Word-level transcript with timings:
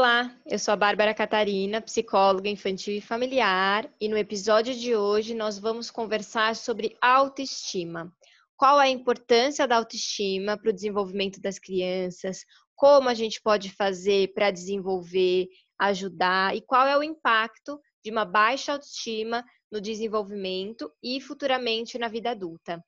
Olá, 0.00 0.34
eu 0.46 0.58
sou 0.58 0.72
a 0.72 0.76
Bárbara 0.78 1.12
Catarina, 1.12 1.78
psicóloga 1.82 2.48
infantil 2.48 2.96
e 2.96 3.02
familiar, 3.02 3.86
e 4.00 4.08
no 4.08 4.16
episódio 4.16 4.74
de 4.74 4.96
hoje 4.96 5.34
nós 5.34 5.58
vamos 5.58 5.90
conversar 5.90 6.56
sobre 6.56 6.96
autoestima 7.02 8.10
qual 8.56 8.78
a 8.78 8.88
importância 8.88 9.68
da 9.68 9.76
autoestima 9.76 10.56
para 10.56 10.70
o 10.70 10.72
desenvolvimento 10.72 11.38
das 11.38 11.58
crianças, 11.58 12.46
como 12.74 13.10
a 13.10 13.14
gente 13.14 13.42
pode 13.42 13.70
fazer 13.72 14.32
para 14.32 14.50
desenvolver, 14.50 15.48
ajudar 15.78 16.56
e 16.56 16.62
qual 16.62 16.86
é 16.86 16.96
o 16.96 17.02
impacto 17.02 17.78
de 18.02 18.10
uma 18.10 18.24
baixa 18.24 18.72
autoestima 18.72 19.44
no 19.70 19.82
desenvolvimento 19.82 20.90
e 21.02 21.20
futuramente 21.20 21.98
na 21.98 22.08
vida 22.08 22.30
adulta. 22.30 22.82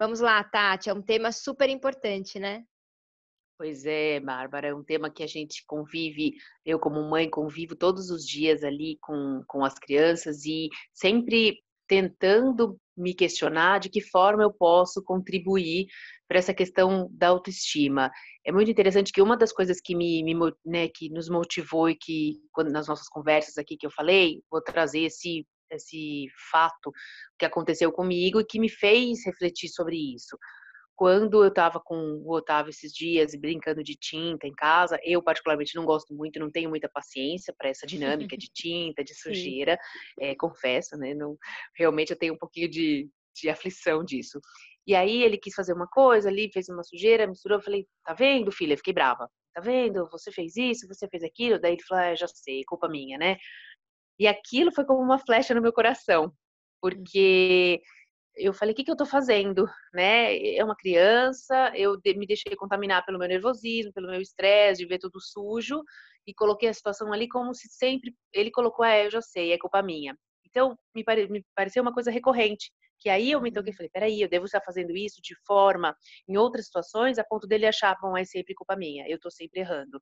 Vamos 0.00 0.18
lá, 0.18 0.42
Tati, 0.42 0.90
é 0.90 0.92
um 0.92 1.00
tema 1.00 1.30
super 1.30 1.70
importante, 1.70 2.40
né? 2.40 2.64
Pois 3.58 3.86
é, 3.86 4.20
Bárbara, 4.20 4.68
é 4.68 4.74
um 4.74 4.84
tema 4.84 5.10
que 5.10 5.22
a 5.22 5.26
gente 5.26 5.64
convive, 5.66 6.34
eu 6.64 6.78
como 6.78 7.02
mãe 7.08 7.28
convivo 7.28 7.74
todos 7.74 8.10
os 8.10 8.26
dias 8.26 8.62
ali 8.62 8.98
com, 9.00 9.42
com 9.46 9.64
as 9.64 9.78
crianças 9.78 10.44
e 10.44 10.68
sempre 10.92 11.58
tentando 11.88 12.78
me 12.94 13.14
questionar 13.14 13.80
de 13.80 13.88
que 13.88 14.02
forma 14.02 14.42
eu 14.42 14.52
posso 14.52 15.02
contribuir 15.02 15.86
para 16.28 16.38
essa 16.38 16.52
questão 16.52 17.08
da 17.10 17.28
autoestima. 17.28 18.10
É 18.44 18.52
muito 18.52 18.70
interessante 18.70 19.10
que 19.10 19.22
uma 19.22 19.36
das 19.36 19.52
coisas 19.52 19.80
que 19.80 19.94
me, 19.94 20.22
me 20.22 20.34
né, 20.64 20.88
que 20.88 21.08
nos 21.08 21.30
motivou 21.30 21.88
e 21.88 21.96
que 21.96 22.34
quando 22.52 22.70
nas 22.70 22.88
nossas 22.88 23.08
conversas 23.08 23.56
aqui 23.56 23.76
que 23.78 23.86
eu 23.86 23.90
falei, 23.90 24.42
vou 24.50 24.62
trazer 24.62 25.00
esse 25.00 25.46
esse 25.68 26.28
fato 26.52 26.92
que 27.36 27.44
aconteceu 27.44 27.90
comigo 27.90 28.40
e 28.40 28.44
que 28.44 28.60
me 28.60 28.68
fez 28.68 29.26
refletir 29.26 29.68
sobre 29.68 29.96
isso 30.14 30.38
quando 30.96 31.44
eu 31.44 31.48
estava 31.48 31.78
com 31.78 31.94
o 32.24 32.32
Otávio 32.32 32.70
esses 32.70 32.92
dias 32.92 33.34
brincando 33.34 33.82
de 33.82 33.94
tinta 33.94 34.46
em 34.46 34.54
casa, 34.54 34.98
eu 35.04 35.22
particularmente 35.22 35.76
não 35.76 35.84
gosto 35.84 36.14
muito, 36.14 36.40
não 36.40 36.50
tenho 36.50 36.70
muita 36.70 36.88
paciência 36.88 37.54
para 37.56 37.68
essa 37.68 37.86
dinâmica 37.86 38.36
de 38.36 38.48
tinta, 38.52 39.04
de 39.04 39.14
sujeira, 39.14 39.78
é, 40.18 40.34
confesso, 40.34 40.96
né? 40.96 41.14
Não, 41.14 41.36
realmente 41.76 42.10
eu 42.10 42.18
tenho 42.18 42.34
um 42.34 42.38
pouquinho 42.38 42.68
de, 42.68 43.10
de 43.34 43.50
aflição 43.50 44.02
disso. 44.02 44.40
E 44.86 44.94
aí 44.94 45.22
ele 45.22 45.36
quis 45.36 45.54
fazer 45.54 45.74
uma 45.74 45.86
coisa 45.86 46.28
ali, 46.30 46.50
fez 46.50 46.68
uma 46.68 46.82
sujeira, 46.82 47.26
misturou, 47.26 47.58
eu 47.58 47.62
falei, 47.62 47.86
tá 48.04 48.14
vendo, 48.14 48.50
filha? 48.50 48.72
Eu 48.72 48.78
fiquei 48.78 48.94
brava. 48.94 49.28
Tá 49.52 49.60
vendo? 49.60 50.08
Você 50.10 50.30
fez 50.30 50.56
isso, 50.56 50.86
você 50.88 51.08
fez 51.08 51.22
aquilo. 51.22 51.58
Daí 51.60 51.72
ele 51.72 51.82
falou, 51.82 52.04
ah, 52.04 52.14
já 52.14 52.26
sei, 52.28 52.62
culpa 52.64 52.88
minha, 52.88 53.18
né? 53.18 53.36
E 54.18 54.26
aquilo 54.26 54.72
foi 54.72 54.84
como 54.84 55.02
uma 55.02 55.18
flecha 55.18 55.54
no 55.54 55.60
meu 55.60 55.72
coração, 55.72 56.32
porque 56.80 57.82
eu 58.36 58.52
falei, 58.52 58.72
o 58.72 58.76
que, 58.76 58.84
que 58.84 58.90
eu 58.90 58.94
estou 58.94 59.06
fazendo? 59.06 59.66
Né? 59.94 60.56
É 60.56 60.64
uma 60.64 60.76
criança, 60.76 61.72
eu 61.74 61.98
me 62.16 62.26
deixei 62.26 62.54
contaminar 62.56 63.04
pelo 63.04 63.18
meu 63.18 63.28
nervosismo, 63.28 63.92
pelo 63.92 64.08
meu 64.08 64.20
estresse, 64.20 64.82
de 64.82 64.88
ver 64.88 64.98
tudo 64.98 65.20
sujo, 65.20 65.82
e 66.26 66.34
coloquei 66.34 66.68
a 66.68 66.74
situação 66.74 67.12
ali 67.12 67.28
como 67.28 67.54
se 67.54 67.68
sempre 67.68 68.14
ele 68.32 68.50
colocou, 68.50 68.84
é, 68.84 69.06
eu 69.06 69.10
já 69.10 69.22
sei, 69.22 69.52
é 69.52 69.58
culpa 69.58 69.82
minha. 69.82 70.16
Então, 70.44 70.78
me, 70.94 71.04
pare, 71.04 71.28
me 71.28 71.44
pareceu 71.54 71.82
uma 71.82 71.92
coisa 71.92 72.10
recorrente. 72.10 72.70
Que 72.98 73.08
aí 73.10 73.30
eu 73.30 73.40
me 73.40 73.52
toquei 73.52 73.72
e 73.72 73.76
falei, 73.76 73.90
peraí, 73.90 74.20
eu 74.20 74.28
devo 74.28 74.46
estar 74.46 74.60
fazendo 74.60 74.96
isso 74.96 75.20
de 75.22 75.34
forma, 75.46 75.96
em 76.28 76.36
outras 76.36 76.66
situações, 76.66 77.18
a 77.18 77.24
ponto 77.24 77.46
dele 77.46 77.66
achar, 77.66 77.96
bom, 78.00 78.16
é 78.16 78.24
sempre 78.24 78.54
culpa 78.54 78.76
minha, 78.76 79.06
eu 79.08 79.18
tô 79.20 79.30
sempre 79.30 79.60
errando. 79.60 80.00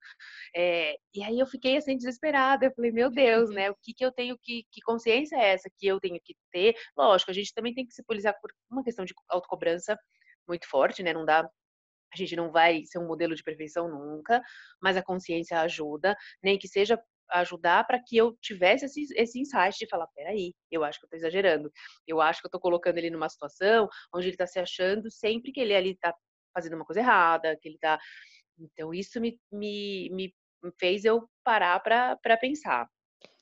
É, 0.56 0.96
e 1.14 1.22
aí 1.22 1.38
eu 1.38 1.46
fiquei 1.46 1.76
assim, 1.76 1.96
desesperada, 1.96 2.66
eu 2.66 2.72
falei, 2.74 2.92
meu 2.92 3.10
Deus, 3.10 3.50
né, 3.50 3.70
o 3.70 3.76
que 3.82 3.92
que 3.94 4.04
eu 4.04 4.12
tenho 4.12 4.36
que, 4.42 4.64
que 4.70 4.80
consciência 4.82 5.36
é 5.36 5.52
essa 5.54 5.70
que 5.78 5.86
eu 5.86 6.00
tenho 6.00 6.18
que 6.24 6.34
ter? 6.52 6.74
Lógico, 6.96 7.30
a 7.30 7.34
gente 7.34 7.52
também 7.54 7.74
tem 7.74 7.86
que 7.86 7.94
se 7.94 8.02
policiar 8.04 8.34
por 8.40 8.50
uma 8.70 8.84
questão 8.84 9.04
de 9.04 9.14
autocobrança 9.28 9.96
muito 10.48 10.68
forte, 10.68 11.02
né, 11.02 11.12
não 11.12 11.24
dá 11.24 11.48
a 12.12 12.16
gente 12.16 12.36
não 12.36 12.50
vai 12.50 12.84
ser 12.86 12.98
um 12.98 13.06
modelo 13.06 13.34
de 13.34 13.42
perfeição 13.42 13.88
nunca, 13.88 14.40
mas 14.80 14.96
a 14.96 15.02
consciência 15.02 15.60
ajuda, 15.60 16.16
nem 16.42 16.56
que 16.58 16.68
seja 16.68 16.96
ajudar 17.30 17.86
para 17.86 18.00
que 18.02 18.16
eu 18.16 18.36
tivesse 18.40 18.84
esse, 18.84 19.06
esse 19.14 19.40
insight 19.40 19.78
de 19.78 19.88
falar, 19.88 20.06
peraí, 20.14 20.54
eu 20.70 20.84
acho 20.84 20.98
que 20.98 21.04
eu 21.04 21.08
estou 21.08 21.18
exagerando, 21.18 21.70
eu 22.06 22.20
acho 22.20 22.40
que 22.40 22.46
eu 22.46 22.48
estou 22.48 22.60
colocando 22.60 22.98
ele 22.98 23.10
numa 23.10 23.28
situação 23.28 23.88
onde 24.14 24.26
ele 24.26 24.34
está 24.34 24.46
se 24.46 24.58
achando 24.58 25.10
sempre 25.10 25.52
que 25.52 25.60
ele 25.60 25.74
ali 25.74 25.92
está 25.92 26.14
fazendo 26.52 26.76
uma 26.76 26.84
coisa 26.84 27.00
errada, 27.00 27.56
que 27.60 27.68
ele 27.68 27.76
está... 27.76 27.98
Então, 28.58 28.94
isso 28.94 29.20
me, 29.20 29.38
me, 29.50 30.10
me 30.10 30.34
fez 30.78 31.04
eu 31.04 31.28
parar 31.42 31.80
para 31.80 32.36
pensar. 32.40 32.88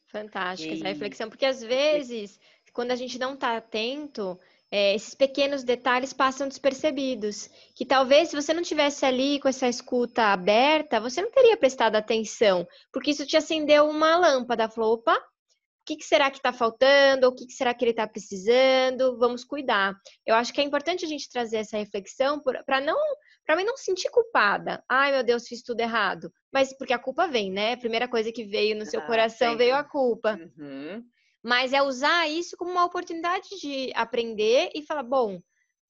Fantástica 0.06 0.72
e... 0.72 0.76
essa 0.78 0.88
reflexão, 0.88 1.28
porque 1.28 1.46
às 1.46 1.62
vezes, 1.62 2.40
quando 2.72 2.90
a 2.90 2.96
gente 2.96 3.18
não 3.18 3.34
está 3.34 3.56
atento, 3.56 4.38
é, 4.72 4.94
esses 4.94 5.14
pequenos 5.14 5.62
detalhes 5.62 6.14
passam 6.14 6.48
despercebidos. 6.48 7.50
Que 7.74 7.84
talvez 7.84 8.30
se 8.30 8.34
você 8.34 8.54
não 8.54 8.62
tivesse 8.62 9.04
ali 9.04 9.38
com 9.38 9.46
essa 9.46 9.68
escuta 9.68 10.32
aberta, 10.32 10.98
você 10.98 11.20
não 11.20 11.30
teria 11.30 11.58
prestado 11.58 11.94
atenção, 11.96 12.66
porque 12.90 13.10
isso 13.10 13.26
te 13.26 13.36
acendeu 13.36 13.86
uma 13.86 14.16
lâmpada. 14.16 14.70
Falou, 14.70 14.94
opa, 14.94 15.14
o 15.14 15.84
que, 15.84 15.96
que 15.96 16.04
será 16.04 16.30
que 16.30 16.38
está 16.38 16.54
faltando? 16.54 17.28
O 17.28 17.34
que, 17.34 17.44
que 17.44 17.52
será 17.52 17.74
que 17.74 17.84
ele 17.84 17.90
está 17.90 18.06
precisando? 18.06 19.18
Vamos 19.18 19.44
cuidar. 19.44 19.94
Eu 20.24 20.34
acho 20.36 20.54
que 20.54 20.60
é 20.60 20.64
importante 20.64 21.04
a 21.04 21.08
gente 21.08 21.28
trazer 21.28 21.58
essa 21.58 21.76
reflexão 21.76 22.40
para 22.40 22.80
não 22.80 22.96
para 23.44 23.56
mim 23.56 23.64
não 23.64 23.76
sentir 23.76 24.08
culpada. 24.08 24.82
Ai, 24.88 25.10
meu 25.10 25.24
Deus, 25.24 25.48
fiz 25.48 25.62
tudo 25.62 25.80
errado. 25.80 26.32
Mas 26.52 26.72
porque 26.78 26.92
a 26.92 26.98
culpa 26.98 27.26
vem, 27.26 27.50
né? 27.50 27.72
A 27.72 27.76
primeira 27.76 28.06
coisa 28.08 28.32
que 28.32 28.44
veio 28.44 28.76
no 28.76 28.86
seu 28.86 29.00
ah, 29.00 29.06
coração 29.06 29.48
sempre. 29.48 29.64
veio 29.64 29.76
a 29.76 29.84
culpa. 29.84 30.38
Uhum 30.56 31.04
mas 31.42 31.72
é 31.72 31.82
usar 31.82 32.28
isso 32.28 32.56
como 32.56 32.70
uma 32.70 32.84
oportunidade 32.84 33.48
de 33.60 33.92
aprender 33.94 34.70
e 34.74 34.82
falar, 34.82 35.02
bom, 35.02 35.42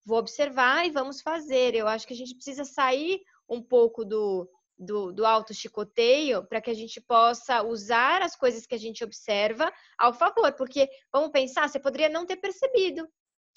vou 0.04 0.18
observar 0.18 0.86
e 0.86 0.90
vamos 0.90 1.20
fazer. 1.20 1.74
Eu 1.74 1.86
acho 1.86 2.06
que 2.06 2.14
a 2.14 2.16
gente 2.16 2.34
precisa 2.34 2.64
sair 2.64 3.20
um 3.48 3.62
pouco 3.62 4.04
do, 4.04 4.48
do, 4.78 5.12
do 5.12 5.26
auto-chicoteio 5.26 6.44
para 6.44 6.60
que 6.60 6.70
a 6.70 6.74
gente 6.74 7.00
possa 7.00 7.62
usar 7.62 8.22
as 8.22 8.34
coisas 8.34 8.66
que 8.66 8.74
a 8.74 8.78
gente 8.78 9.04
observa 9.04 9.72
ao 9.98 10.12
favor, 10.12 10.52
porque 10.54 10.88
vamos 11.12 11.30
pensar, 11.30 11.68
você 11.68 11.78
poderia 11.78 12.08
não 12.08 12.26
ter 12.26 12.36
percebido. 12.36 13.08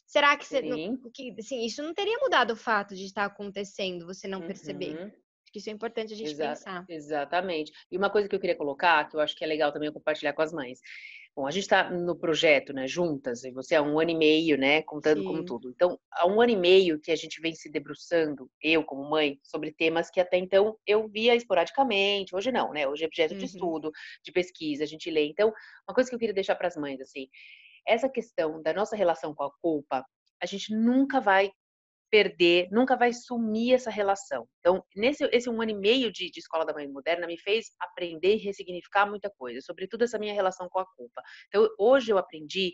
Será 0.05 0.37
que, 0.37 0.45
você, 0.45 0.61
não, 0.61 0.97
que 1.11 1.33
assim, 1.39 1.65
isso 1.65 1.81
não 1.81 1.93
teria 1.93 2.17
mudado 2.19 2.51
o 2.51 2.55
fato 2.55 2.95
de 2.95 3.05
estar 3.05 3.25
acontecendo, 3.25 4.05
você 4.05 4.27
não 4.27 4.41
uhum. 4.41 4.47
perceber? 4.47 5.11
Acho 5.43 5.51
que 5.51 5.57
isso 5.59 5.69
é 5.69 5.73
importante 5.73 6.13
a 6.13 6.15
gente 6.15 6.31
Exa 6.31 6.49
pensar. 6.49 6.85
Exatamente. 6.87 7.71
E 7.91 7.97
uma 7.97 8.09
coisa 8.09 8.29
que 8.29 8.35
eu 8.35 8.39
queria 8.39 8.55
colocar, 8.55 9.09
que 9.09 9.15
eu 9.15 9.19
acho 9.19 9.35
que 9.35 9.43
é 9.43 9.47
legal 9.47 9.71
também 9.71 9.91
compartilhar 9.91 10.33
com 10.33 10.43
as 10.43 10.53
mães, 10.53 10.79
Bom, 11.35 11.45
a 11.45 11.51
gente 11.51 11.63
está 11.63 11.89
no 11.89 12.15
projeto, 12.15 12.71
né, 12.71 12.87
juntas, 12.87 13.43
e 13.43 13.51
você 13.51 13.75
há 13.75 13.81
um 13.81 13.99
ano 13.99 14.11
e 14.11 14.15
meio, 14.15 14.57
né, 14.57 14.81
contando 14.83 15.19
Sim. 15.19 15.27
como 15.27 15.43
tudo. 15.43 15.69
Então, 15.69 15.99
há 16.09 16.25
um 16.25 16.39
ano 16.39 16.53
e 16.53 16.55
meio 16.55 16.97
que 16.97 17.11
a 17.11 17.15
gente 17.15 17.41
vem 17.41 17.53
se 17.53 17.69
debruçando, 17.69 18.49
eu 18.61 18.85
como 18.85 19.09
mãe, 19.09 19.37
sobre 19.43 19.73
temas 19.73 20.09
que 20.09 20.21
até 20.21 20.37
então 20.37 20.77
eu 20.87 21.09
via 21.09 21.35
esporadicamente, 21.35 22.33
hoje 22.33 22.53
não, 22.53 22.71
né, 22.71 22.87
hoje 22.87 23.03
é 23.03 23.07
objeto 23.07 23.33
uhum. 23.33 23.39
de 23.39 23.45
estudo, 23.45 23.91
de 24.23 24.31
pesquisa, 24.31 24.85
a 24.85 24.87
gente 24.87 25.11
lê. 25.11 25.25
Então, 25.27 25.51
uma 25.85 25.93
coisa 25.93 26.09
que 26.09 26.15
eu 26.15 26.19
queria 26.19 26.33
deixar 26.33 26.55
para 26.55 26.69
as 26.69 26.77
mães, 26.77 27.01
assim, 27.01 27.27
essa 27.85 28.07
questão 28.07 28.61
da 28.61 28.73
nossa 28.73 28.95
relação 28.95 29.35
com 29.35 29.43
a 29.43 29.51
culpa, 29.61 30.05
a 30.41 30.45
gente 30.45 30.73
nunca 30.73 31.19
vai 31.19 31.51
perder, 32.09 32.67
nunca 32.71 32.95
vai 32.95 33.11
sumir 33.13 33.73
essa 33.73 33.89
relação. 33.89 34.47
Então, 34.59 34.83
nesse 34.95 35.23
esse 35.31 35.49
um 35.49 35.61
ano 35.61 35.71
e 35.71 35.75
meio 35.75 36.11
de, 36.11 36.29
de 36.29 36.39
Escola 36.39 36.65
da 36.65 36.73
Mãe 36.73 36.87
Moderna 36.87 37.27
me 37.27 37.37
fez 37.37 37.71
aprender 37.79 38.35
e 38.35 38.39
ressignificar 38.39 39.05
muita 39.05 39.29
coisa, 39.29 39.61
sobretudo 39.61 40.03
essa 40.03 40.19
minha 40.19 40.33
relação 40.33 40.69
com 40.69 40.79
a 40.79 40.85
culpa. 40.85 41.21
Então, 41.47 41.67
hoje 41.77 42.11
eu 42.11 42.17
aprendi 42.17 42.73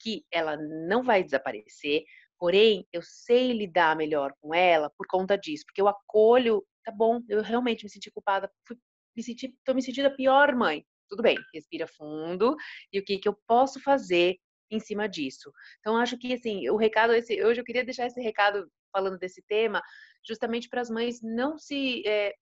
que 0.00 0.24
ela 0.30 0.56
não 0.88 1.02
vai 1.02 1.22
desaparecer, 1.22 2.04
porém, 2.38 2.86
eu 2.92 3.02
sei 3.02 3.52
lidar 3.52 3.96
melhor 3.96 4.32
com 4.40 4.54
ela 4.54 4.90
por 4.96 5.06
conta 5.06 5.36
disso, 5.36 5.64
porque 5.66 5.80
eu 5.80 5.88
acolho, 5.88 6.64
tá 6.84 6.90
bom, 6.90 7.20
eu 7.28 7.42
realmente 7.42 7.84
me 7.84 7.90
senti 7.90 8.10
culpada, 8.10 8.50
fui, 8.66 8.76
me 9.14 9.22
senti, 9.22 9.54
tô 9.64 9.74
me 9.74 9.82
sentindo 9.82 10.06
a 10.06 10.10
pior 10.14 10.54
mãe. 10.54 10.84
Tudo 11.08 11.22
bem, 11.22 11.36
respira 11.52 11.88
fundo, 11.88 12.56
e 12.92 12.98
o 13.00 13.04
que, 13.04 13.18
que 13.18 13.28
eu 13.28 13.36
posso 13.46 13.80
fazer 13.80 14.38
em 14.70 14.80
cima 14.80 15.08
disso. 15.08 15.52
Então, 15.80 15.96
acho 15.96 16.16
que, 16.18 16.32
assim, 16.32 16.68
o 16.70 16.76
recado, 16.76 17.12
esse, 17.12 17.42
hoje 17.44 17.60
eu 17.60 17.64
queria 17.64 17.84
deixar 17.84 18.06
esse 18.06 18.20
recado 18.20 18.70
falando 18.92 19.18
desse 19.18 19.42
tema, 19.42 19.82
justamente 20.26 20.68
para 20.68 20.80
as 20.80 20.90
mães 20.90 21.20
não 21.22 21.58
se. 21.58 22.02
É, 22.06 22.34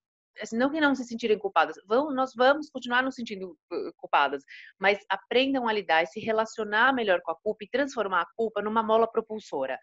não 0.52 0.70
que 0.70 0.80
não 0.80 0.94
se 0.94 1.04
sentirem 1.04 1.36
culpadas, 1.36 1.74
vão, 1.84 2.14
nós 2.14 2.32
vamos 2.32 2.70
continuar 2.70 3.02
nos 3.02 3.16
sentindo 3.16 3.58
culpadas, 3.96 4.44
mas 4.78 5.04
aprendam 5.08 5.66
a 5.66 5.72
lidar 5.72 6.04
e 6.04 6.06
se 6.06 6.20
relacionar 6.20 6.94
melhor 6.94 7.20
com 7.22 7.32
a 7.32 7.36
culpa 7.36 7.64
e 7.64 7.68
transformar 7.68 8.22
a 8.22 8.28
culpa 8.36 8.62
numa 8.62 8.80
mola 8.80 9.10
propulsora. 9.10 9.76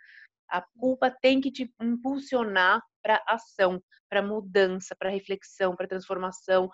A 0.50 0.62
culpa 0.80 1.12
tem 1.21 1.41
que 1.41 1.51
te 1.51 1.69
impulsionar 1.81 2.81
para 3.03 3.21
ação, 3.27 3.83
para 4.09 4.21
mudança, 4.21 4.95
para 4.98 5.09
reflexão, 5.09 5.75
para 5.75 5.89
transformação, 5.89 6.69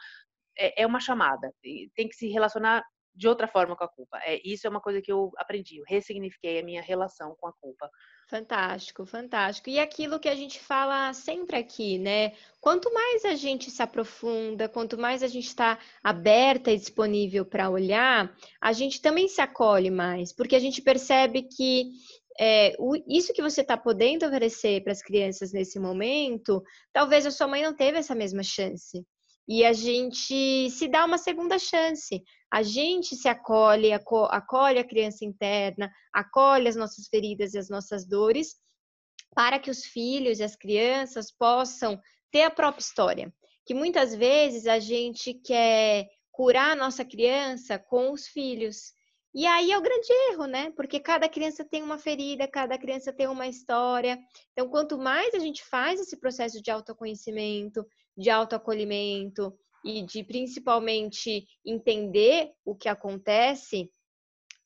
é, 0.57 0.83
é 0.83 0.85
uma 0.85 0.99
chamada, 0.99 1.51
tem 1.63 2.07
que 2.07 2.15
se 2.15 2.27
relacionar 2.27 2.83
de 3.13 3.27
outra 3.27 3.47
forma 3.47 3.75
com 3.75 3.83
a 3.83 3.87
culpa. 3.87 4.17
É, 4.23 4.39
isso 4.43 4.65
é 4.65 4.69
uma 4.69 4.79
coisa 4.81 5.01
que 5.01 5.11
eu 5.11 5.31
aprendi, 5.37 5.77
eu 5.77 5.83
ressignifiquei 5.87 6.59
a 6.59 6.63
minha 6.63 6.81
relação 6.81 7.35
com 7.39 7.47
a 7.47 7.53
culpa. 7.53 7.89
Fantástico, 8.29 9.05
fantástico. 9.05 9.69
E 9.69 9.79
aquilo 9.79 10.19
que 10.19 10.29
a 10.29 10.35
gente 10.35 10.59
fala 10.59 11.11
sempre 11.13 11.57
aqui, 11.57 11.97
né? 11.97 12.31
Quanto 12.61 12.93
mais 12.93 13.25
a 13.25 13.35
gente 13.35 13.69
se 13.69 13.81
aprofunda, 13.83 14.69
quanto 14.69 14.97
mais 14.97 15.21
a 15.21 15.27
gente 15.27 15.47
está 15.47 15.77
aberta 16.01 16.71
e 16.71 16.77
disponível 16.77 17.45
para 17.45 17.69
olhar, 17.69 18.33
a 18.61 18.71
gente 18.71 19.01
também 19.01 19.27
se 19.27 19.41
acolhe 19.41 19.91
mais, 19.91 20.31
porque 20.33 20.55
a 20.55 20.59
gente 20.59 20.81
percebe 20.81 21.43
que 21.43 21.91
é, 22.39 22.73
o, 22.79 22.95
isso 23.07 23.33
que 23.33 23.41
você 23.41 23.61
está 23.61 23.75
podendo 23.75 24.25
oferecer 24.25 24.81
para 24.83 24.93
as 24.93 25.01
crianças 25.01 25.51
nesse 25.51 25.79
momento, 25.79 26.63
talvez 26.93 27.25
a 27.25 27.31
sua 27.31 27.47
mãe 27.47 27.61
não 27.61 27.75
teve 27.75 27.97
essa 27.97 28.15
mesma 28.15 28.43
chance. 28.43 29.05
E 29.47 29.65
a 29.65 29.73
gente 29.73 30.69
se 30.69 30.87
dá 30.87 31.03
uma 31.03 31.17
segunda 31.17 31.59
chance 31.59 32.23
a 32.51 32.63
gente 32.63 33.15
se 33.15 33.29
acolhe, 33.29 33.93
acolhe 33.93 34.77
a 34.77 34.83
criança 34.83 35.23
interna, 35.23 35.89
acolhe 36.13 36.67
as 36.67 36.75
nossas 36.75 37.07
feridas 37.07 37.53
e 37.53 37.57
as 37.57 37.69
nossas 37.69 38.05
dores, 38.05 38.55
para 39.33 39.57
que 39.57 39.71
os 39.71 39.85
filhos 39.85 40.39
e 40.39 40.43
as 40.43 40.55
crianças 40.55 41.31
possam 41.31 41.99
ter 42.29 42.43
a 42.43 42.51
própria 42.51 42.81
história. 42.81 43.33
Que 43.65 43.73
muitas 43.73 44.13
vezes 44.13 44.67
a 44.67 44.79
gente 44.79 45.33
quer 45.33 46.07
curar 46.29 46.71
a 46.71 46.75
nossa 46.75 47.05
criança 47.05 47.79
com 47.79 48.11
os 48.11 48.27
filhos. 48.27 48.91
E 49.33 49.45
aí 49.45 49.71
é 49.71 49.77
o 49.77 49.81
grande 49.81 50.11
erro, 50.31 50.45
né? 50.45 50.73
Porque 50.75 50.99
cada 50.99 51.29
criança 51.29 51.63
tem 51.63 51.81
uma 51.81 51.97
ferida, 51.97 52.49
cada 52.49 52.77
criança 52.77 53.13
tem 53.13 53.27
uma 53.27 53.47
história. 53.47 54.19
Então, 54.51 54.67
quanto 54.67 54.97
mais 54.97 55.33
a 55.33 55.39
gente 55.39 55.63
faz 55.63 56.01
esse 56.01 56.17
processo 56.19 56.61
de 56.61 56.69
autoconhecimento, 56.69 57.85
de 58.17 58.29
autoacolhimento, 58.29 59.57
e 59.83 60.03
de 60.03 60.23
principalmente 60.23 61.47
entender 61.65 62.51
o 62.63 62.75
que 62.75 62.87
acontece, 62.87 63.91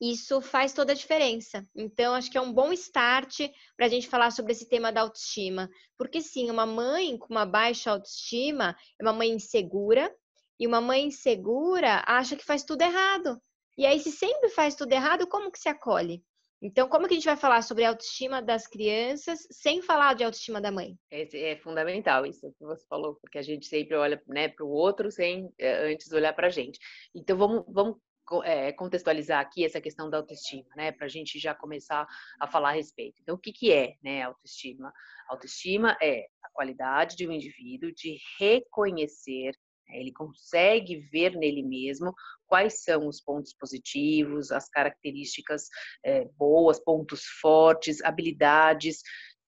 isso 0.00 0.40
faz 0.40 0.72
toda 0.72 0.92
a 0.92 0.96
diferença. 0.96 1.66
Então, 1.74 2.14
acho 2.14 2.30
que 2.30 2.36
é 2.36 2.40
um 2.40 2.52
bom 2.52 2.72
start 2.72 3.48
para 3.76 3.86
a 3.86 3.88
gente 3.88 4.08
falar 4.08 4.30
sobre 4.30 4.52
esse 4.52 4.68
tema 4.68 4.92
da 4.92 5.00
autoestima. 5.00 5.70
Porque, 5.96 6.20
sim, 6.20 6.50
uma 6.50 6.66
mãe 6.66 7.16
com 7.16 7.32
uma 7.32 7.46
baixa 7.46 7.90
autoestima 7.90 8.76
é 9.00 9.02
uma 9.02 9.12
mãe 9.12 9.30
insegura, 9.30 10.14
e 10.58 10.66
uma 10.66 10.80
mãe 10.80 11.04
insegura 11.04 12.02
acha 12.06 12.36
que 12.36 12.44
faz 12.44 12.64
tudo 12.64 12.82
errado. 12.82 13.40
E 13.76 13.84
aí, 13.84 14.00
se 14.00 14.10
sempre 14.10 14.48
faz 14.50 14.74
tudo 14.74 14.92
errado, 14.92 15.26
como 15.26 15.50
que 15.50 15.58
se 15.58 15.68
acolhe? 15.68 16.22
Então, 16.60 16.88
como 16.88 17.06
que 17.06 17.14
a 17.14 17.16
gente 17.16 17.26
vai 17.26 17.36
falar 17.36 17.62
sobre 17.62 17.84
a 17.84 17.90
autoestima 17.90 18.40
das 18.40 18.66
crianças 18.66 19.46
sem 19.50 19.82
falar 19.82 20.14
de 20.14 20.24
autoestima 20.24 20.60
da 20.60 20.72
mãe? 20.72 20.98
É, 21.10 21.50
é 21.50 21.56
fundamental 21.56 22.24
isso 22.24 22.50
que 22.58 22.64
você 22.64 22.86
falou, 22.86 23.16
porque 23.20 23.38
a 23.38 23.42
gente 23.42 23.66
sempre 23.66 23.94
olha 23.94 24.22
né, 24.26 24.48
para 24.48 24.64
o 24.64 24.70
outro 24.70 25.10
sem 25.10 25.52
é, 25.58 25.92
antes 25.92 26.10
olhar 26.12 26.32
para 26.32 26.46
a 26.46 26.50
gente. 26.50 26.78
Então, 27.14 27.36
vamos, 27.36 27.64
vamos 27.68 27.98
é, 28.44 28.72
contextualizar 28.72 29.40
aqui 29.40 29.64
essa 29.64 29.80
questão 29.80 30.08
da 30.08 30.16
autoestima, 30.16 30.68
né, 30.76 30.92
para 30.92 31.06
a 31.06 31.08
gente 31.08 31.38
já 31.38 31.54
começar 31.54 32.06
a 32.40 32.46
falar 32.46 32.70
a 32.70 32.72
respeito. 32.72 33.20
Então, 33.22 33.36
o 33.36 33.38
que, 33.38 33.52
que 33.52 33.70
é 33.70 33.94
né, 34.02 34.22
autoestima? 34.22 34.92
Autoestima 35.28 35.96
é 36.02 36.26
a 36.42 36.48
qualidade 36.52 37.16
de 37.16 37.28
um 37.28 37.32
indivíduo 37.32 37.92
de 37.92 38.16
reconhecer 38.38 39.52
ele 39.88 40.12
consegue 40.12 40.96
ver 41.12 41.36
nele 41.36 41.62
mesmo 41.62 42.14
quais 42.46 42.84
são 42.84 43.06
os 43.06 43.20
pontos 43.20 43.52
positivos, 43.54 44.50
as 44.50 44.68
características 44.68 45.68
é, 46.04 46.24
boas, 46.36 46.78
pontos 46.78 47.24
fortes, 47.40 48.02
habilidades. 48.02 49.02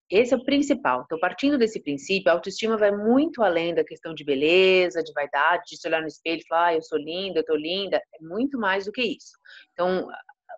Esse 0.09 0.33
é 0.33 0.37
o 0.37 0.43
principal. 0.43 1.03
Então, 1.05 1.19
partindo 1.19 1.57
desse 1.57 1.79
princípio, 1.79 2.31
a 2.31 2.33
autoestima 2.35 2.77
vai 2.77 2.91
muito 2.91 3.43
além 3.43 3.75
da 3.75 3.83
questão 3.83 4.13
de 4.13 4.23
beleza, 4.23 5.03
de 5.03 5.13
vaidade, 5.13 5.63
de 5.69 5.77
se 5.77 5.87
olhar 5.87 6.01
no 6.01 6.07
espelho 6.07 6.41
e 6.41 6.47
falar, 6.47 6.67
ah, 6.67 6.75
eu 6.75 6.81
sou 6.81 6.97
linda, 6.97 7.39
eu 7.39 7.45
tô 7.45 7.55
linda. 7.55 7.97
É 7.97 8.23
muito 8.23 8.57
mais 8.57 8.85
do 8.85 8.91
que 8.91 9.03
isso. 9.03 9.37
Então, 9.73 10.09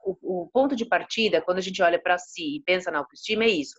o, 0.05 0.43
o 0.43 0.49
ponto 0.51 0.75
de 0.75 0.85
partida, 0.85 1.41
quando 1.41 1.57
a 1.57 1.61
gente 1.61 1.81
olha 1.83 2.01
para 2.01 2.17
si 2.17 2.55
e 2.55 2.63
pensa 2.63 2.89
na 2.89 2.99
autoestima, 2.99 3.43
é 3.43 3.49
isso 3.49 3.75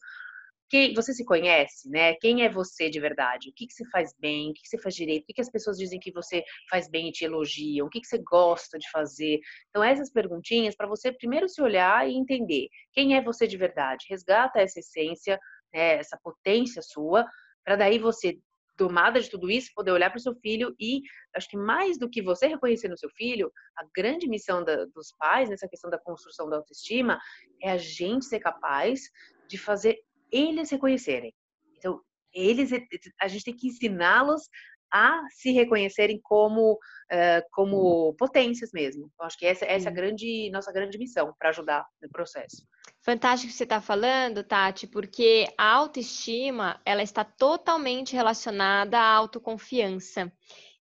quem 0.73 0.95
você 0.95 1.13
se 1.13 1.23
conhece, 1.23 1.87
né? 1.91 2.15
Quem 2.15 2.47
é 2.47 2.49
você 2.49 2.89
de 2.89 2.99
verdade? 2.99 3.51
O 3.51 3.53
que, 3.55 3.67
que 3.67 3.75
você 3.75 3.85
faz 3.91 4.15
bem? 4.19 4.51
O 4.51 4.55
que, 4.55 4.63
que 4.63 4.69
você 4.71 4.79
faz 4.79 4.95
direito? 4.95 5.25
O 5.25 5.27
que, 5.27 5.35
que 5.35 5.41
as 5.43 5.51
pessoas 5.51 5.77
dizem 5.77 6.01
que 6.01 6.11
você 6.11 6.43
faz 6.71 6.89
bem 6.89 7.11
e 7.11 7.13
te 7.13 7.27
elogiam? 7.27 7.87
O 7.87 7.91
que, 7.91 8.01
que 8.01 8.07
você 8.07 8.17
gosta 8.17 8.79
de 8.79 8.91
fazer? 8.91 9.39
Então, 9.69 9.85
essas 9.85 10.11
perguntinhas 10.11 10.75
para 10.75 10.89
você 10.89 11.13
primeiro 11.13 11.47
se 11.47 11.61
olhar 11.61 12.09
e 12.09 12.15
entender 12.15 12.69
quem 12.91 13.15
é 13.15 13.23
você 13.23 13.47
de 13.47 13.59
verdade. 13.59 14.07
Resgata 14.09 14.61
essa 14.61 14.81
essência, 14.81 15.39
né, 15.75 15.97
essa 15.99 16.19
potência 16.25 16.81
sua, 16.81 17.27
para 17.63 17.77
daí 17.77 17.99
você 17.99 18.39
tomada 18.75 19.21
de 19.21 19.29
tudo 19.29 19.51
isso, 19.51 19.75
poder 19.75 19.91
olhar 19.91 20.09
para 20.09 20.17
o 20.17 20.23
seu 20.23 20.35
filho 20.37 20.75
e 20.81 21.03
acho 21.37 21.51
que 21.51 21.57
mais 21.59 21.99
do 21.99 22.09
que 22.09 22.23
você 22.23 22.47
reconhecer 22.47 22.89
no 22.89 22.97
seu 22.97 23.11
filho, 23.11 23.53
a 23.77 23.85
grande 23.95 24.27
missão 24.27 24.65
da, 24.65 24.87
dos 24.87 25.13
pais 25.19 25.51
nessa 25.51 25.69
questão 25.69 25.91
da 25.91 25.99
construção 25.99 26.49
da 26.49 26.57
autoestima 26.57 27.21
é 27.63 27.73
a 27.73 27.77
gente 27.77 28.25
ser 28.25 28.41
capaz 28.41 29.03
de 29.47 29.59
fazer 29.59 29.99
eles 30.32 30.70
reconhecerem. 30.70 31.34
Então, 31.76 32.00
eles, 32.32 32.70
a 33.20 33.29
gente 33.29 33.44
tem 33.44 33.55
que 33.55 33.69
ensiná-los 33.69 34.49
a 34.93 35.23
se 35.31 35.50
reconhecerem 35.52 36.20
como, 36.23 36.75
uh, 36.75 37.43
como 37.50 38.14
potências 38.14 38.70
mesmo. 38.73 39.11
Então, 39.14 39.26
acho 39.26 39.38
que 39.38 39.46
essa, 39.46 39.64
essa 39.64 39.88
é 39.88 39.90
a 39.90 39.94
grande, 39.94 40.50
nossa 40.50 40.70
grande 40.70 40.99
missão 40.99 41.34
para 41.38 41.49
ajudar 41.49 41.87
no 42.00 42.11
processo. 42.11 42.67
Fantástico 43.00 43.50
que 43.50 43.56
você 43.56 43.64
está 43.64 43.81
falando, 43.81 44.44
Tati, 44.44 44.87
porque 44.87 45.46
a 45.56 45.73
autoestima 45.73 46.81
ela 46.84 47.02
está 47.02 47.25
totalmente 47.25 48.14
relacionada 48.14 48.99
à 48.99 49.14
autoconfiança. 49.14 50.31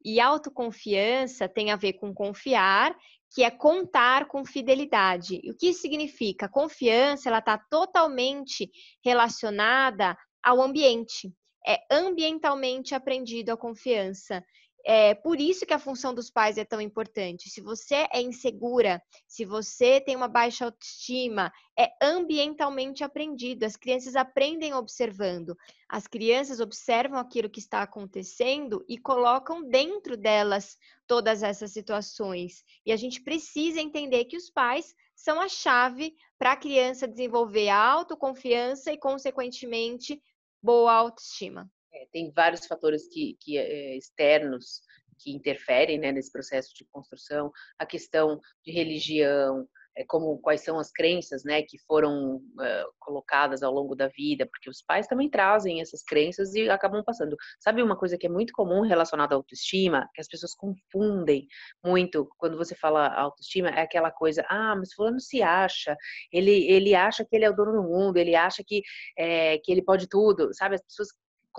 E 0.03 0.19
autoconfiança 0.19 1.47
tem 1.47 1.71
a 1.71 1.75
ver 1.75 1.93
com 1.93 2.13
confiar 2.13 2.95
que 3.31 3.43
é 3.43 3.51
contar 3.51 4.27
com 4.27 4.45
fidelidade. 4.45 5.39
E 5.43 5.51
o 5.51 5.57
que 5.57 5.73
significa? 5.73 6.49
confiança, 6.49 7.29
ela 7.29 7.39
está 7.39 7.57
totalmente 7.69 8.69
relacionada 9.03 10.17
ao 10.43 10.61
ambiente. 10.61 11.31
É 11.67 11.77
ambientalmente 11.91 12.95
aprendido 12.95 13.51
a 13.51 13.57
confiança. 13.57 14.43
É 14.85 15.13
por 15.13 15.39
isso 15.39 15.65
que 15.65 15.73
a 15.73 15.79
função 15.79 16.13
dos 16.13 16.29
pais 16.29 16.57
é 16.57 16.63
tão 16.63 16.79
importante. 16.79 17.49
Se 17.49 17.61
você 17.61 18.07
é 18.11 18.21
insegura, 18.21 19.01
se 19.27 19.43
você 19.43 19.99
tem 19.99 20.15
uma 20.15 20.27
baixa 20.27 20.65
autoestima, 20.65 21.51
é 21.77 21.91
ambientalmente 22.01 23.03
aprendido. 23.03 23.65
As 23.65 23.75
crianças 23.75 24.15
aprendem 24.15 24.73
observando. 24.73 25.55
As 25.87 26.07
crianças 26.07 26.59
observam 26.59 27.19
aquilo 27.19 27.49
que 27.49 27.59
está 27.59 27.81
acontecendo 27.81 28.83
e 28.87 28.97
colocam 28.97 29.67
dentro 29.67 30.15
delas 30.15 30.77
todas 31.05 31.43
essas 31.43 31.71
situações. 31.71 32.63
E 32.85 32.91
a 32.91 32.95
gente 32.95 33.21
precisa 33.21 33.81
entender 33.81 34.25
que 34.25 34.37
os 34.37 34.49
pais 34.49 34.95
são 35.15 35.41
a 35.41 35.49
chave 35.49 36.15
para 36.37 36.53
a 36.53 36.57
criança 36.57 37.07
desenvolver 37.07 37.69
a 37.69 37.77
autoconfiança 37.77 38.93
e, 38.93 38.97
consequentemente, 38.97 40.21
boa 40.63 40.93
autoestima. 40.93 41.69
É, 41.93 42.05
tem 42.11 42.31
vários 42.31 42.65
fatores 42.65 43.07
que, 43.07 43.37
que 43.39 43.57
é, 43.57 43.97
externos 43.97 44.81
que 45.19 45.31
interferem 45.31 45.99
né, 45.99 46.11
nesse 46.11 46.31
processo 46.31 46.73
de 46.73 46.85
construção, 46.91 47.51
a 47.77 47.85
questão 47.85 48.39
de 48.63 48.71
religião, 48.71 49.67
é, 49.97 50.05
como 50.05 50.39
quais 50.39 50.61
são 50.61 50.79
as 50.79 50.91
crenças 50.91 51.43
né, 51.43 51.61
que 51.61 51.77
foram 51.79 52.37
uh, 52.37 52.93
colocadas 52.99 53.61
ao 53.61 53.73
longo 53.73 53.95
da 53.95 54.07
vida, 54.07 54.47
porque 54.47 54.69
os 54.69 54.81
pais 54.81 55.07
também 55.07 55.29
trazem 55.29 55.81
essas 55.81 56.01
crenças 56.03 56.53
e 56.55 56.69
acabam 56.69 57.03
passando. 57.03 57.35
Sabe 57.59 57.83
uma 57.83 57.97
coisa 57.97 58.17
que 58.17 58.25
é 58.25 58.29
muito 58.29 58.53
comum 58.53 58.81
relacionada 58.81 59.35
à 59.35 59.37
autoestima, 59.37 60.09
que 60.13 60.21
as 60.21 60.27
pessoas 60.27 60.55
confundem 60.55 61.47
muito 61.83 62.29
quando 62.37 62.57
você 62.57 62.75
fala 62.75 63.07
autoestima, 63.07 63.69
é 63.69 63.81
aquela 63.81 64.11
coisa, 64.11 64.45
ah, 64.47 64.75
mas 64.77 64.93
fulano 64.93 65.19
se 65.19 65.41
acha, 65.41 65.97
ele, 66.31 66.71
ele 66.71 66.95
acha 66.95 67.25
que 67.25 67.35
ele 67.35 67.45
é 67.45 67.49
o 67.49 67.55
dono 67.55 67.73
do 67.73 67.83
mundo, 67.83 68.17
ele 68.17 68.35
acha 68.35 68.63
que, 68.65 68.81
é, 69.17 69.57
que 69.57 69.71
ele 69.71 69.83
pode 69.83 70.07
tudo, 70.07 70.53
sabe? 70.53 70.75
As 70.75 70.83
pessoas 70.83 71.09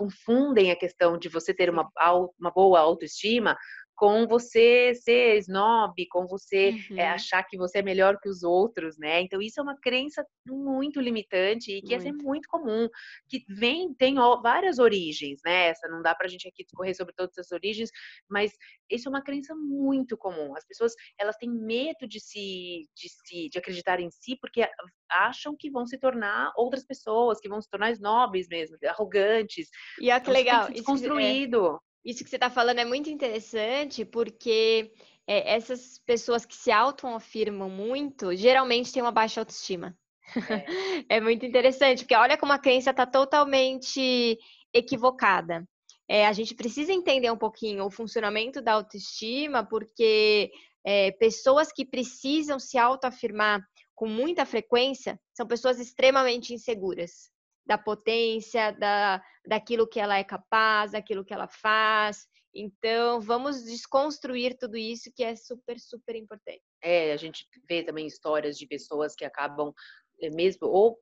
confundem 0.01 0.71
a 0.71 0.75
questão 0.75 1.15
de 1.15 1.29
você 1.29 1.53
ter 1.53 1.69
uma, 1.69 1.87
uma 2.39 2.49
boa 2.49 2.79
autoestima 2.79 3.55
com 4.01 4.25
você 4.25 4.95
ser 4.95 5.37
snob, 5.37 5.93
com 6.07 6.25
você 6.25 6.69
eh, 6.69 6.71
uhum. 6.89 6.97
é, 6.97 7.09
achar 7.09 7.43
que 7.43 7.55
você 7.55 7.77
é 7.77 7.81
melhor 7.83 8.17
que 8.19 8.27
os 8.27 8.41
outros, 8.41 8.97
né? 8.97 9.21
Então 9.21 9.39
isso 9.39 9.59
é 9.59 9.63
uma 9.63 9.79
crença 9.79 10.25
muito 10.43 10.99
limitante 10.99 11.71
e 11.71 11.83
que 11.83 11.95
muito. 11.95 12.07
é 12.07 12.11
muito 12.11 12.49
comum, 12.49 12.89
que 13.29 13.45
vem 13.47 13.93
tem 13.93 14.15
várias 14.41 14.79
origens, 14.79 15.39
né? 15.45 15.67
Essa 15.67 15.87
não 15.87 16.01
dá 16.01 16.15
para 16.15 16.25
a 16.25 16.29
gente 16.31 16.47
aqui 16.47 16.63
discorrer 16.63 16.95
sobre 16.97 17.13
todas 17.15 17.37
as 17.37 17.51
origens, 17.51 17.91
mas 18.27 18.51
isso 18.89 19.07
é 19.07 19.11
uma 19.11 19.21
crença 19.21 19.53
muito 19.53 20.17
comum. 20.17 20.57
As 20.57 20.65
pessoas 20.65 20.93
elas 21.19 21.37
têm 21.37 21.51
medo 21.51 22.07
de 22.07 22.19
se 22.19 22.87
de 22.95 23.07
se 23.07 23.49
de 23.49 23.59
acreditar 23.59 23.99
em 23.99 24.09
si 24.09 24.35
porque 24.41 24.67
acham 25.11 25.55
que 25.55 25.69
vão 25.69 25.85
se 25.85 25.99
tornar 25.99 26.51
outras 26.57 26.83
pessoas, 26.83 27.39
que 27.39 27.47
vão 27.47 27.61
se 27.61 27.69
tornar 27.69 27.91
snobs 27.91 28.47
mesmo, 28.47 28.77
arrogantes. 28.83 29.69
E 29.99 30.09
é 30.09 30.19
que 30.19 30.31
legal, 30.31 30.71
isso 30.71 30.85
construído. 30.85 31.79
Isso 32.03 32.23
que 32.23 32.29
você 32.29 32.35
está 32.35 32.49
falando 32.49 32.79
é 32.79 32.85
muito 32.85 33.09
interessante, 33.09 34.03
porque 34.03 34.91
é, 35.27 35.55
essas 35.55 35.99
pessoas 35.99 36.45
que 36.45 36.55
se 36.55 36.71
autoafirmam 36.71 37.69
muito, 37.69 38.35
geralmente 38.35 38.91
têm 38.91 39.03
uma 39.03 39.11
baixa 39.11 39.41
autoestima. 39.41 39.95
É. 40.35 40.65
é 41.17 41.21
muito 41.21 41.45
interessante, 41.45 41.99
porque 41.99 42.15
olha 42.15 42.37
como 42.37 42.53
a 42.53 42.59
crença 42.59 42.91
está 42.91 43.05
totalmente 43.05 44.37
equivocada. 44.73 45.67
é, 46.07 46.25
a 46.25 46.33
gente 46.33 46.55
precisa 46.55 46.91
entender 46.91 47.31
um 47.31 47.37
pouquinho 47.37 47.85
o 47.85 47.91
funcionamento 47.91 48.61
da 48.61 48.73
autoestima, 48.73 49.63
porque 49.63 50.51
é, 50.83 51.11
pessoas 51.11 51.71
que 51.71 51.85
precisam 51.85 52.59
se 52.59 52.77
autoafirmar 52.77 53.61
com 53.93 54.07
muita 54.07 54.45
frequência 54.45 55.19
são 55.33 55.45
pessoas 55.45 55.79
extremamente 55.79 56.53
inseguras 56.53 57.31
da 57.71 57.77
potência, 57.77 58.73
da, 58.73 59.23
daquilo 59.47 59.87
que 59.87 59.97
ela 59.97 60.17
é 60.17 60.25
capaz, 60.25 60.91
daquilo 60.91 61.23
que 61.23 61.33
ela 61.33 61.47
faz. 61.47 62.27
Então, 62.53 63.21
vamos 63.21 63.63
desconstruir 63.63 64.57
tudo 64.57 64.75
isso 64.75 65.09
que 65.15 65.23
é 65.23 65.37
super, 65.37 65.79
super 65.79 66.17
importante. 66.17 66.61
É, 66.83 67.13
a 67.13 67.17
gente 67.17 67.47
vê 67.69 67.81
também 67.81 68.05
histórias 68.05 68.57
de 68.57 68.67
pessoas 68.67 69.15
que 69.15 69.23
acabam 69.23 69.73
eh, 70.21 70.29
mesmo 70.31 70.67
ou 70.67 70.99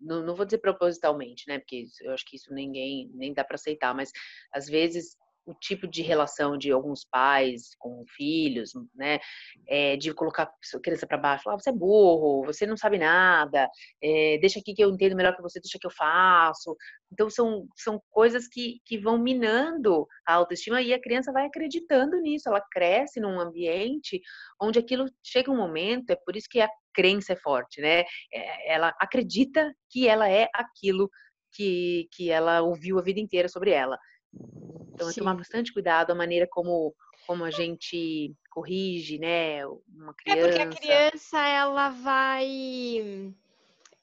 não, 0.00 0.24
não 0.24 0.34
vou 0.34 0.44
dizer 0.44 0.58
propositalmente, 0.58 1.44
né? 1.46 1.60
Porque 1.60 1.84
eu 2.00 2.12
acho 2.12 2.24
que 2.24 2.34
isso 2.34 2.52
ninguém 2.52 3.08
nem 3.14 3.32
dá 3.32 3.44
para 3.44 3.54
aceitar, 3.54 3.94
mas 3.94 4.10
às 4.52 4.66
vezes 4.66 5.16
o 5.48 5.54
tipo 5.54 5.88
de 5.88 6.02
relação 6.02 6.58
de 6.58 6.70
alguns 6.70 7.04
pais 7.04 7.74
com 7.78 8.04
filhos, 8.06 8.72
né? 8.94 9.18
É, 9.66 9.96
de 9.96 10.12
colocar 10.12 10.42
a 10.44 10.80
criança 10.80 11.06
para 11.06 11.16
baixo, 11.16 11.44
falar, 11.44 11.56
ah, 11.56 11.58
você 11.58 11.70
é 11.70 11.72
burro, 11.72 12.44
você 12.44 12.66
não 12.66 12.76
sabe 12.76 12.98
nada, 12.98 13.66
é, 14.02 14.38
deixa 14.38 14.60
aqui 14.60 14.74
que 14.74 14.84
eu 14.84 14.90
entendo 14.90 15.16
melhor 15.16 15.34
que 15.34 15.40
você, 15.42 15.58
deixa 15.58 15.78
que 15.80 15.86
eu 15.86 15.90
faço. 15.90 16.76
Então, 17.10 17.30
são, 17.30 17.66
são 17.74 18.00
coisas 18.10 18.46
que, 18.46 18.80
que 18.84 18.98
vão 18.98 19.18
minando 19.18 20.06
a 20.26 20.34
autoestima 20.34 20.82
e 20.82 20.92
a 20.92 21.00
criança 21.00 21.32
vai 21.32 21.46
acreditando 21.46 22.20
nisso. 22.20 22.48
Ela 22.48 22.62
cresce 22.70 23.18
num 23.18 23.40
ambiente 23.40 24.20
onde 24.60 24.78
aquilo 24.78 25.06
chega 25.24 25.50
um 25.50 25.56
momento, 25.56 26.10
é 26.10 26.16
por 26.16 26.36
isso 26.36 26.48
que 26.50 26.60
a 26.60 26.68
crença 26.92 27.32
é 27.32 27.36
forte, 27.36 27.80
né? 27.80 28.00
É, 28.32 28.74
ela 28.74 28.94
acredita 29.00 29.72
que 29.88 30.06
ela 30.06 30.28
é 30.28 30.48
aquilo 30.52 31.08
que, 31.52 32.06
que 32.12 32.30
ela 32.30 32.60
ouviu 32.60 32.98
a 32.98 33.02
vida 33.02 33.20
inteira 33.20 33.48
sobre 33.48 33.70
ela. 33.70 33.98
Então, 34.98 35.10
é 35.10 35.14
tomar 35.14 35.34
bastante 35.34 35.72
cuidado 35.72 36.10
a 36.10 36.14
maneira 36.14 36.46
como, 36.48 36.94
como 37.26 37.44
a 37.44 37.50
gente 37.50 38.34
corrige, 38.50 39.18
né, 39.18 39.66
uma 39.66 40.14
criança. 40.14 40.40
É 40.40 40.42
porque 40.42 40.62
a 40.62 40.68
criança, 40.68 41.46
ela 41.46 41.90
vai... 41.90 43.32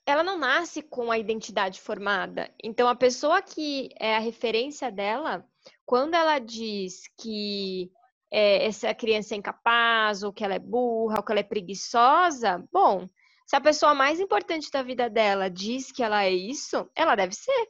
Ela 0.06 0.24
não 0.24 0.38
nasce 0.38 0.84
com 0.84 1.12
a 1.12 1.18
identidade 1.18 1.82
formada. 1.82 2.52
Então, 2.64 2.88
a 2.88 2.96
pessoa 2.96 3.42
que 3.42 3.90
é 4.00 4.16
a 4.16 4.20
referência 4.20 4.92
dela, 4.92 5.44
quando 5.84 6.14
ela 6.14 6.38
diz 6.38 7.10
que 7.18 7.92
é, 8.32 8.66
essa 8.66 8.94
criança 8.94 9.34
é 9.34 9.38
incapaz, 9.38 10.22
ou 10.22 10.32
que 10.32 10.44
ela 10.44 10.54
é 10.54 10.60
burra, 10.60 11.18
ou 11.18 11.24
que 11.24 11.32
ela 11.32 11.40
é 11.40 11.44
preguiçosa, 11.44 12.64
bom, 12.72 13.10
se 13.48 13.56
a 13.56 13.62
pessoa 13.62 13.94
mais 13.94 14.20
importante 14.20 14.70
da 14.72 14.84
vida 14.84 15.10
dela 15.10 15.50
diz 15.50 15.92
que 15.92 16.04
ela 16.04 16.24
é 16.24 16.32
isso, 16.32 16.90
ela 16.96 17.16
deve 17.16 17.34
ser. 17.34 17.70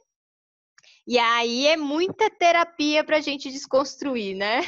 E 1.06 1.18
aí 1.18 1.66
é 1.66 1.76
muita 1.76 2.28
terapia 2.28 3.04
para 3.04 3.18
a 3.18 3.20
gente 3.20 3.50
desconstruir, 3.50 4.34
né? 4.34 4.60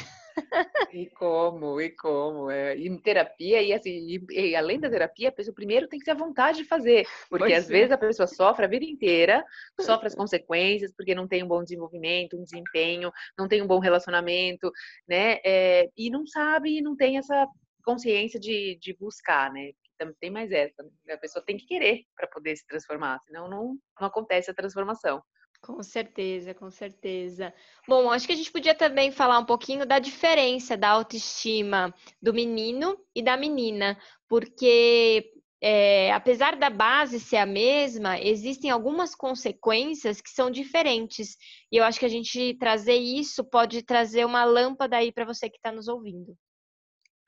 E 0.93 1.09
como, 1.09 1.81
e 1.81 1.89
como. 1.89 2.49
É, 2.49 2.75
e 2.77 2.97
terapia, 3.01 3.61
e 3.61 3.73
assim, 3.73 3.89
e, 3.89 4.25
e 4.29 4.55
além 4.55 4.79
da 4.79 4.89
terapia, 4.89 5.29
a 5.29 5.33
pessoa 5.33 5.53
primeiro 5.53 5.87
tem 5.87 5.99
que 5.99 6.05
ter 6.05 6.11
a 6.11 6.15
vontade 6.15 6.59
de 6.59 6.63
fazer. 6.63 7.05
Porque 7.29 7.45
pois 7.45 7.57
às 7.57 7.69
é. 7.69 7.73
vezes 7.73 7.91
a 7.91 7.97
pessoa 7.97 8.27
sofre 8.27 8.65
a 8.65 8.69
vida 8.69 8.85
inteira, 8.85 9.43
sofre 9.79 10.07
as 10.07 10.15
consequências, 10.15 10.93
porque 10.95 11.13
não 11.13 11.27
tem 11.27 11.43
um 11.43 11.47
bom 11.47 11.61
desenvolvimento, 11.61 12.37
um 12.37 12.43
desempenho, 12.43 13.11
não 13.37 13.47
tem 13.47 13.61
um 13.61 13.67
bom 13.67 13.79
relacionamento, 13.79 14.71
né? 15.07 15.39
É, 15.45 15.89
e 15.97 16.09
não 16.09 16.25
sabe, 16.25 16.77
e 16.77 16.81
não 16.81 16.95
tem 16.95 17.17
essa 17.17 17.47
consciência 17.83 18.39
de, 18.39 18.77
de 18.81 18.95
buscar, 18.97 19.51
né? 19.51 19.71
Também 19.97 20.15
tem 20.19 20.31
mais 20.31 20.51
essa. 20.51 20.81
Né? 21.05 21.13
A 21.13 21.17
pessoa 21.17 21.43
tem 21.43 21.57
que 21.57 21.65
querer 21.65 22.03
para 22.15 22.27
poder 22.27 22.55
se 22.55 22.65
transformar, 22.65 23.19
senão 23.25 23.49
não, 23.49 23.77
não 23.99 24.07
acontece 24.07 24.49
a 24.49 24.53
transformação. 24.53 25.21
Com 25.61 25.83
certeza, 25.83 26.53
com 26.53 26.71
certeza. 26.71 27.53
Bom, 27.87 28.09
acho 28.09 28.25
que 28.25 28.33
a 28.33 28.35
gente 28.35 28.51
podia 28.51 28.73
também 28.73 29.11
falar 29.11 29.39
um 29.39 29.45
pouquinho 29.45 29.85
da 29.85 29.99
diferença 29.99 30.77
da 30.77 30.89
autoestima 30.89 31.93
do 32.21 32.33
menino 32.33 32.97
e 33.13 33.21
da 33.21 33.35
menina, 33.35 33.97
porque 34.27 35.31
é, 35.61 36.11
apesar 36.13 36.55
da 36.55 36.69
base 36.69 37.19
ser 37.19 37.37
a 37.37 37.45
mesma, 37.45 38.19
existem 38.19 38.71
algumas 38.71 39.13
consequências 39.13 40.21
que 40.21 40.29
são 40.29 40.49
diferentes. 40.49 41.35
E 41.71 41.77
eu 41.77 41.83
acho 41.83 41.99
que 41.99 42.05
a 42.05 42.09
gente 42.09 42.55
trazer 42.57 42.95
isso 42.95 43.43
pode 43.43 43.83
trazer 43.83 44.25
uma 44.25 44.45
lâmpada 44.45 44.97
aí 44.97 45.11
para 45.11 45.25
você 45.25 45.49
que 45.49 45.57
está 45.57 45.71
nos 45.71 45.87
ouvindo. 45.89 46.37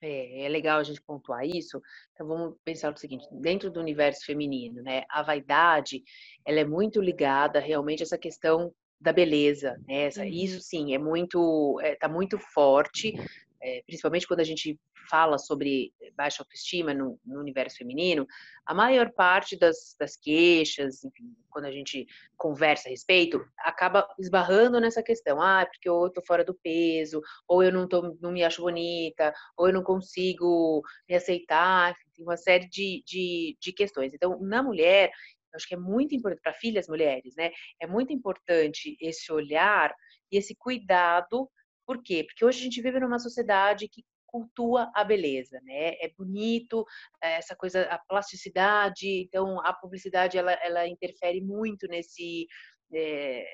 É, 0.02 0.46
é 0.46 0.50
legal 0.50 0.80
a 0.80 0.84
gente 0.84 1.02
pontuar 1.02 1.46
isso. 1.46 1.82
Então 2.14 2.28
vamos 2.28 2.56
pensar 2.66 2.94
o 2.94 2.98
seguinte, 2.98 3.28
dentro 3.32 3.70
do 3.70 3.80
universo 3.80 4.26
feminino, 4.26 4.82
né, 4.82 5.04
a 5.10 5.22
vaidade, 5.22 6.04
ela 6.46 6.60
é 6.60 6.66
muito 6.66 7.02
ligada 7.02 7.60
realmente 7.60 8.02
a 8.02 8.06
essa 8.06 8.18
questão 8.18 8.74
da 9.00 9.12
beleza, 9.12 9.80
né? 9.88 10.04
Essa, 10.04 10.22
uhum. 10.22 10.28
Isso 10.28 10.62
sim, 10.62 10.94
é 10.94 10.98
muito, 10.98 11.80
é, 11.82 11.96
tá 11.96 12.08
muito 12.08 12.38
forte 12.38 13.16
é, 13.62 13.84
principalmente 13.86 14.28
quando 14.28 14.40
a 14.40 14.46
gente 14.46 14.80
fala 15.10 15.38
sobre 15.38 15.94
baixa 16.16 16.42
autoestima 16.42 16.94
no, 16.94 17.20
no 17.26 17.40
universo 17.40 17.78
feminino, 17.78 18.26
a 18.66 18.74
maior 18.74 19.12
parte 19.12 19.58
das, 19.58 19.96
das, 20.00 20.16
queixas, 20.16 21.04
enfim, 21.04 21.36
quando 21.50 21.66
a 21.66 21.72
gente 21.72 22.08
conversa 22.38 22.88
a 22.88 22.92
respeito, 22.92 23.44
acaba 23.60 24.08
esbarrando 24.20 24.80
nessa 24.80 25.04
questão. 25.04 25.42
Ah, 25.42 25.66
porque 25.66 25.90
eu 25.90 26.10
tô 26.10 26.22
fora 26.26 26.44
do 26.44 26.54
peso, 26.54 27.22
ou 27.48 27.64
eu 27.64 27.72
não, 27.72 27.88
tô, 27.88 28.18
não 28.22 28.32
me 28.32 28.44
acho 28.44 28.62
bonita, 28.62 29.34
ou 29.58 29.68
eu 29.68 29.74
não 29.74 29.84
consigo 29.84 30.82
me 31.08 31.16
aceitar, 31.16 31.92
enfim, 31.92 32.10
tem 32.16 32.26
uma 32.26 32.38
série 32.38 32.68
de, 32.68 33.04
de, 33.06 33.58
de 33.60 33.74
questões. 33.74 34.14
Então, 34.14 34.40
na 34.42 34.64
mulher, 34.64 35.12
eu 35.52 35.58
acho 35.58 35.68
que 35.68 35.76
é 35.76 35.78
muito 35.78 36.16
importante, 36.16 36.42
para 36.42 36.54
filhas 36.54 36.88
mulheres, 36.88 37.36
né? 37.36 37.52
É 37.80 37.86
muito 37.86 38.14
importante 38.14 38.96
esse 39.02 39.32
olhar 39.32 39.94
e 40.32 40.38
esse 40.38 40.56
cuidado 40.56 41.50
por 41.92 42.02
quê? 42.02 42.24
Porque 42.24 42.46
hoje 42.46 42.62
a 42.62 42.64
gente 42.64 42.82
vive 42.82 43.02
numa 43.02 43.20
sociedade 43.20 43.90
que 43.90 44.02
cultua 44.26 44.90
a 44.96 45.04
beleza, 45.04 45.60
né? 45.62 45.96
É 46.00 46.10
bonito 46.18 46.86
eh, 47.22 47.34
essa 47.34 47.54
coisa, 47.54 47.82
a 47.84 48.00
plasticidade. 48.00 49.24
Então, 49.24 49.60
a 49.60 49.74
publicidade 49.74 50.38
ela, 50.38 50.54
ela 50.54 50.88
interfere 50.88 51.42
muito 51.42 51.86
nesse 51.90 52.48
é, 52.94 53.46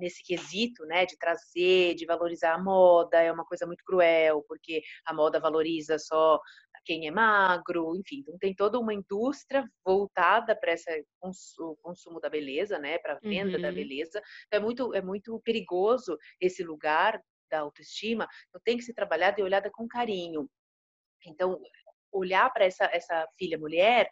nesse 0.00 0.24
quesito, 0.24 0.84
né? 0.86 1.06
De 1.06 1.16
trazer, 1.16 1.94
de 1.94 2.04
valorizar 2.04 2.54
a 2.54 2.62
moda. 2.62 3.22
É 3.22 3.30
uma 3.30 3.44
coisa 3.44 3.66
muito 3.66 3.84
cruel, 3.84 4.44
porque 4.48 4.82
a 5.04 5.14
moda 5.14 5.38
valoriza 5.38 5.96
só 5.96 6.40
quem 6.84 7.06
é 7.08 7.10
magro, 7.10 7.96
enfim, 7.96 8.20
então 8.20 8.38
tem 8.38 8.54
toda 8.54 8.78
uma 8.78 8.94
indústria 8.94 9.68
voltada 9.84 10.54
para 10.54 10.72
esse 10.72 11.04
consumo 11.82 12.20
da 12.20 12.30
beleza, 12.30 12.78
né, 12.78 12.96
para 12.98 13.18
venda 13.18 13.56
uhum. 13.56 13.62
da 13.62 13.72
beleza. 13.72 14.22
Então 14.46 14.60
é 14.60 14.60
muito 14.60 14.94
é 14.94 15.02
muito 15.02 15.40
perigoso 15.44 16.16
esse 16.40 16.62
lugar 16.62 17.20
da 17.50 17.60
autoestima, 17.60 18.28
então 18.48 18.60
tem 18.64 18.76
que 18.76 18.82
ser 18.82 18.94
trabalhada 18.94 19.40
e 19.40 19.44
olhada 19.44 19.70
com 19.70 19.86
carinho. 19.86 20.48
Então, 21.24 21.60
olhar 22.12 22.52
para 22.52 22.64
essa, 22.64 22.84
essa 22.92 23.26
filha 23.38 23.58
mulher 23.58 24.08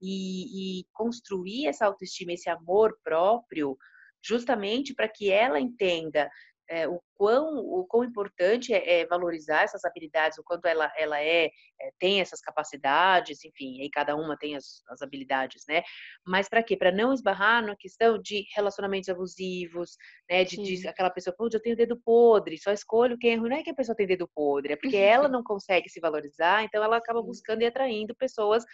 e, 0.00 0.80
e 0.80 0.86
construir 0.92 1.66
essa 1.66 1.86
autoestima, 1.86 2.32
esse 2.32 2.48
amor 2.48 2.96
próprio, 3.02 3.76
justamente 4.22 4.94
para 4.94 5.08
que 5.08 5.30
ela 5.30 5.60
entenda 5.60 6.30
é, 6.68 6.86
o, 6.86 7.00
quão, 7.14 7.58
o 7.58 7.86
quão 7.86 8.04
importante 8.04 8.74
é, 8.74 9.00
é, 9.00 9.06
valorizar 9.06 9.62
essas 9.62 9.84
habilidades, 9.84 10.38
o 10.38 10.44
quanto 10.44 10.66
ela, 10.66 10.92
ela 10.96 11.20
é, 11.20 11.46
é 11.46 11.90
tem 11.98 12.20
essas 12.20 12.40
capacidades, 12.40 13.44
enfim, 13.44 13.80
aí 13.80 13.90
cada 13.90 14.14
uma 14.14 14.36
tem 14.36 14.54
as, 14.54 14.82
as 14.88 15.00
habilidades, 15.00 15.64
né? 15.66 15.82
Mas 16.26 16.48
para 16.48 16.62
quê? 16.62 16.76
Para 16.76 16.92
não 16.92 17.12
esbarrar 17.12 17.64
na 17.64 17.74
questão 17.74 18.18
de 18.20 18.44
relacionamentos 18.54 19.08
abusivos, 19.08 19.96
né? 20.28 20.44
De, 20.44 20.56
de 20.56 20.86
aquela 20.86 21.10
pessoa, 21.10 21.34
pô, 21.36 21.48
eu 21.50 21.60
tenho 21.60 21.76
dedo 21.76 21.98
podre, 21.98 22.58
só 22.58 22.70
escolho 22.70 23.18
quem 23.18 23.32
é 23.32 23.36
ruim. 23.36 23.48
Não 23.48 23.56
é 23.56 23.62
que 23.62 23.70
a 23.70 23.74
pessoa 23.74 23.96
tem 23.96 24.06
dedo 24.06 24.28
podre, 24.28 24.74
é 24.74 24.76
porque 24.76 24.96
ela 24.96 25.28
não 25.28 25.42
consegue 25.42 25.88
se 25.88 26.00
valorizar, 26.00 26.64
então 26.64 26.84
ela 26.84 26.98
acaba 26.98 27.22
buscando 27.22 27.62
e 27.62 27.66
atraindo 27.66 28.14
pessoas 28.14 28.64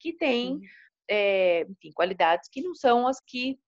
que 0.00 0.12
têm, 0.12 0.60
é, 1.08 1.62
enfim, 1.62 1.92
qualidades 1.94 2.48
que 2.50 2.60
não 2.60 2.74
são 2.74 3.06
as 3.06 3.20
que 3.20 3.58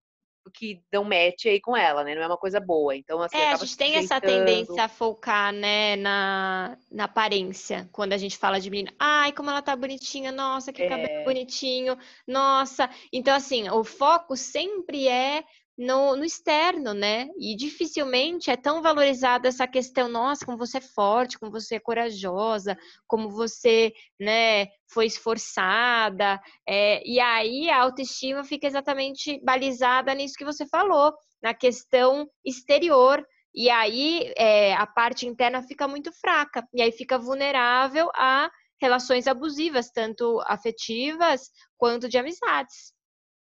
que 0.52 0.82
dão 0.90 1.04
match 1.04 1.46
aí 1.46 1.60
com 1.60 1.76
ela, 1.76 2.02
né? 2.04 2.14
Não 2.14 2.22
é 2.22 2.26
uma 2.26 2.36
coisa 2.36 2.60
boa. 2.60 2.96
Então, 2.96 3.20
assim, 3.22 3.36
é, 3.36 3.52
a 3.52 3.56
gente 3.56 3.76
tem 3.76 3.96
essa 3.96 4.20
tendência 4.20 4.84
a 4.84 4.88
focar, 4.88 5.52
né, 5.52 5.96
na, 5.96 6.76
na 6.90 7.04
aparência, 7.04 7.88
quando 7.92 8.12
a 8.12 8.16
gente 8.16 8.36
fala 8.36 8.60
de 8.60 8.70
menina. 8.70 8.92
Ai, 8.98 9.32
como 9.32 9.50
ela 9.50 9.62
tá 9.62 9.74
bonitinha, 9.76 10.32
nossa, 10.32 10.72
que 10.72 10.82
é... 10.82 10.88
cabelo 10.88 11.24
bonitinho, 11.24 11.96
nossa. 12.26 12.88
Então, 13.12 13.34
assim, 13.34 13.68
o 13.70 13.84
foco 13.84 14.36
sempre 14.36 15.08
é 15.08 15.44
no, 15.78 16.16
no, 16.16 16.24
externo, 16.24 16.92
né? 16.92 17.28
E 17.38 17.54
dificilmente 17.54 18.50
é 18.50 18.56
tão 18.56 18.82
valorizada 18.82 19.46
essa 19.46 19.66
questão, 19.68 20.08
nossa, 20.08 20.44
como 20.44 20.58
você 20.58 20.78
é 20.78 20.80
forte, 20.80 21.38
como 21.38 21.52
você 21.52 21.76
é 21.76 21.80
corajosa, 21.80 22.76
como 23.06 23.30
você, 23.30 23.92
né, 24.18 24.66
foi 24.92 25.06
esforçada. 25.06 26.40
É, 26.68 27.00
e 27.08 27.20
aí 27.20 27.70
a 27.70 27.80
autoestima 27.82 28.42
fica 28.42 28.66
exatamente 28.66 29.40
balizada 29.44 30.12
nisso 30.14 30.34
que 30.36 30.44
você 30.44 30.66
falou, 30.66 31.14
na 31.40 31.54
questão 31.54 32.28
exterior. 32.44 33.24
E 33.54 33.70
aí 33.70 34.32
é, 34.36 34.74
a 34.74 34.86
parte 34.86 35.26
interna 35.26 35.62
fica 35.62 35.86
muito 35.86 36.12
fraca, 36.12 36.66
e 36.74 36.82
aí 36.82 36.90
fica 36.90 37.18
vulnerável 37.18 38.10
a 38.16 38.50
relações 38.80 39.26
abusivas, 39.26 39.90
tanto 39.90 40.40
afetivas 40.46 41.50
quanto 41.76 42.08
de 42.08 42.18
amizades. 42.18 42.97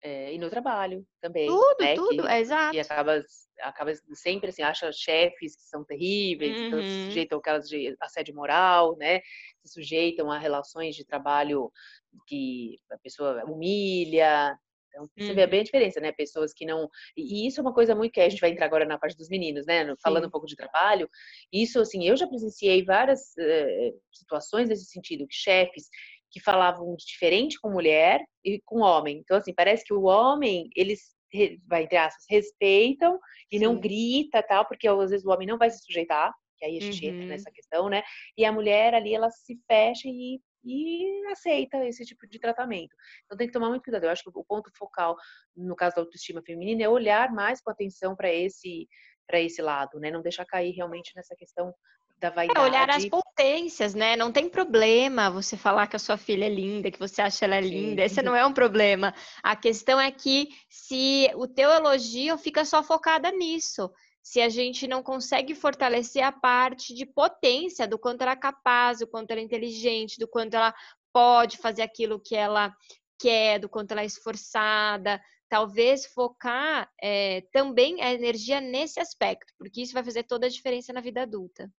É, 0.02 0.33
e 0.33 0.38
no 0.38 0.49
trabalho 0.49 1.07
também. 1.21 1.47
Tudo, 1.47 1.76
né? 1.80 1.95
tudo, 1.95 2.23
que, 2.23 2.33
exato. 2.33 2.75
E 2.75 2.80
acaba, 2.80 3.23
acaba 3.61 3.92
sempre 4.14 4.49
assim, 4.49 4.62
acha 4.62 4.90
chefes 4.92 5.57
que 5.57 5.62
são 5.62 5.85
terríveis, 5.85 6.57
uhum. 6.57 6.66
então 6.66 6.83
se 6.83 7.04
sujeitam 7.07 7.38
aquelas 7.38 7.69
de 7.69 7.95
assédio 8.00 8.35
moral, 8.35 8.97
né? 8.97 9.21
Se 9.64 9.75
sujeitam 9.75 10.30
a 10.30 10.38
relações 10.38 10.97
de 10.97 11.04
trabalho 11.04 11.71
que 12.26 12.78
a 12.90 12.99
pessoa 12.99 13.45
humilha, 13.45 14.57
então, 14.90 15.09
você 15.16 15.30
uhum. 15.30 15.35
vê 15.35 15.47
bem 15.47 15.61
a 15.61 15.64
diferença, 15.64 16.00
né? 16.00 16.12
Pessoas 16.12 16.52
que 16.52 16.66
não. 16.66 16.88
E 17.16 17.47
isso 17.47 17.61
é 17.61 17.62
uma 17.62 17.73
coisa 17.73 17.95
muito 17.95 18.12
que 18.12 18.21
a 18.21 18.28
gente 18.28 18.40
vai 18.40 18.50
entrar 18.50 18.66
agora 18.66 18.85
na 18.85 18.99
parte 18.99 19.16
dos 19.16 19.28
meninos, 19.28 19.64
né? 19.66 19.95
Falando 20.02 20.25
Sim. 20.25 20.28
um 20.28 20.30
pouco 20.30 20.47
de 20.47 20.57
trabalho. 20.57 21.09
Isso, 21.52 21.80
assim, 21.80 22.07
eu 22.07 22.16
já 22.16 22.26
presenciei 22.26 22.85
várias 22.85 23.21
uh, 23.38 24.00
situações 24.12 24.69
nesse 24.69 24.87
sentido, 24.87 25.26
que 25.26 25.35
chefes 25.35 25.88
que 26.30 26.40
falavam 26.40 26.94
diferente 26.96 27.58
com 27.60 27.70
mulher 27.70 28.25
e 28.44 28.60
com 28.64 28.80
homem. 28.80 29.18
Então, 29.18 29.37
assim, 29.37 29.54
parece 29.54 29.84
que 29.84 29.92
o 29.92 30.04
homem, 30.04 30.68
eles, 30.76 31.14
vai 31.66 31.84
entre 31.84 31.96
aspas, 31.96 32.25
respeitam 32.28 33.18
e 33.50 33.58
Sim. 33.58 33.64
não 33.64 33.78
grita, 33.78 34.42
tal, 34.42 34.66
porque 34.66 34.88
às 34.88 35.10
vezes 35.10 35.26
o 35.26 35.30
homem 35.30 35.46
não 35.46 35.58
vai 35.58 35.70
se 35.70 35.84
sujeitar, 35.84 36.32
que 36.56 36.64
aí 36.64 36.76
a 36.76 36.80
gente 36.80 37.06
uhum. 37.06 37.14
entra 37.14 37.26
nessa 37.26 37.50
questão, 37.50 37.88
né? 37.88 38.02
E 38.37 38.44
a 38.44 38.52
mulher 38.52 38.94
ali, 38.94 39.14
ela 39.14 39.30
se 39.30 39.58
fecha 39.66 40.08
e 40.08 40.40
e 40.64 41.26
aceita 41.30 41.84
esse 41.87 42.04
tipo 42.04 42.26
de 42.26 42.38
tratamento. 42.38 42.94
Então 43.25 43.37
tem 43.37 43.46
que 43.46 43.52
tomar 43.52 43.68
muito 43.68 43.82
cuidado. 43.82 44.04
Eu 44.04 44.10
acho 44.10 44.22
que 44.22 44.30
o 44.32 44.44
ponto 44.44 44.70
focal 44.76 45.16
no 45.56 45.75
caso 45.75 45.96
da 45.96 46.02
autoestima 46.02 46.42
feminina 46.42 46.82
é 46.82 46.88
olhar 46.88 47.32
mais 47.32 47.62
com 47.62 47.70
atenção 47.70 48.14
para 48.14 48.32
esse 48.32 48.88
para 49.26 49.40
esse 49.40 49.62
lado, 49.62 50.00
né? 50.00 50.10
Não 50.10 50.22
deixar 50.22 50.44
cair 50.44 50.72
realmente 50.72 51.12
nessa 51.14 51.37
questão 51.37 51.72
da 52.20 52.30
vaidade. 52.30 52.58
É 52.58 52.62
olhar 52.62 52.90
as 52.90 53.06
potências, 53.06 53.94
né? 53.94 54.14
Não 54.14 54.30
tem 54.30 54.48
problema 54.48 55.30
você 55.30 55.56
falar 55.56 55.86
que 55.86 55.96
a 55.96 55.98
sua 55.98 56.16
filha 56.16 56.44
é 56.44 56.48
linda, 56.48 56.90
que 56.90 56.98
você 56.98 57.22
acha 57.22 57.44
ela 57.44 57.58
linda. 57.60 58.02
Sim. 58.02 58.06
Esse 58.06 58.22
não 58.22 58.36
é 58.36 58.44
um 58.44 58.52
problema. 58.52 59.14
A 59.42 59.56
questão 59.56 60.00
é 60.00 60.10
que 60.10 60.48
se 60.68 61.30
o 61.34 61.48
teu 61.48 61.70
elogio 61.70 62.36
fica 62.36 62.64
só 62.64 62.82
focada 62.82 63.30
nisso 63.32 63.90
se 64.22 64.40
a 64.40 64.48
gente 64.48 64.86
não 64.86 65.02
consegue 65.02 65.54
fortalecer 65.54 66.22
a 66.22 66.30
parte 66.30 66.94
de 66.94 67.06
potência, 67.06 67.88
do 67.88 67.98
quanto 67.98 68.22
ela 68.22 68.32
é 68.32 68.36
capaz, 68.36 68.98
do 68.98 69.06
quanto 69.06 69.30
ela 69.30 69.40
é 69.40 69.44
inteligente, 69.44 70.18
do 70.18 70.28
quanto 70.28 70.54
ela 70.54 70.74
pode 71.12 71.56
fazer 71.56 71.82
aquilo 71.82 72.20
que 72.20 72.36
ela 72.36 72.74
quer, 73.18 73.58
do 73.58 73.68
quanto 73.68 73.92
ela 73.92 74.02
é 74.02 74.06
esforçada. 74.06 75.20
Talvez 75.48 76.06
focar 76.06 76.88
é, 77.02 77.42
também 77.52 78.02
a 78.02 78.12
energia 78.12 78.60
nesse 78.60 79.00
aspecto, 79.00 79.52
porque 79.58 79.82
isso 79.82 79.94
vai 79.94 80.04
fazer 80.04 80.22
toda 80.24 80.46
a 80.46 80.50
diferença 80.50 80.92
na 80.92 81.00
vida 81.00 81.22
adulta. 81.22 81.70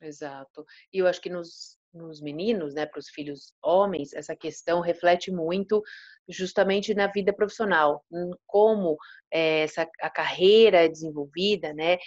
Exato. 0.00 0.64
E 0.92 0.98
eu 0.98 1.06
acho 1.06 1.20
que 1.20 1.30
nos, 1.30 1.78
nos 1.92 2.20
meninos, 2.20 2.74
né, 2.74 2.86
para 2.86 2.98
os 2.98 3.08
filhos 3.08 3.52
homens, 3.62 4.12
essa 4.12 4.36
questão 4.36 4.80
reflete 4.80 5.30
muito 5.30 5.82
justamente 6.28 6.94
na 6.94 7.06
vida 7.06 7.32
profissional, 7.32 8.04
como 8.46 8.96
é, 9.32 9.62
essa 9.62 9.88
a 10.00 10.10
carreira 10.10 10.84
é 10.84 10.88
desenvolvida, 10.88 11.72
né, 11.72 11.98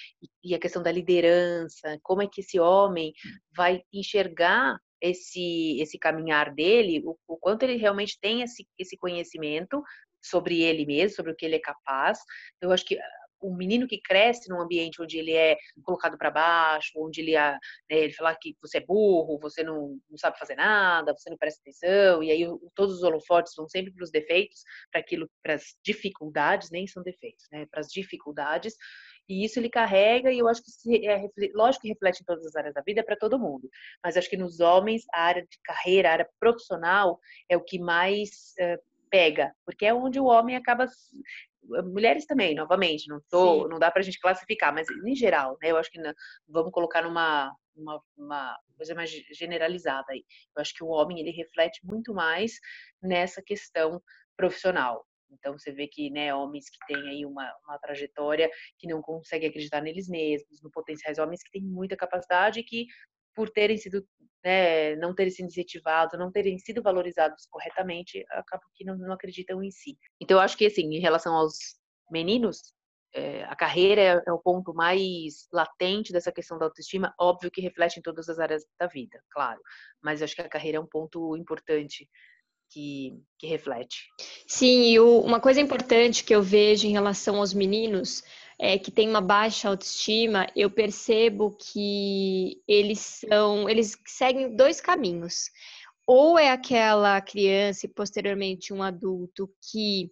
e 0.44 0.54
a 0.54 0.60
questão 0.60 0.84
da 0.84 0.92
liderança, 0.92 1.98
como 2.04 2.22
é 2.22 2.28
que 2.28 2.42
esse 2.42 2.60
homem 2.60 3.14
vai 3.56 3.82
enxergar 3.94 4.78
esse 5.02 5.80
esse 5.80 5.98
caminhar 5.98 6.54
dele, 6.54 7.02
o, 7.06 7.18
o 7.28 7.38
quanto 7.38 7.64
ele 7.64 7.78
realmente 7.78 8.20
tem 8.22 8.42
esse, 8.42 8.68
esse 8.78 8.98
conhecimento 8.98 9.82
sobre 10.22 10.62
ele 10.62 10.86
mesmo, 10.86 11.16
sobre 11.16 11.32
o 11.32 11.36
que 11.36 11.46
ele 11.46 11.56
é 11.56 11.62
capaz. 11.62 12.20
Eu 12.62 12.72
acho 12.72 12.86
que 12.86 12.98
o 13.42 13.56
menino 13.56 13.88
que 13.88 14.00
cresce 14.00 14.50
num 14.50 14.60
ambiente 14.60 15.02
onde 15.02 15.18
ele 15.18 15.34
é 15.34 15.58
colocado 15.84 16.18
para 16.18 16.32
baixo, 16.32 16.92
onde 16.98 17.22
ele, 17.22 17.36
é, 17.36 17.52
né, 17.52 17.60
ele 17.90 18.14
fala 18.14 18.36
que 18.40 18.56
você 18.62 18.78
é 18.78 18.86
burro, 18.86 19.40
você 19.40 19.64
não, 19.64 20.00
não 20.10 20.18
sabe 20.18 20.38
fazer 20.38 20.56
nada, 20.56 21.16
você 21.16 21.30
não 21.30 21.38
presta 21.38 21.62
atenção, 21.62 22.24
e 22.24 22.32
aí 22.32 22.46
todos 22.76 22.96
os 22.96 23.04
holofotes 23.04 23.54
vão 23.56 23.68
sempre 23.68 23.92
para 23.92 24.04
os 24.04 24.12
defeitos, 24.12 24.64
para 24.92 25.02
aquilo, 25.02 25.30
para 25.42 25.56
as 25.56 25.76
dificuldades, 25.84 26.70
nem 26.72 26.88
são 26.88 27.04
defeitos, 27.04 27.46
né, 27.52 27.66
para 27.70 27.80
as 27.80 27.88
dificuldades, 27.88 28.76
e 29.28 29.46
isso 29.46 29.60
ele 29.60 29.70
carrega, 29.70 30.32
e 30.32 30.40
eu 30.40 30.48
acho 30.48 30.64
que, 30.64 30.72
se, 30.72 31.06
é, 31.06 31.30
lógico 31.54 31.84
que 31.84 31.90
reflete 31.90 32.22
em 32.22 32.26
todas 32.26 32.46
as 32.46 32.56
áreas 32.56 32.74
da 32.74 32.82
vida, 32.82 33.04
para 33.04 33.16
todo 33.16 33.40
mundo, 33.40 33.70
mas 34.04 34.18
acho 34.18 34.30
que 34.30 34.38
nos 34.38 34.60
homens, 34.60 35.04
a 35.14 35.22
área 35.22 35.44
de 35.44 35.60
carreira, 35.64 36.10
a 36.10 36.14
área 36.14 36.30
profissional, 36.40 37.20
é 37.48 37.56
o 37.56 37.64
que 37.64 37.80
mais 37.80 38.54
é, 38.60 38.80
pega, 39.10 39.54
porque 39.66 39.86
é 39.86 39.94
onde 39.94 40.20
o 40.20 40.26
homem 40.26 40.56
acaba 40.56 40.88
mulheres 41.64 42.26
também, 42.26 42.56
novamente, 42.56 43.08
não 43.08 43.22
tô, 43.30 43.68
não 43.68 43.80
dá 43.80 43.92
pra 43.92 44.02
gente 44.02 44.20
classificar, 44.20 44.74
mas 44.74 44.88
em 44.90 45.16
geral, 45.16 45.58
né, 45.62 45.72
eu 45.72 45.78
acho 45.78 45.92
que 45.92 46.00
vamos 46.48 46.72
colocar 46.72 47.02
numa 47.02 47.54
uma, 47.76 48.02
uma, 48.18 48.60
coisa 48.76 48.94
mais 48.94 49.10
generalizada 49.10 50.06
aí. 50.12 50.24
Eu 50.56 50.62
acho 50.62 50.74
que 50.74 50.84
o 50.84 50.88
homem 50.88 51.20
ele 51.20 51.32
reflete 51.32 51.80
muito 51.86 52.14
mais 52.14 52.54
nessa 53.02 53.42
questão 53.42 54.02
profissional. 54.36 55.06
Então 55.32 55.58
você 55.58 55.72
vê 55.72 55.88
que 55.88 56.10
né, 56.10 56.34
homens 56.34 56.70
que 56.70 56.78
têm 56.88 57.10
aí 57.10 57.26
uma, 57.26 57.52
uma 57.64 57.78
trajetória 57.78 58.50
que 58.78 58.88
não 58.88 59.02
conseguem 59.02 59.50
acreditar 59.50 59.82
neles 59.82 60.08
mesmos, 60.08 60.62
no 60.62 60.72
potenciais 60.72 61.20
homens 61.20 61.44
que 61.44 61.52
têm 61.52 61.62
muita 61.62 61.96
capacidade 61.96 62.60
e 62.60 62.64
que 62.64 62.88
por 63.36 63.50
terem 63.50 63.78
sido 63.78 64.06
né, 64.44 64.96
não 64.96 65.14
terem 65.14 65.32
sido 65.32 65.48
incentivados, 65.48 66.18
não 66.18 66.32
terem 66.32 66.58
sido 66.58 66.82
valorizados 66.82 67.46
corretamente, 67.50 68.24
acabam 68.30 68.70
que 68.74 68.86
não, 68.86 68.98
não 68.98 69.14
acreditam 69.14 69.62
em 69.62 69.72
si. 69.72 69.98
Então, 70.22 70.38
eu 70.38 70.42
acho 70.42 70.58
que, 70.58 70.66
assim, 70.66 70.84
em 70.84 71.00
relação 71.00 71.36
aos 71.36 71.58
meninos, 72.10 72.74
é, 73.14 73.44
a 73.46 73.56
carreira 73.56 74.02
é, 74.02 74.24
é, 74.28 74.32
o 74.32 74.40
ponto 74.40 74.74
mais 74.74 75.48
latente 75.52 76.14
dessa 76.14 76.32
questão 76.32 76.58
da 76.58 76.66
autoestima, 76.66 77.14
óbvio 77.20 77.52
que 77.52 77.62
reflete 77.62 78.00
em 78.00 78.02
todas 78.02 78.30
as 78.30 78.40
áreas 78.40 78.64
da 78.80 78.88
vida, 78.88 79.20
claro, 79.32 79.60
mas 80.02 80.22
eu 80.22 80.26
acho 80.26 80.36
que 80.36 80.42
a 80.42 80.50
carreira 80.50 80.78
é 80.78 80.82
um 80.82 80.88
ponto 80.88 81.36
importante 81.36 82.08
que, 82.72 83.20
que 83.40 83.48
reflete. 83.48 84.06
Sim, 84.48 84.92
e 84.92 85.00
o, 85.00 85.22
uma 85.22 85.40
coisa 85.40 85.60
importante 85.60 86.24
que 86.24 86.34
eu 86.34 86.42
vejo 86.42 86.86
em 86.86 86.92
relação 86.92 87.38
aos 87.38 87.54
meninos 87.54 88.24
é, 88.60 88.78
que 88.78 88.92
tem 88.92 89.10
uma 89.10 89.22
baixa 89.22 89.70
autoestima, 89.70 90.46
eu 90.54 90.70
percebo 90.70 91.56
que 91.56 92.62
eles 92.68 93.00
são, 93.00 93.70
eles 93.70 93.98
seguem 94.06 94.54
dois 94.54 94.82
caminhos. 94.82 95.50
Ou 96.06 96.38
é 96.38 96.52
aquela 96.52 97.22
criança 97.22 97.86
e 97.86 97.90
posteriormente 97.90 98.74
um 98.74 98.84
adulto 98.84 99.50
que 99.72 100.12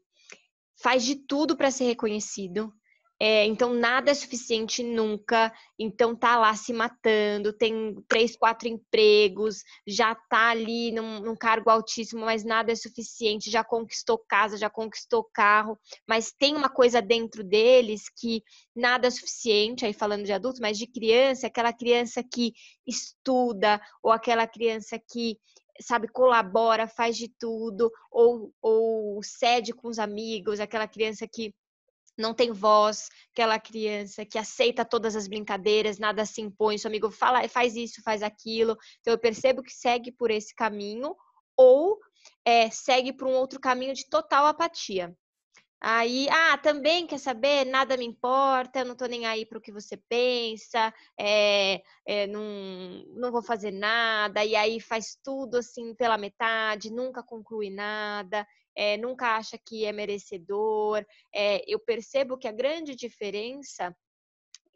faz 0.82 1.04
de 1.04 1.16
tudo 1.16 1.58
para 1.58 1.72
ser 1.72 1.86
reconhecido, 1.86 2.72
é, 3.20 3.46
então 3.46 3.74
nada 3.74 4.12
é 4.12 4.14
suficiente 4.14 4.84
nunca, 4.84 5.52
então 5.78 6.16
tá 6.16 6.38
lá 6.38 6.54
se 6.56 6.72
matando, 6.72 7.52
tem 7.52 7.96
três, 8.08 8.36
quatro 8.38 8.68
empregos, 8.68 9.64
já 9.88 10.14
tá 10.14 10.50
ali 10.50 10.92
num, 10.92 11.22
num, 11.22 11.36
cargo 11.36 11.70
altíssimo, 11.72 12.26
mas 12.26 12.44
nada 12.44 12.72
é 12.72 12.76
suficiente, 12.76 13.50
já 13.50 13.64
conquistou 13.64 14.20
casa, 14.20 14.56
já 14.56 14.70
conquistou 14.70 15.24
carro, 15.34 15.80
mas 16.08 16.32
tem 16.32 16.56
uma 16.56 16.70
coisa 16.70 17.02
dentro 17.02 17.44
deles 17.44 18.04
que 18.16 18.44
nada 18.76 19.08
é 19.08 19.12
suficiente, 19.12 19.84
aí 19.84 19.94
falando 19.94 20.24
de 20.24 20.34
adulto, 20.34 20.62
mas 20.62 20.78
de 20.78 20.86
criança, 20.86 21.48
aquela 21.48 21.74
criança 21.74 22.24
que 22.24 22.54
estuda, 22.86 23.82
ou 24.04 24.12
aquela 24.12 24.46
criança 24.46 25.00
que 25.00 25.38
sabe, 25.82 26.08
colabora, 26.08 26.88
faz 26.88 27.16
de 27.18 27.30
tudo, 27.40 27.92
ou, 28.12 28.52
ou 28.62 29.22
cede 29.24 29.74
com 29.74 29.88
os 29.88 30.00
amigos, 30.00 30.60
aquela 30.60 30.88
criança 30.88 31.28
que 31.32 31.54
não 32.18 32.34
tem 32.34 32.52
voz, 32.52 33.10
aquela 33.32 33.60
criança 33.60 34.26
que 34.26 34.38
aceita 34.38 34.84
todas 34.84 35.16
as 35.16 35.28
brincadeiras, 35.28 36.00
nada 36.00 36.26
se 36.26 36.42
impõe, 36.42 36.78
seu 36.78 36.90
amigo 36.90 37.12
fala, 37.12 37.48
faz 37.48 37.76
isso, 37.76 38.02
faz 38.02 38.24
aquilo. 38.24 38.76
Então 39.00 39.14
eu 39.14 39.20
percebo 39.20 39.62
que 39.62 39.74
segue 39.74 40.12
por 40.12 40.32
esse 40.32 40.56
caminho 40.56 41.16
ou 41.56 42.00
é, 42.44 42.70
segue 42.70 43.14
por 43.14 43.28
um 43.28 43.34
outro 43.34 43.60
caminho 43.60 43.94
de 43.94 44.10
total 44.10 44.46
apatia. 44.48 45.16
Aí, 45.80 46.28
ah, 46.30 46.58
também 46.58 47.06
quer 47.06 47.20
saber? 47.20 47.64
Nada 47.64 47.96
me 47.96 48.06
importa, 48.06 48.80
eu 48.80 48.86
não 48.86 48.96
tô 48.96 49.06
nem 49.06 49.28
aí 49.28 49.46
para 49.46 49.60
o 49.60 49.62
que 49.62 49.72
você 49.72 49.96
pensa, 49.96 50.92
é, 51.20 51.84
é, 52.04 52.26
não, 52.26 52.42
não 53.16 53.32
vou 53.32 53.44
fazer 53.44 53.70
nada, 53.70 54.44
e 54.44 54.56
aí 54.56 54.80
faz 54.80 55.16
tudo 55.24 55.58
assim 55.58 55.94
pela 55.94 56.18
metade, 56.18 56.92
nunca 56.92 57.22
conclui 57.22 57.70
nada 57.70 58.46
é, 58.78 58.96
nunca 58.96 59.36
acha 59.36 59.58
que 59.58 59.86
é 59.86 59.92
merecedor. 59.92 61.04
É, 61.34 61.64
eu 61.68 61.80
percebo 61.80 62.38
que 62.38 62.48
a 62.48 62.52
grande 62.52 62.96
diferença 62.96 63.94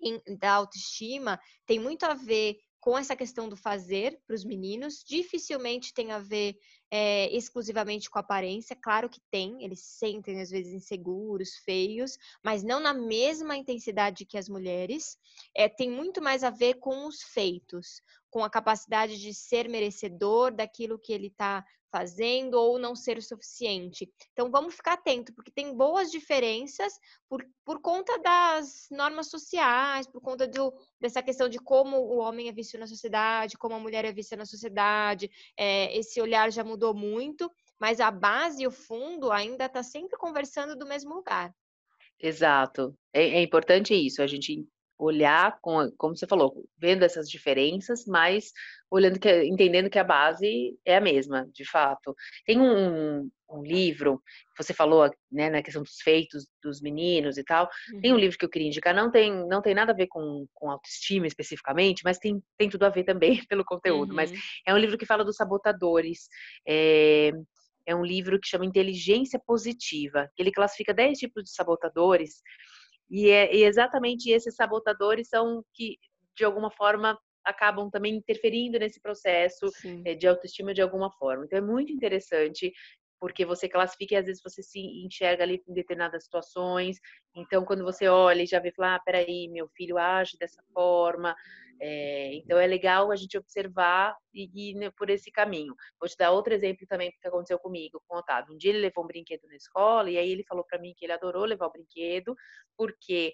em, 0.02 0.20
da 0.40 0.54
autoestima 0.54 1.40
tem 1.68 1.80
muito 1.80 2.04
a 2.04 2.16
ver 2.16 2.58
com 2.80 2.98
essa 2.98 3.16
questão 3.16 3.48
do 3.48 3.56
fazer 3.56 4.20
para 4.26 4.36
os 4.36 4.44
meninos, 4.44 5.04
dificilmente 5.06 5.94
tem 5.94 6.12
a 6.12 6.18
ver 6.18 6.58
é, 6.92 7.34
exclusivamente 7.34 8.10
com 8.10 8.20
aparência. 8.20 8.76
Claro 8.76 9.10
que 9.10 9.22
tem, 9.32 9.64
eles 9.64 9.80
se 9.80 9.98
sentem 10.00 10.42
às 10.42 10.50
vezes 10.50 10.74
inseguros, 10.74 11.56
feios, 11.64 12.18
mas 12.44 12.64
não 12.64 12.82
na 12.82 12.94
mesma 12.94 13.56
intensidade 13.56 14.26
que 14.26 14.38
as 14.38 14.50
mulheres. 14.50 15.18
É, 15.56 15.70
tem 15.70 15.90
muito 15.90 16.22
mais 16.22 16.44
a 16.44 16.50
ver 16.50 16.76
com 16.76 17.08
os 17.08 17.24
feitos, 17.24 18.02
com 18.30 18.44
a 18.44 18.50
capacidade 18.50 19.20
de 19.20 19.34
ser 19.34 19.70
merecedor 19.70 20.54
daquilo 20.54 21.00
que 21.00 21.14
ele 21.14 21.28
está 21.28 21.64
fazendo 21.92 22.54
ou 22.54 22.80
não 22.80 22.96
ser 22.96 23.18
o 23.18 23.22
suficiente. 23.22 24.10
Então 24.32 24.50
vamos 24.50 24.76
ficar 24.76 24.94
atento, 24.94 25.34
porque 25.34 25.52
tem 25.52 25.76
boas 25.76 26.10
diferenças 26.10 26.94
por, 27.30 27.46
por 27.66 27.82
conta 27.82 28.18
das 28.20 28.88
normas 28.90 29.30
sociais, 29.30 30.08
por 30.08 30.22
conta 30.22 30.48
do, 30.48 30.74
dessa 31.00 31.22
questão 31.22 31.50
de 31.50 31.60
como 31.60 31.98
o 31.98 32.18
homem 32.20 32.48
é 32.48 32.52
visto 32.52 32.78
na 32.78 32.88
sociedade, 32.88 33.58
como 33.58 33.76
a 33.76 33.80
mulher 33.80 34.06
é 34.06 34.14
vista 34.14 34.38
na 34.38 34.46
sociedade. 34.46 35.30
É, 35.58 35.96
esse 35.98 36.22
olhar 36.22 36.50
já 36.52 36.64
mudou 36.64 36.81
muito, 36.94 37.52
mas 37.80 38.00
a 38.00 38.10
base 38.10 38.64
e 38.64 38.68
o 38.68 38.72
fundo 38.72 39.32
ainda 39.32 39.66
está 39.66 39.84
sempre 39.84 40.18
conversando 40.18 40.76
do 40.76 40.86
mesmo 40.86 41.14
lugar. 41.14 41.54
Exato. 42.20 42.96
É, 43.14 43.40
é 43.40 43.42
importante 43.42 43.94
isso, 43.94 44.22
a 44.22 44.28
gente 44.28 44.68
olhar, 44.98 45.58
com, 45.62 45.92
como 45.98 46.16
você 46.16 46.28
falou, 46.28 46.64
vendo 46.78 47.04
essas 47.04 47.28
diferenças, 47.28 48.06
mas 48.06 48.52
olhando 48.90 49.20
que, 49.20 49.44
entendendo 49.46 49.90
que 49.90 49.98
a 49.98 50.04
base 50.04 50.78
é 50.86 50.96
a 50.96 51.02
mesma, 51.02 51.48
de 51.52 51.66
fato. 51.66 52.16
Tem 52.46 52.60
um, 52.60 53.30
um 53.52 53.64
livro, 53.64 54.22
você 54.58 54.74
falou 54.74 55.10
né, 55.32 55.50
na 55.50 55.62
questão 55.62 55.84
dos 55.84 55.98
feitos 56.02 56.48
dos 56.64 56.82
meninos 56.82 57.38
e 57.38 57.44
tal, 57.44 57.70
uhum. 57.94 58.02
tem 58.02 58.12
um 58.12 58.16
uhum. 58.16 58.22
livro 58.22 58.38
que 58.38 58.46
eu 58.46 58.50
queria 58.50 58.68
indicar, 58.68 58.94
não 58.94 59.12
tem, 59.12 59.32
não 59.48 59.62
tem 59.62 59.74
nada 59.74 59.92
a 59.92 59.96
ver 59.96 60.08
com, 60.08 60.46
com 60.54 60.70
autoestima 60.70 61.28
especificamente, 61.28 62.02
mas 62.04 62.18
tem, 62.18 62.42
tem 62.58 62.70
tudo 62.70 62.84
a 62.84 62.90
ver 62.90 63.04
também 63.04 63.44
pelo 63.48 63.66
conteúdo, 63.66 64.10
uhum. 64.10 64.16
mas 64.16 64.32
é 64.66 64.74
um 64.74 64.78
livro 64.78 64.98
que 64.98 65.06
fala 65.06 65.26
dos 65.26 65.36
sabotadores, 65.36 66.28
é, 66.68 67.32
é 67.86 67.96
um 67.96 68.06
livro 68.06 68.40
que 68.40 68.48
chama 68.48 68.66
Inteligência 68.66 69.40
Positiva, 69.46 70.30
ele 70.38 70.52
classifica 70.52 70.94
10 70.94 71.18
tipos 71.18 71.44
de 71.44 71.52
sabotadores, 71.52 72.42
e, 73.10 73.30
é, 73.30 73.54
e 73.54 73.64
exatamente 73.64 74.30
esses 74.30 74.56
sabotadores 74.56 75.28
são 75.28 75.64
que, 75.74 75.98
de 76.38 76.46
alguma 76.46 76.72
forma, 76.72 77.18
acabam 77.44 77.90
também 77.90 78.16
interferindo 78.16 78.80
nesse 78.80 79.00
processo 79.02 79.70
Sim. 79.70 80.02
Eh, 80.06 80.16
de 80.16 80.28
autoestima 80.28 80.74
de 80.74 80.82
alguma 80.82 81.12
forma. 81.12 81.46
Então 81.46 81.58
é 81.58 81.62
muito 81.62 81.92
interessante 81.92 82.72
porque 83.22 83.46
você 83.46 83.70
classifica 83.70 84.16
e 84.16 84.18
às 84.18 84.26
vezes 84.26 84.42
você 84.44 84.64
se 84.64 84.80
enxerga 84.80 85.44
ali 85.44 85.64
em 85.68 85.74
determinadas 85.76 86.24
situações. 86.24 86.98
Então, 87.36 87.64
quando 87.64 87.84
você 87.84 88.08
olha 88.08 88.42
e 88.42 88.48
já 88.48 88.60
vê, 88.60 88.72
fala, 88.72 88.96
ah, 88.96 89.00
peraí, 89.00 89.48
meu 89.48 89.70
filho 89.70 90.00
age 90.00 90.36
dessa 90.40 90.64
forma. 90.74 91.36
É, 91.80 92.34
então, 92.34 92.58
é 92.58 92.66
legal 92.66 93.12
a 93.12 93.16
gente 93.16 93.38
observar 93.38 94.18
e 94.34 94.72
ir 94.72 94.74
né, 94.74 94.90
por 94.98 95.12
esse 95.12 95.32
caminho. 95.32 95.76
Vou 96.00 96.10
te 96.10 96.18
dar 96.18 96.32
outro 96.32 96.52
exemplo 96.52 96.88
também 96.88 97.12
que 97.12 97.28
aconteceu 97.28 97.60
comigo, 97.60 98.02
com 98.08 98.16
o 98.16 98.20
Otávio. 98.20 98.56
Um 98.56 98.58
dia 98.58 98.72
ele 98.72 98.80
levou 98.80 99.04
um 99.04 99.08
brinquedo 99.08 99.48
na 99.48 99.56
escola 99.56 100.10
e 100.10 100.18
aí 100.18 100.32
ele 100.32 100.44
falou 100.44 100.66
para 100.66 100.80
mim 100.80 100.96
que 100.98 101.06
ele 101.06 101.14
adorou 101.14 101.46
levar 101.46 101.68
o 101.68 101.72
brinquedo 101.72 102.36
porque 102.76 103.34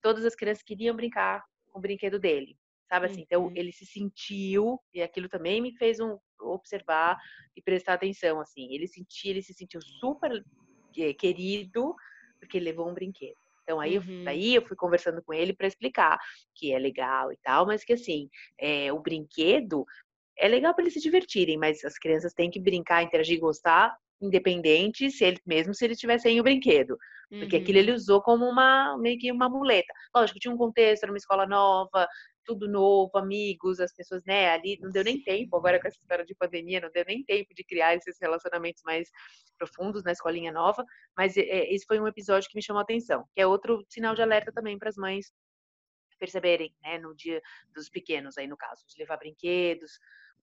todas 0.00 0.24
as 0.24 0.34
crianças 0.34 0.62
queriam 0.62 0.96
brincar 0.96 1.44
com 1.70 1.78
o 1.78 1.82
brinquedo 1.82 2.18
dele 2.18 2.56
sabe 2.88 3.06
assim? 3.06 3.22
Então, 3.22 3.44
uhum. 3.44 3.52
ele 3.54 3.72
se 3.72 3.86
sentiu, 3.86 4.80
e 4.94 5.02
aquilo 5.02 5.28
também 5.28 5.60
me 5.60 5.76
fez 5.76 6.00
um, 6.00 6.18
observar 6.40 7.18
e 7.56 7.62
prestar 7.62 7.94
atenção, 7.94 8.40
assim. 8.40 8.72
Ele 8.72 8.86
sentia, 8.86 9.30
ele 9.30 9.42
se 9.42 9.54
sentiu 9.54 9.80
super 9.82 10.44
querido, 11.18 11.94
porque 12.38 12.58
ele 12.58 12.66
levou 12.66 12.88
um 12.88 12.94
brinquedo. 12.94 13.36
Então, 13.62 13.80
aí, 13.80 13.98
uhum. 13.98 14.22
eu, 14.22 14.28
aí 14.28 14.54
eu 14.54 14.62
fui 14.62 14.76
conversando 14.76 15.20
com 15.22 15.34
ele 15.34 15.52
para 15.52 15.66
explicar 15.66 16.18
que 16.54 16.72
é 16.72 16.78
legal 16.78 17.32
e 17.32 17.36
tal, 17.42 17.66
mas 17.66 17.84
que, 17.84 17.92
assim, 17.92 18.28
é, 18.58 18.92
o 18.92 19.00
brinquedo 19.00 19.84
é 20.38 20.46
legal 20.46 20.74
para 20.74 20.84
eles 20.84 20.94
se 20.94 21.00
divertirem, 21.00 21.58
mas 21.58 21.84
as 21.84 21.98
crianças 21.98 22.32
têm 22.32 22.50
que 22.50 22.60
brincar, 22.60 23.02
interagir, 23.02 23.40
gostar, 23.40 23.96
independente 24.20 25.10
se 25.10 25.24
ele, 25.24 25.38
mesmo 25.44 25.74
se 25.74 25.84
ele 25.84 25.94
estiver 25.94 26.18
sem 26.18 26.38
o 26.38 26.44
brinquedo. 26.44 26.96
Porque 27.28 27.56
uhum. 27.56 27.62
aquilo 27.62 27.78
ele 27.78 27.92
usou 27.92 28.22
como 28.22 28.44
uma, 28.44 28.96
meio 28.98 29.18
que 29.18 29.32
uma 29.32 29.48
muleta. 29.48 29.92
Lógico, 30.14 30.38
tinha 30.38 30.54
um 30.54 30.56
contexto, 30.56 31.02
era 31.02 31.12
uma 31.12 31.18
escola 31.18 31.46
nova, 31.46 32.06
tudo 32.46 32.68
novo, 32.68 33.18
amigos, 33.18 33.80
as 33.80 33.92
pessoas, 33.92 34.22
né, 34.24 34.50
ali 34.50 34.78
não 34.80 34.90
deu 34.90 35.04
nem 35.04 35.20
tempo, 35.22 35.56
agora 35.56 35.80
com 35.80 35.88
essa 35.88 35.98
história 35.98 36.24
de 36.24 36.34
pandemia, 36.34 36.80
não 36.80 36.90
deu 36.90 37.04
nem 37.06 37.24
tempo 37.24 37.52
de 37.52 37.64
criar 37.64 37.94
esses 37.94 38.16
relacionamentos 38.20 38.82
mais 38.84 39.10
profundos 39.58 40.04
na 40.04 40.12
escolinha 40.12 40.52
nova, 40.52 40.84
mas 41.16 41.36
é, 41.36 41.42
esse 41.72 41.84
foi 41.84 41.98
um 42.00 42.06
episódio 42.06 42.48
que 42.48 42.56
me 42.56 42.62
chamou 42.62 42.80
a 42.80 42.82
atenção, 42.82 43.24
que 43.34 43.40
é 43.40 43.46
outro 43.46 43.84
sinal 43.88 44.14
de 44.14 44.22
alerta 44.22 44.52
também 44.52 44.78
para 44.78 44.88
as 44.88 44.96
mães 44.96 45.32
perceberem, 46.18 46.74
né, 46.82 46.98
no 46.98 47.14
dia 47.14 47.42
dos 47.74 47.90
pequenos 47.90 48.38
aí 48.38 48.46
no 48.46 48.56
caso, 48.56 48.82
de 48.86 48.98
levar 48.98 49.18
brinquedos, 49.18 49.98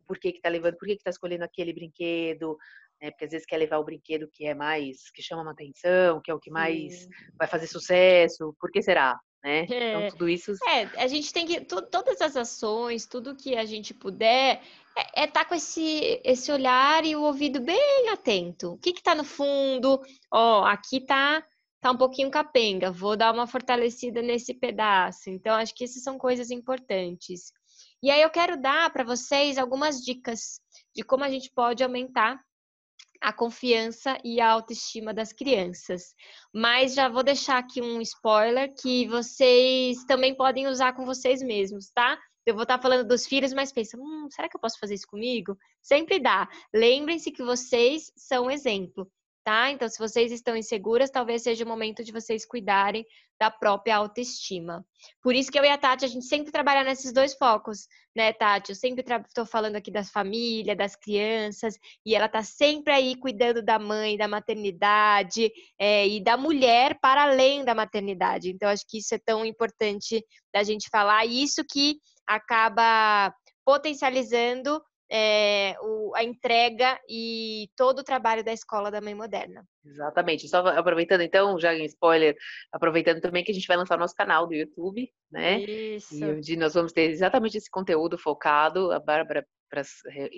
por 0.06 0.20
que 0.20 0.34
que 0.34 0.42
tá 0.42 0.50
levando, 0.50 0.78
por 0.78 0.88
que 0.88 0.98
que 0.98 1.04
tá 1.04 1.10
escolhendo 1.10 1.44
aquele 1.44 1.74
brinquedo, 1.74 2.58
né, 3.02 3.10
porque 3.12 3.26
às 3.26 3.32
vezes 3.32 3.46
quer 3.46 3.58
levar 3.58 3.78
o 3.78 3.84
brinquedo 3.84 4.30
que 4.32 4.46
é 4.46 4.54
mais, 4.54 5.10
que 5.12 5.22
chama 5.24 5.42
uma 5.42 5.52
atenção, 5.52 6.22
que 6.22 6.30
é 6.30 6.34
o 6.34 6.40
que 6.40 6.52
mais 6.52 7.04
Sim. 7.04 7.10
vai 7.38 7.48
fazer 7.48 7.68
sucesso, 7.68 8.56
por 8.60 8.70
que 8.70 8.82
será? 8.82 9.20
Né? 9.44 9.64
Então, 9.64 10.02
é. 10.02 10.10
Tudo 10.12 10.30
isso. 10.30 10.54
É, 10.66 10.84
a 11.04 11.08
gente 11.08 11.34
tem 11.34 11.46
que. 11.46 11.62
todas 11.62 12.22
as 12.22 12.38
ações, 12.38 13.06
tudo 13.06 13.36
que 13.36 13.56
a 13.56 13.66
gente 13.66 13.94
puder, 13.94 14.62
é 14.96 15.02
estar 15.02 15.22
é 15.22 15.28
tá 15.28 15.46
com 15.46 15.56
esse, 15.56 16.22
esse 16.24 16.52
olhar 16.52 17.06
e 17.06 17.16
o 17.16 17.24
ouvido 17.24 17.60
bem 17.60 18.10
atento. 18.10 18.74
O 18.74 18.78
que 18.78 18.92
está 18.92 19.14
no 19.14 19.24
fundo? 19.24 20.02
Ó, 20.32 20.64
aqui 20.64 21.02
tá, 21.02 21.44
tá 21.82 21.92
um 21.92 21.98
pouquinho 21.98 22.32
capenga, 22.32 22.92
vou 22.92 23.18
dar 23.18 23.34
uma 23.34 23.46
fortalecida 23.48 24.22
nesse 24.22 24.54
pedaço. 24.54 25.30
Então, 25.30 25.56
acho 25.56 25.76
que 25.76 25.84
essas 25.84 26.04
são 26.04 26.18
coisas 26.18 26.50
importantes. 26.50 27.52
E 28.02 28.10
aí, 28.10 28.22
eu 28.22 28.30
quero 28.30 28.60
dar 28.62 28.92
para 28.92 29.04
vocês 29.04 29.58
algumas 29.58 30.02
dicas 30.02 30.62
de 30.96 31.04
como 31.04 31.24
a 31.24 31.30
gente 31.30 31.52
pode 31.52 31.84
aumentar 31.84 32.40
a 33.24 33.32
confiança 33.32 34.18
e 34.22 34.42
a 34.42 34.52
autoestima 34.52 35.14
das 35.14 35.32
crianças. 35.32 36.14
Mas 36.54 36.94
já 36.94 37.08
vou 37.08 37.24
deixar 37.24 37.58
aqui 37.58 37.82
um 37.82 38.02
spoiler 38.02 38.74
que 38.76 39.08
vocês 39.08 40.04
também 40.04 40.36
podem 40.36 40.68
usar 40.68 40.92
com 40.94 41.06
vocês 41.06 41.42
mesmos, 41.42 41.90
tá? 41.90 42.20
Eu 42.46 42.54
vou 42.54 42.64
estar 42.64 42.82
falando 42.82 43.08
dos 43.08 43.26
filhos, 43.26 43.54
mas 43.54 43.72
pensa, 43.72 43.98
hum, 43.98 44.28
será 44.30 44.50
que 44.50 44.58
eu 44.58 44.60
posso 44.60 44.78
fazer 44.78 44.96
isso 44.96 45.08
comigo? 45.08 45.58
Sempre 45.82 46.20
dá. 46.20 46.50
Lembrem-se 46.74 47.32
que 47.32 47.42
vocês 47.42 48.12
são 48.18 48.52
exemplo 48.52 49.10
tá? 49.44 49.70
Então, 49.72 49.88
se 49.90 50.00
vocês 50.00 50.32
estão 50.32 50.56
inseguras, 50.56 51.10
talvez 51.10 51.44
seja 51.44 51.66
o 51.66 51.68
momento 51.68 52.04
de 52.04 52.12
vocês 52.12 52.46
cuidarem 52.46 53.06
da 53.40 53.52
própria 53.52 53.98
autoestima. 53.98 54.86
Por 55.22 55.36
isso 55.36 55.52
que 55.52 55.60
eu 55.60 55.66
e 55.66 55.70
a 55.70 55.78
Tati, 55.78 56.06
a 56.06 56.08
gente 56.08 56.26
sempre 56.26 56.52
trabalha 56.52 56.84
nesses 56.84 57.12
dois 57.12 57.34
focos, 57.34 57.88
né, 58.16 58.32
Tati? 58.32 58.72
Eu 58.72 58.76
sempre 58.76 59.04
estou 59.28 59.46
falando 59.46 59.76
aqui 59.76 59.92
das 59.92 60.10
famílias, 60.10 60.78
das 60.78 60.96
crianças, 60.96 61.76
e 62.06 62.16
ela 62.16 62.28
está 62.28 62.42
sempre 62.42 62.94
aí 62.94 63.16
cuidando 63.16 63.62
da 63.62 63.78
mãe, 63.78 64.18
da 64.18 64.28
maternidade 64.28 65.52
é, 65.78 66.08
e 66.08 66.24
da 66.24 66.38
mulher 66.38 66.98
para 67.02 67.24
além 67.24 67.66
da 67.66 67.76
maternidade. 67.76 68.50
Então, 68.50 68.70
acho 68.70 68.86
que 68.88 69.00
isso 69.00 69.14
é 69.14 69.20
tão 69.20 69.46
importante 69.46 70.24
da 70.54 70.64
gente 70.64 70.88
falar, 70.90 71.26
e 71.26 71.44
isso 71.44 71.64
que 71.70 71.98
acaba 72.26 73.34
potencializando 73.66 74.82
é, 75.12 75.76
o, 75.82 76.14
a 76.16 76.24
entrega 76.24 77.00
e 77.10 77.70
todo 77.76 78.00
o 78.00 78.04
trabalho 78.04 78.44
da 78.44 78.54
escola 78.54 78.90
da 78.90 79.02
mãe 79.02 79.14
moderna. 79.14 79.66
Exatamente. 79.86 80.48
Só 80.48 80.66
aproveitando 80.68 81.22
então, 81.22 81.60
já 81.60 81.74
em 81.74 81.86
spoiler, 81.86 82.36
aproveitando 82.72 83.22
também 83.22 83.44
que 83.44 83.52
a 83.52 83.54
gente 83.54 83.68
vai 83.68 83.78
lançar 83.78 83.98
nosso 83.98 84.16
canal 84.16 84.48
do 84.48 84.54
YouTube, 84.54 85.10
né? 85.32 85.60
Isso. 85.62 86.16
E 86.16 86.24
onde 86.24 86.56
nós 86.56 86.74
vamos 86.74 86.92
ter 86.92 87.10
exatamente 87.10 87.58
esse 87.58 87.70
conteúdo 87.70 88.18
focado, 88.18 88.92
a 88.92 89.00
Bárbara 89.00 89.46
Pras, 89.70 89.90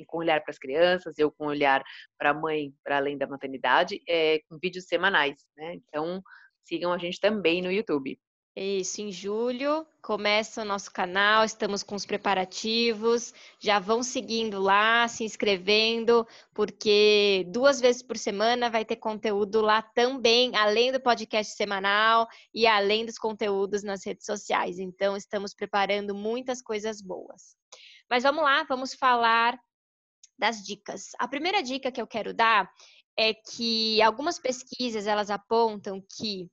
com 0.07 0.19
olhar 0.19 0.41
para 0.41 0.51
as 0.51 0.57
crianças, 0.57 1.17
eu 1.17 1.29
com 1.31 1.47
olhar 1.47 1.83
para 2.17 2.29
a 2.29 2.33
mãe, 2.33 2.73
para 2.83 2.97
além 2.97 3.17
da 3.17 3.27
maternidade, 3.27 4.01
é, 4.07 4.39
com 4.49 4.57
vídeos 4.61 4.85
semanais, 4.85 5.45
né? 5.57 5.75
Então, 5.75 6.21
sigam 6.63 6.91
a 6.91 6.97
gente 6.97 7.19
também 7.19 7.61
no 7.61 7.71
YouTube. 7.71 8.17
Isso, 8.55 9.01
em 9.01 9.11
julho 9.11 9.85
começa 10.01 10.61
o 10.61 10.65
nosso 10.65 10.89
canal, 10.89 11.43
estamos 11.43 11.83
com 11.83 11.93
os 11.93 12.05
preparativos, 12.05 13.33
já 13.59 13.79
vão 13.79 14.01
seguindo 14.01 14.61
lá, 14.61 15.07
se 15.09 15.25
inscrevendo, 15.25 16.25
porque 16.53 17.45
duas 17.49 17.81
vezes 17.81 18.01
por 18.01 18.17
semana 18.17 18.69
vai 18.69 18.85
ter 18.85 18.95
conteúdo 18.95 19.59
lá 19.59 19.81
também, 19.81 20.55
além 20.55 20.89
do 20.89 21.01
podcast 21.01 21.53
semanal 21.53 22.29
e 22.53 22.65
além 22.65 23.05
dos 23.05 23.17
conteúdos 23.17 23.83
nas 23.83 24.05
redes 24.05 24.25
sociais. 24.25 24.79
Então, 24.79 25.17
estamos 25.17 25.53
preparando 25.53 26.15
muitas 26.15 26.61
coisas 26.61 27.01
boas. 27.01 27.57
Mas 28.09 28.23
vamos 28.23 28.43
lá, 28.43 28.63
vamos 28.63 28.93
falar 28.93 29.59
das 30.37 30.63
dicas. 30.63 31.09
A 31.19 31.27
primeira 31.27 31.61
dica 31.61 31.91
que 31.91 32.01
eu 32.01 32.07
quero 32.07 32.33
dar 32.33 32.71
é 33.17 33.33
que 33.33 34.01
algumas 34.01 34.39
pesquisas 34.39 35.07
elas 35.07 35.29
apontam 35.29 36.01
que 36.15 36.49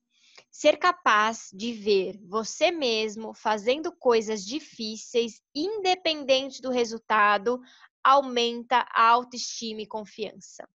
Ser 0.52 0.76
capaz 0.76 1.48
de 1.50 1.72
ver 1.72 2.20
você 2.28 2.70
mesmo 2.70 3.32
fazendo 3.32 3.90
coisas 3.90 4.44
difíceis, 4.44 5.40
independente 5.54 6.60
do 6.60 6.70
resultado, 6.70 7.58
aumenta 8.04 8.86
a 8.90 9.08
autoestima 9.08 9.80
e 9.80 9.86
confiança. 9.86 10.68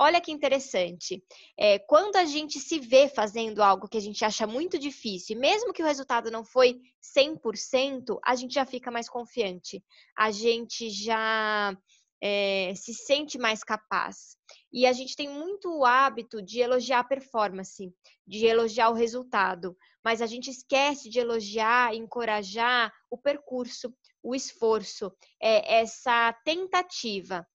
Olha 0.00 0.20
que 0.20 0.30
interessante. 0.30 1.22
É, 1.58 1.78
quando 1.78 2.16
a 2.16 2.24
gente 2.24 2.58
se 2.58 2.78
vê 2.78 3.08
fazendo 3.08 3.62
algo 3.62 3.88
que 3.88 3.98
a 3.98 4.00
gente 4.00 4.24
acha 4.24 4.46
muito 4.46 4.78
difícil, 4.78 5.36
mesmo 5.36 5.72
que 5.72 5.82
o 5.82 5.86
resultado 5.86 6.30
não 6.30 6.44
foi 6.44 6.80
100%, 7.02 8.16
a 8.24 8.36
gente 8.36 8.54
já 8.54 8.64
fica 8.64 8.92
mais 8.92 9.08
confiante. 9.08 9.84
A 10.16 10.30
gente 10.30 10.88
já 10.88 11.76
é, 12.20 12.72
se 12.74 12.92
sente 12.94 13.38
mais 13.38 13.62
capaz. 13.62 14.36
E 14.72 14.86
a 14.86 14.92
gente 14.92 15.16
tem 15.16 15.28
muito 15.28 15.70
o 15.70 15.84
hábito 15.84 16.42
de 16.42 16.60
elogiar 16.60 17.00
a 17.00 17.04
performance, 17.04 17.92
de 18.26 18.46
elogiar 18.46 18.90
o 18.90 18.94
resultado, 18.94 19.76
mas 20.04 20.20
a 20.20 20.26
gente 20.26 20.50
esquece 20.50 21.08
de 21.08 21.18
elogiar 21.18 21.94
encorajar 21.94 22.92
o 23.10 23.16
percurso, 23.16 23.94
o 24.22 24.34
esforço, 24.34 25.12
é, 25.40 25.80
essa 25.80 26.32
tentativa. 26.44 27.46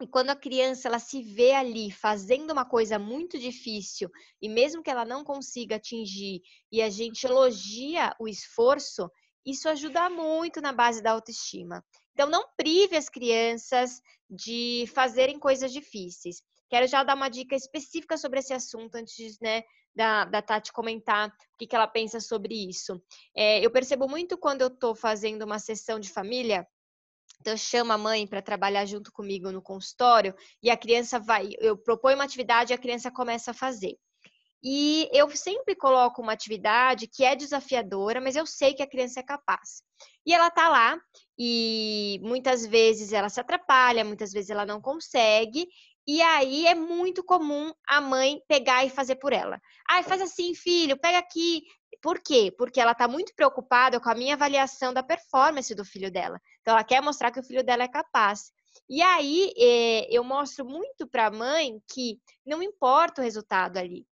E 0.00 0.06
quando 0.06 0.30
a 0.30 0.36
criança 0.36 0.88
ela 0.88 0.98
se 0.98 1.22
vê 1.22 1.52
ali 1.52 1.90
fazendo 1.90 2.52
uma 2.52 2.64
coisa 2.64 2.98
muito 2.98 3.38
difícil 3.38 4.10
e 4.40 4.48
mesmo 4.48 4.82
que 4.82 4.90
ela 4.90 5.04
não 5.04 5.22
consiga 5.22 5.76
atingir 5.76 6.40
e 6.72 6.80
a 6.80 6.88
gente 6.88 7.24
elogia 7.24 8.14
o 8.18 8.26
esforço, 8.26 9.10
isso 9.44 9.68
ajuda 9.68 10.08
muito 10.08 10.60
na 10.60 10.72
base 10.72 11.02
da 11.02 11.12
autoestima. 11.12 11.84
Então, 12.12 12.28
não 12.28 12.48
prive 12.56 12.96
as 12.96 13.08
crianças 13.08 14.00
de 14.28 14.84
fazerem 14.94 15.38
coisas 15.38 15.72
difíceis. 15.72 16.42
Quero 16.68 16.86
já 16.86 17.02
dar 17.02 17.16
uma 17.16 17.28
dica 17.28 17.56
específica 17.56 18.16
sobre 18.16 18.38
esse 18.40 18.52
assunto 18.52 18.94
antes 18.94 19.38
né, 19.40 19.64
da, 19.94 20.24
da 20.24 20.40
Tati 20.40 20.72
comentar 20.72 21.28
o 21.28 21.32
que, 21.58 21.66
que 21.66 21.74
ela 21.74 21.86
pensa 21.86 22.20
sobre 22.20 22.54
isso. 22.68 23.02
É, 23.34 23.64
eu 23.64 23.70
percebo 23.70 24.08
muito 24.08 24.38
quando 24.38 24.62
eu 24.62 24.68
estou 24.68 24.94
fazendo 24.94 25.42
uma 25.42 25.58
sessão 25.58 25.98
de 25.98 26.10
família, 26.10 26.66
então, 27.40 27.54
eu 27.54 27.58
chamo 27.58 27.92
a 27.92 27.98
mãe 27.98 28.26
para 28.26 28.42
trabalhar 28.42 28.84
junto 28.84 29.10
comigo 29.10 29.50
no 29.50 29.62
consultório 29.62 30.34
e 30.62 30.70
a 30.70 30.76
criança 30.76 31.18
vai, 31.18 31.48
eu 31.58 31.76
proponho 31.76 32.16
uma 32.16 32.24
atividade 32.24 32.72
e 32.72 32.74
a 32.74 32.78
criança 32.78 33.10
começa 33.10 33.52
a 33.52 33.54
fazer. 33.54 33.96
E 34.62 35.08
eu 35.12 35.30
sempre 35.34 35.74
coloco 35.74 36.20
uma 36.20 36.32
atividade 36.32 37.06
que 37.06 37.24
é 37.24 37.34
desafiadora, 37.34 38.20
mas 38.20 38.36
eu 38.36 38.46
sei 38.46 38.74
que 38.74 38.82
a 38.82 38.86
criança 38.88 39.20
é 39.20 39.22
capaz. 39.22 39.82
E 40.26 40.34
ela 40.34 40.50
tá 40.50 40.68
lá 40.68 40.98
e 41.38 42.20
muitas 42.22 42.66
vezes 42.66 43.12
ela 43.12 43.30
se 43.30 43.40
atrapalha, 43.40 44.04
muitas 44.04 44.32
vezes 44.32 44.50
ela 44.50 44.66
não 44.66 44.80
consegue, 44.80 45.66
e 46.06 46.20
aí 46.22 46.66
é 46.66 46.74
muito 46.74 47.22
comum 47.22 47.72
a 47.86 48.00
mãe 48.00 48.42
pegar 48.48 48.84
e 48.84 48.90
fazer 48.90 49.16
por 49.16 49.32
ela. 49.32 49.60
Ai, 49.88 50.02
faz 50.02 50.20
assim, 50.20 50.54
filho, 50.54 50.98
pega 50.98 51.18
aqui. 51.18 51.62
Por 52.02 52.20
quê? 52.20 52.52
Porque 52.56 52.80
ela 52.80 52.92
está 52.92 53.06
muito 53.06 53.34
preocupada 53.34 54.00
com 54.00 54.08
a 54.10 54.14
minha 54.14 54.34
avaliação 54.34 54.92
da 54.92 55.02
performance 55.02 55.74
do 55.74 55.84
filho 55.84 56.10
dela. 56.10 56.40
Então, 56.60 56.74
ela 56.74 56.84
quer 56.84 57.02
mostrar 57.02 57.30
que 57.30 57.40
o 57.40 57.42
filho 57.42 57.62
dela 57.62 57.84
é 57.84 57.88
capaz. 57.88 58.52
E 58.88 59.02
aí, 59.02 59.52
eh, 59.56 60.08
eu 60.10 60.24
mostro 60.24 60.64
muito 60.64 61.06
para 61.06 61.26
a 61.26 61.30
mãe 61.30 61.80
que 61.92 62.18
não 62.44 62.62
importa 62.62 63.20
o 63.20 63.24
resultado 63.24 63.76
ali. 63.76 64.06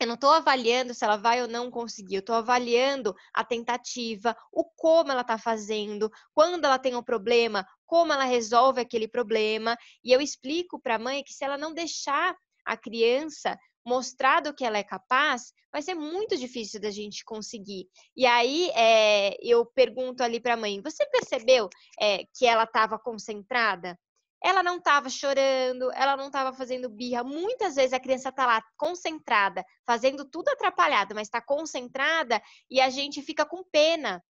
Eu 0.00 0.06
não 0.06 0.14
estou 0.14 0.30
avaliando 0.30 0.94
se 0.94 1.04
ela 1.04 1.18
vai 1.18 1.42
ou 1.42 1.46
não 1.46 1.70
conseguir, 1.70 2.14
eu 2.14 2.20
estou 2.20 2.34
avaliando 2.34 3.14
a 3.34 3.44
tentativa, 3.44 4.34
o 4.50 4.64
como 4.64 5.12
ela 5.12 5.20
está 5.20 5.36
fazendo, 5.36 6.10
quando 6.32 6.64
ela 6.64 6.78
tem 6.78 6.96
um 6.96 7.02
problema, 7.02 7.66
como 7.84 8.10
ela 8.10 8.24
resolve 8.24 8.80
aquele 8.80 9.06
problema. 9.06 9.76
E 10.02 10.10
eu 10.10 10.22
explico 10.22 10.80
para 10.80 10.94
a 10.94 10.98
mãe 10.98 11.22
que 11.22 11.34
se 11.34 11.44
ela 11.44 11.58
não 11.58 11.74
deixar 11.74 12.34
a 12.64 12.78
criança 12.78 13.58
mostrar 13.84 14.40
do 14.40 14.54
que 14.54 14.64
ela 14.64 14.78
é 14.78 14.82
capaz, 14.82 15.52
vai 15.70 15.82
ser 15.82 15.94
muito 15.94 16.34
difícil 16.34 16.80
da 16.80 16.90
gente 16.90 17.22
conseguir. 17.22 17.86
E 18.16 18.24
aí 18.24 18.70
é, 18.74 19.36
eu 19.42 19.66
pergunto 19.66 20.22
ali 20.22 20.40
para 20.40 20.54
a 20.54 20.56
mãe: 20.56 20.80
você 20.80 21.04
percebeu 21.10 21.68
é, 22.00 22.24
que 22.34 22.46
ela 22.46 22.64
estava 22.64 22.98
concentrada? 22.98 23.98
Ela 24.42 24.62
não 24.62 24.76
estava 24.76 25.08
chorando, 25.08 25.90
ela 25.92 26.16
não 26.16 26.26
estava 26.26 26.52
fazendo 26.52 26.88
birra. 26.88 27.22
Muitas 27.22 27.74
vezes 27.74 27.92
a 27.92 28.00
criança 28.00 28.30
está 28.30 28.46
lá 28.46 28.62
concentrada, 28.76 29.64
fazendo 29.86 30.24
tudo 30.24 30.48
atrapalhado, 30.48 31.14
mas 31.14 31.28
está 31.28 31.40
concentrada 31.40 32.40
e 32.70 32.80
a 32.80 32.88
gente 32.88 33.20
fica 33.22 33.44
com 33.44 33.62
pena, 33.70 34.22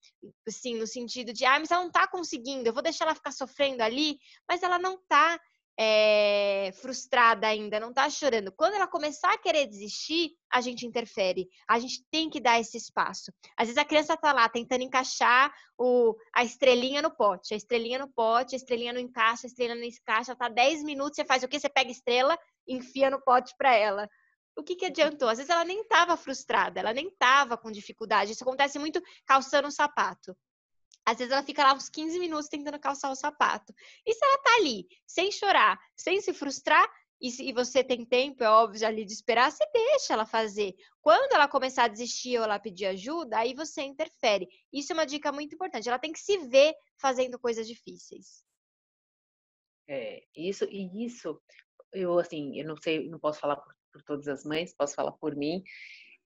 assim, 0.46 0.76
no 0.76 0.86
sentido 0.86 1.32
de, 1.32 1.44
ah, 1.44 1.58
mas 1.58 1.70
ela 1.70 1.82
não 1.82 1.88
está 1.88 2.06
conseguindo, 2.08 2.68
eu 2.68 2.72
vou 2.72 2.82
deixar 2.82 3.04
ela 3.04 3.14
ficar 3.14 3.32
sofrendo 3.32 3.82
ali, 3.82 4.18
mas 4.48 4.62
ela 4.62 4.78
não 4.78 4.94
está 4.94 5.38
é, 5.82 6.70
frustrada 6.74 7.46
ainda, 7.46 7.80
não 7.80 7.88
está 7.88 8.10
chorando. 8.10 8.52
Quando 8.52 8.74
ela 8.74 8.86
começar 8.86 9.32
a 9.32 9.38
querer 9.38 9.66
desistir, 9.66 10.32
a 10.52 10.60
gente 10.60 10.86
interfere. 10.86 11.48
A 11.66 11.78
gente 11.78 12.04
tem 12.10 12.28
que 12.28 12.38
dar 12.38 12.60
esse 12.60 12.76
espaço. 12.76 13.32
Às 13.56 13.68
vezes 13.68 13.78
a 13.78 13.84
criança 13.86 14.12
está 14.12 14.30
lá 14.30 14.46
tentando 14.46 14.82
encaixar 14.82 15.50
o, 15.78 16.14
a 16.34 16.44
estrelinha 16.44 17.00
no 17.00 17.10
pote, 17.10 17.54
a 17.54 17.56
estrelinha 17.56 17.98
no 17.98 18.12
pote, 18.12 18.54
a 18.54 18.58
estrelinha 18.58 18.92
não 18.92 19.00
encaixa, 19.00 19.46
a 19.46 19.48
estrelinha 19.48 19.76
não 19.76 19.84
encaixa, 19.84 20.36
tá 20.36 20.50
10 20.50 20.84
minutos, 20.84 21.16
você 21.16 21.24
faz 21.24 21.42
o 21.42 21.48
quê? 21.48 21.58
Você 21.58 21.70
pega 21.70 21.88
a 21.88 21.92
estrela, 21.92 22.38
enfia 22.68 23.08
no 23.08 23.22
pote 23.22 23.54
para 23.56 23.74
ela. 23.74 24.06
O 24.54 24.62
que, 24.62 24.76
que 24.76 24.84
adiantou? 24.84 25.30
Às 25.30 25.38
vezes 25.38 25.48
ela 25.48 25.64
nem 25.64 25.80
estava 25.80 26.14
frustrada, 26.14 26.78
ela 26.78 26.92
nem 26.92 27.08
estava 27.08 27.56
com 27.56 27.72
dificuldade. 27.72 28.32
Isso 28.32 28.44
acontece 28.44 28.78
muito 28.78 29.00
calçando 29.24 29.68
um 29.68 29.70
sapato. 29.70 30.36
Às 31.10 31.18
vezes 31.18 31.32
ela 31.32 31.42
fica 31.42 31.64
lá 31.64 31.74
uns 31.74 31.88
15 31.88 32.20
minutos 32.20 32.48
tentando 32.48 32.78
calçar 32.78 33.10
o 33.10 33.16
sapato. 33.16 33.74
E 34.06 34.14
se 34.14 34.24
ela 34.24 34.38
tá 34.38 34.56
ali, 34.58 34.86
sem 35.04 35.32
chorar, 35.32 35.76
sem 35.96 36.20
se 36.20 36.32
frustrar, 36.32 36.88
e 37.20 37.32
se 37.32 37.52
você 37.52 37.82
tem 37.82 38.04
tempo, 38.04 38.44
é 38.44 38.48
óbvio, 38.48 38.86
ali 38.86 39.04
de 39.04 39.12
esperar, 39.12 39.50
você 39.50 39.64
deixa 39.72 40.14
ela 40.14 40.24
fazer. 40.24 40.74
Quando 41.02 41.32
ela 41.34 41.48
começar 41.48 41.84
a 41.84 41.88
desistir 41.88 42.38
ou 42.38 42.44
ela 42.44 42.60
pedir 42.60 42.86
ajuda, 42.86 43.38
aí 43.38 43.54
você 43.54 43.82
interfere. 43.82 44.48
Isso 44.72 44.92
é 44.92 44.94
uma 44.94 45.04
dica 45.04 45.32
muito 45.32 45.54
importante. 45.54 45.88
Ela 45.88 45.98
tem 45.98 46.12
que 46.12 46.20
se 46.20 46.38
ver 46.38 46.72
fazendo 46.96 47.38
coisas 47.38 47.66
difíceis. 47.66 48.44
É, 49.88 50.22
isso, 50.34 50.64
e 50.70 51.04
isso, 51.04 51.42
eu 51.92 52.20
assim, 52.20 52.56
eu 52.56 52.64
não 52.64 52.76
sei, 52.76 53.08
não 53.10 53.18
posso 53.18 53.40
falar 53.40 53.56
por, 53.56 53.74
por 53.92 54.02
todas 54.04 54.28
as 54.28 54.44
mães, 54.44 54.72
posso 54.72 54.94
falar 54.94 55.12
por 55.12 55.34
mim. 55.34 55.64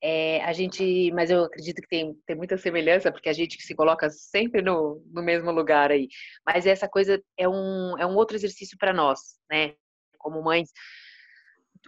É, 0.06 0.44
a 0.44 0.52
gente, 0.52 1.10
mas 1.12 1.30
eu 1.30 1.44
acredito 1.44 1.80
que 1.80 1.88
tem, 1.88 2.14
tem 2.26 2.36
muita 2.36 2.58
semelhança, 2.58 3.10
porque 3.10 3.30
a 3.30 3.32
gente 3.32 3.58
se 3.62 3.74
coloca 3.74 4.10
sempre 4.10 4.60
no, 4.60 5.02
no 5.10 5.22
mesmo 5.22 5.50
lugar 5.50 5.90
aí. 5.90 6.08
Mas 6.44 6.66
essa 6.66 6.86
coisa 6.86 7.22
é 7.38 7.48
um, 7.48 7.96
é 7.98 8.04
um 8.04 8.14
outro 8.14 8.36
exercício 8.36 8.76
para 8.76 8.92
nós, 8.92 9.18
né? 9.50 9.72
Como 10.18 10.42
mães, 10.42 10.68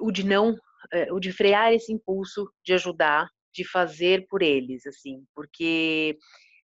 o 0.01 0.11
de 0.11 0.25
não, 0.25 0.57
é, 0.95 1.13
o 1.13 1.21
de 1.21 1.31
frear 1.31 1.75
esse 1.75 1.93
impulso 1.93 2.51
de 2.65 2.73
ajudar, 2.73 3.29
de 3.53 3.69
fazer 3.69 4.27
por 4.31 4.41
eles, 4.41 4.87
assim, 4.87 5.23
porque 5.35 6.17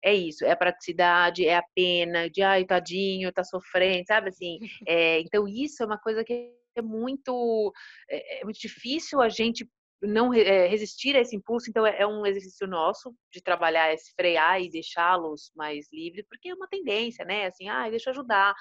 é 0.03 0.13
isso, 0.13 0.43
é 0.43 0.51
a 0.51 0.57
praticidade, 0.57 1.45
é 1.45 1.55
a 1.55 1.63
pena, 1.73 2.29
de 2.29 2.41
ai, 2.41 2.65
tadinho, 2.65 3.31
tá 3.31 3.45
sofrendo, 3.45 4.05
sabe 4.05 4.27
assim? 4.29 4.59
É, 4.85 5.21
então, 5.21 5.47
isso 5.47 5.81
é 5.81 5.85
uma 5.85 5.97
coisa 5.97 6.25
que 6.25 6.51
é 6.75 6.81
muito, 6.81 7.73
é, 8.09 8.41
é 8.41 8.43
muito 8.43 8.59
difícil 8.59 9.21
a 9.21 9.29
gente 9.29 9.65
não 10.01 10.33
é, 10.33 10.67
resistir 10.67 11.15
a 11.15 11.21
esse 11.21 11.35
impulso, 11.35 11.69
então 11.69 11.85
é, 11.85 12.01
é, 12.01 12.07
um 12.07 12.25
exercício 12.25 12.67
nosso 12.67 13.15
de 13.31 13.41
trabalhar 13.41 13.93
esse 13.93 14.13
frear 14.13 14.61
e 14.61 14.69
deixá-los 14.69 15.51
mais 15.55 15.87
livres, 15.91 16.25
porque 16.29 16.49
é 16.49 16.53
uma 16.53 16.67
tendência, 16.67 17.25
né? 17.25 17.47
Assim, 17.47 17.67
ah, 17.67 17.89
deixa 17.89 18.09
eu 18.09 18.11
ajudar. 18.11 18.53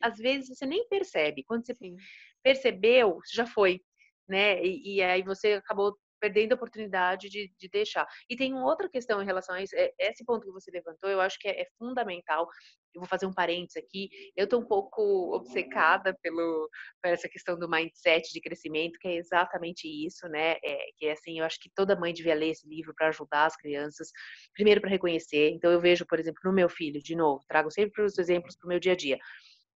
Às 0.00 0.18
vezes 0.18 0.48
você 0.48 0.66
nem 0.66 0.86
percebe. 0.88 1.44
Quando 1.44 1.66
você 1.66 1.74
Sim. 1.74 1.96
percebeu, 2.42 3.18
já 3.32 3.46
foi, 3.46 3.80
né? 4.28 4.64
E, 4.64 4.96
e, 4.96 5.02
aí 5.02 5.22
você 5.22 5.54
acabou 5.54 5.96
perdendo 6.24 6.52
a 6.52 6.54
oportunidade 6.54 7.28
de, 7.28 7.52
de, 7.58 7.68
deixar. 7.68 8.06
E 8.30 8.34
tem 8.34 8.54
outra 8.54 8.88
questão 8.88 9.20
em 9.20 9.26
relação 9.26 9.54
a 9.54 9.62
isso, 9.62 9.74
é, 9.76 9.92
esse 9.98 10.24
ponto 10.24 10.46
que 10.46 10.52
você 10.52 10.70
levantou, 10.70 11.10
eu 11.10 11.20
acho 11.20 11.38
que 11.38 11.46
é, 11.46 11.60
é 11.60 11.66
fundamental. 11.78 12.48
Eu 12.94 13.00
vou 13.00 13.08
fazer 13.08 13.26
um 13.26 13.34
parênteses 13.34 13.76
aqui. 13.76 14.08
Eu 14.34 14.44
estou 14.44 14.60
um 14.60 14.66
pouco 14.66 15.34
obcecada 15.34 16.16
pelo, 16.22 16.70
por 17.02 17.10
essa 17.10 17.28
questão 17.28 17.58
do 17.58 17.68
mindset 17.68 18.32
de 18.32 18.40
crescimento, 18.40 18.98
que 18.98 19.08
é 19.08 19.16
exatamente 19.16 19.86
isso, 19.86 20.26
né? 20.28 20.52
É, 20.64 20.86
que 20.96 21.06
é 21.06 21.12
assim, 21.12 21.40
eu 21.40 21.44
acho 21.44 21.60
que 21.60 21.70
toda 21.74 21.98
mãe 21.98 22.14
devia 22.14 22.34
ler 22.34 22.50
esse 22.50 22.66
livro 22.66 22.94
para 22.96 23.08
ajudar 23.08 23.44
as 23.44 23.56
crianças, 23.56 24.08
primeiro 24.54 24.80
para 24.80 24.90
reconhecer. 24.90 25.50
Então, 25.50 25.70
eu 25.70 25.80
vejo, 25.80 26.06
por 26.06 26.18
exemplo, 26.18 26.40
no 26.44 26.52
meu 26.52 26.70
filho, 26.70 27.02
de 27.02 27.14
novo, 27.14 27.44
trago 27.46 27.70
sempre 27.70 28.02
os 28.02 28.16
exemplos 28.16 28.56
para 28.56 28.66
o 28.66 28.68
meu 28.68 28.80
dia 28.80 28.92
a 28.92 28.96
dia 28.96 29.18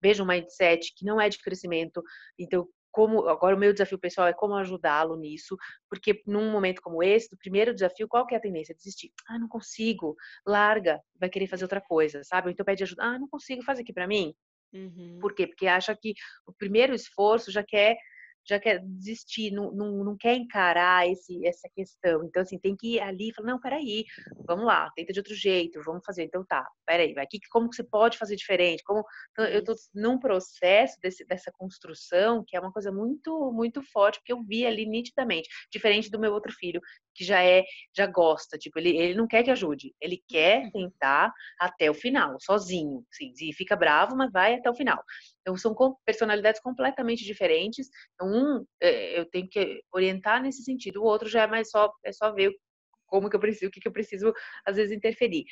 vejo 0.01 0.23
um 0.23 0.27
mindset 0.27 0.93
que 0.95 1.03
não 1.03 1.19
é 1.19 1.27
de 1.27 1.39
crescimento, 1.39 2.03
então 2.37 2.67
como 2.95 3.27
agora 3.27 3.57
o 3.57 3.59
meu 3.59 3.73
desafio 3.73 3.99
pessoal 3.99 4.25
é 4.25 4.33
como 4.33 4.55
ajudá-lo 4.55 5.17
nisso, 5.17 5.57
porque 5.89 6.23
num 6.25 6.49
momento 6.49 6.81
como 6.81 7.03
esse, 7.03 7.29
do 7.29 7.37
primeiro 7.37 7.73
desafio, 7.73 8.07
qual 8.07 8.25
que 8.25 8.33
é 8.33 8.37
a 8.37 8.41
tendência? 8.41 8.73
Desistir. 8.73 9.11
Ah, 9.27 9.37
não 9.37 9.49
consigo. 9.49 10.15
Larga, 10.47 11.01
vai 11.19 11.29
querer 11.29 11.47
fazer 11.47 11.65
outra 11.65 11.81
coisa, 11.81 12.23
sabe? 12.23 12.47
Ou 12.47 12.51
então 12.53 12.65
pede 12.65 12.83
ajuda. 12.83 13.03
Ah, 13.03 13.19
não 13.19 13.27
consigo, 13.27 13.61
faz 13.63 13.79
aqui 13.79 13.91
para 13.91 14.07
mim. 14.07 14.33
Uhum. 14.71 15.19
Por 15.19 15.35
quê? 15.35 15.45
Porque 15.45 15.67
acha 15.67 15.93
que 15.93 16.13
o 16.47 16.53
primeiro 16.53 16.95
esforço 16.95 17.51
já 17.51 17.63
quer 17.63 17.97
já 18.47 18.59
quer 18.59 18.79
desistir, 18.83 19.51
não, 19.51 19.71
não, 19.71 20.03
não 20.03 20.17
quer 20.17 20.35
encarar 20.35 21.07
esse, 21.09 21.45
essa 21.45 21.69
questão. 21.73 22.23
Então, 22.23 22.41
assim, 22.41 22.59
tem 22.59 22.75
que 22.75 22.95
ir 22.95 22.99
ali 22.99 23.29
e 23.29 23.33
falar, 23.33 23.49
não, 23.49 23.59
peraí, 23.59 24.05
vamos 24.47 24.65
lá, 24.65 24.89
tenta 24.95 25.11
de 25.11 25.19
outro 25.19 25.35
jeito, 25.35 25.81
vamos 25.83 26.03
fazer. 26.05 26.23
Então, 26.23 26.45
tá, 26.45 26.65
peraí, 26.85 27.13
vai 27.13 27.23
aqui, 27.23 27.39
como 27.49 27.69
que 27.69 27.75
você 27.75 27.83
pode 27.83 28.17
fazer 28.17 28.35
diferente? 28.35 28.83
Como, 28.83 29.03
então, 29.31 29.45
eu 29.45 29.63
tô 29.63 29.75
num 29.93 30.19
processo 30.19 30.97
desse, 31.01 31.25
dessa 31.25 31.51
construção 31.51 32.43
que 32.45 32.55
é 32.55 32.59
uma 32.59 32.71
coisa 32.71 32.91
muito, 32.91 33.51
muito 33.51 33.81
forte, 33.81 34.19
porque 34.19 34.33
eu 34.33 34.43
vi 34.43 34.65
ali 34.65 34.85
nitidamente, 34.85 35.49
diferente 35.71 36.09
do 36.09 36.19
meu 36.19 36.33
outro 36.33 36.51
filho, 36.51 36.81
que 37.13 37.23
já 37.23 37.43
é, 37.43 37.63
já 37.95 38.05
gosta, 38.05 38.57
tipo, 38.57 38.77
ele, 38.77 38.95
ele 38.95 39.15
não 39.15 39.27
quer 39.27 39.41
que 39.41 39.51
ajude, 39.51 39.95
ele 40.01 40.21
quer 40.27 40.65
uhum. 40.65 40.71
tentar 40.71 41.33
até 41.59 41.89
o 41.89 41.93
final, 41.93 42.37
sozinho, 42.41 43.05
sim, 43.11 43.31
e 43.41 43.53
fica 43.53 43.75
bravo, 43.75 44.15
mas 44.15 44.31
vai 44.31 44.55
até 44.55 44.69
o 44.69 44.75
final. 44.75 45.01
Então, 45.45 45.55
são 45.55 45.75
personalidades 46.03 46.59
completamente 46.59 47.23
diferentes. 47.23 47.87
Então, 48.15 48.27
um, 48.27 48.65
é, 48.81 49.19
eu 49.19 49.29
tenho 49.29 49.47
que 49.47 49.83
orientar 49.93 50.41
nesse 50.41 50.63
sentido, 50.63 51.03
o 51.03 51.05
outro 51.05 51.29
já 51.29 51.43
é 51.43 51.47
mais 51.47 51.69
só, 51.69 51.93
é 52.03 52.11
só 52.11 52.33
ver 52.33 52.51
como 53.05 53.29
que 53.29 53.35
eu 53.35 53.39
preciso, 53.39 53.67
o 53.67 53.71
que, 53.71 53.79
que 53.79 53.87
eu 53.87 53.91
preciso, 53.91 54.33
às 54.65 54.75
vezes, 54.75 54.91
interferir. 54.91 55.45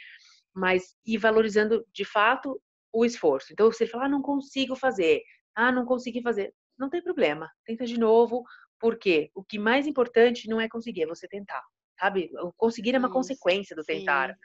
Mas, 0.51 0.95
ir 1.05 1.19
valorizando, 1.19 1.85
de 1.93 2.03
fato, 2.03 2.59
o 2.91 3.05
esforço. 3.05 3.53
Então, 3.53 3.71
se 3.71 3.83
ele 3.83 3.91
falar, 3.91 4.05
ah, 4.05 4.09
não 4.09 4.21
consigo 4.23 4.75
fazer, 4.75 5.21
ah, 5.55 5.71
não 5.71 5.85
consegui 5.85 6.23
fazer, 6.23 6.51
não 6.77 6.89
tem 6.89 7.03
problema, 7.03 7.47
tenta 7.63 7.85
de 7.85 7.99
novo, 7.99 8.43
porque 8.79 9.29
o 9.35 9.43
que 9.43 9.59
mais 9.59 9.85
importante 9.85 10.49
não 10.49 10.59
é 10.59 10.67
conseguir, 10.67 11.03
é 11.03 11.07
você 11.07 11.27
tentar, 11.27 11.61
sabe? 11.99 12.31
O 12.41 12.51
conseguir 12.53 12.95
é 12.95 12.97
uma 12.97 13.07
Isso, 13.07 13.13
consequência 13.13 13.75
do 13.75 13.83
tentar. 13.83 14.29
Sim. 14.29 14.35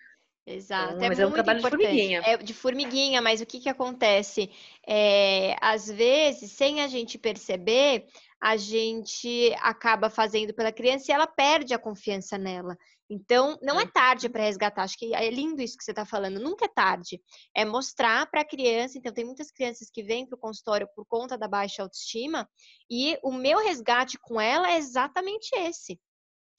Exato. 0.49 0.95
Então, 0.95 1.05
é 1.05 1.09
mas 1.09 1.19
é 1.19 1.27
um 1.27 1.31
trabalho 1.31 1.59
importante. 1.59 1.81
de 1.81 1.87
formiguinha. 1.87 2.23
É 2.25 2.37
de 2.39 2.55
formiguinha, 2.55 3.21
mas 3.21 3.41
o 3.43 3.47
que, 3.47 3.61
que 3.61 3.69
acontece? 3.69 4.51
É, 4.87 5.55
às 5.61 5.89
vezes, 5.89 6.53
sem 6.53 6.81
a 6.81 6.89
gente 6.89 7.19
perceber, 7.19 8.07
a 8.41 8.57
gente 8.57 9.55
acaba 9.61 10.09
fazendo 10.09 10.55
pela 10.55 10.73
criança 10.73 11.11
e 11.11 11.15
ela 11.15 11.27
perde 11.27 11.75
a 11.75 11.79
confiança 11.79 12.39
nela. 12.39 12.79
Então, 13.11 13.59
não 13.63 13.79
é 13.79 13.85
uhum. 13.85 13.91
tarde 13.91 14.29
para 14.29 14.45
resgatar. 14.45 14.83
Acho 14.83 14.97
que 14.97 15.15
é 15.15 15.31
lindo 15.31 15.61
isso 15.61 15.77
que 15.77 15.85
você 15.85 15.93
está 15.93 16.07
falando. 16.07 16.41
Nunca 16.41 16.65
é 16.65 16.69
tarde. 16.69 17.21
É 17.55 17.65
mostrar 17.65 18.31
para 18.31 18.41
a 18.41 18.45
criança. 18.45 18.97
Então, 18.97 19.13
tem 19.13 19.25
muitas 19.25 19.51
crianças 19.51 19.91
que 19.91 20.03
vêm 20.03 20.27
para 20.27 20.37
o 20.37 20.41
consultório 20.41 20.89
por 20.95 21.05
conta 21.07 21.37
da 21.37 21.49
baixa 21.49 21.83
autoestima. 21.83 22.49
E 22.91 23.19
o 23.23 23.33
meu 23.33 23.59
resgate 23.59 24.19
com 24.19 24.41
ela 24.41 24.71
é 24.71 24.77
exatamente 24.77 25.49
esse. 25.55 25.99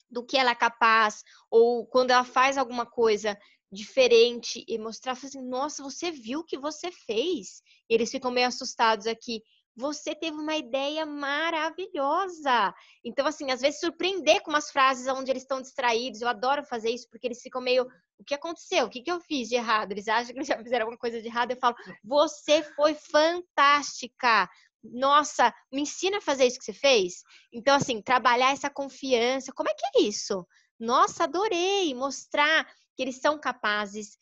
Do 0.10 0.26
que 0.26 0.38
ela 0.38 0.52
é 0.52 0.56
capaz, 0.56 1.24
ou 1.52 1.86
quando 1.86 2.10
ela 2.10 2.24
faz 2.24 2.58
alguma 2.58 2.84
coisa 2.84 3.38
diferente 3.72 4.64
e 4.68 4.78
mostrar 4.78 5.14
assim, 5.14 5.42
nossa, 5.42 5.84
você 5.84 6.12
viu 6.12 6.40
o 6.40 6.44
que 6.44 6.58
você 6.58 6.92
fez? 6.92 7.62
E 7.90 7.94
eles 7.94 8.10
ficam 8.10 8.32
meio 8.32 8.48
assustados 8.48 9.06
aqui. 9.06 9.42
Você 9.76 10.14
teve 10.14 10.36
uma 10.36 10.58
ideia 10.58 11.06
maravilhosa. 11.06 12.74
Então, 13.04 13.26
assim, 13.26 13.50
às 13.52 13.62
vezes 13.62 13.80
surpreender 13.80 14.42
com 14.42 14.52
umas 14.52 14.72
frases 14.72 15.08
onde 15.08 15.32
eles 15.32 15.44
estão 15.44 15.62
distraídos. 15.62 16.22
Eu 16.22 16.28
adoro 16.28 16.64
fazer 16.64 16.90
isso 16.90 17.08
porque 17.10 17.28
eles 17.28 17.42
ficam 17.42 17.62
meio. 17.62 17.88
O 18.18 18.24
que 18.26 18.34
aconteceu? 18.34 18.86
O 18.86 18.90
que, 18.90 19.02
que 19.02 19.12
eu 19.12 19.22
fiz 19.22 19.48
de 19.48 19.56
errado? 19.56 19.92
Eles 19.92 20.08
acham 20.08 20.34
que 20.34 20.40
eles 20.40 20.48
já 20.48 20.58
fizeram 20.58 20.84
alguma 20.84 20.98
coisa 20.98 21.22
de 21.22 21.28
errado. 21.28 21.52
Eu 21.52 21.58
falo, 21.58 21.76
você 22.04 22.62
foi 22.76 22.94
fantástica. 22.94 24.50
Nossa, 24.84 25.54
me 25.72 25.82
ensina 25.82 26.18
a 26.18 26.22
fazer 26.22 26.46
isso 26.46 26.60
que 26.60 26.66
você 26.66 26.74
fez. 26.74 27.24
Então, 27.54 27.76
assim, 27.76 28.02
trabalhar 28.02 28.52
essa 28.52 28.70
confiança. 28.70 29.54
Como 29.54 29.70
é 29.70 29.74
que 29.74 29.86
é 29.98 30.02
isso? 30.02 30.46
Nossa, 30.80 31.26
adorei 31.26 31.94
mostrar 31.94 32.66
que 33.00 33.04
eles 33.04 33.22
são 33.22 33.40
capazes. 33.40 34.18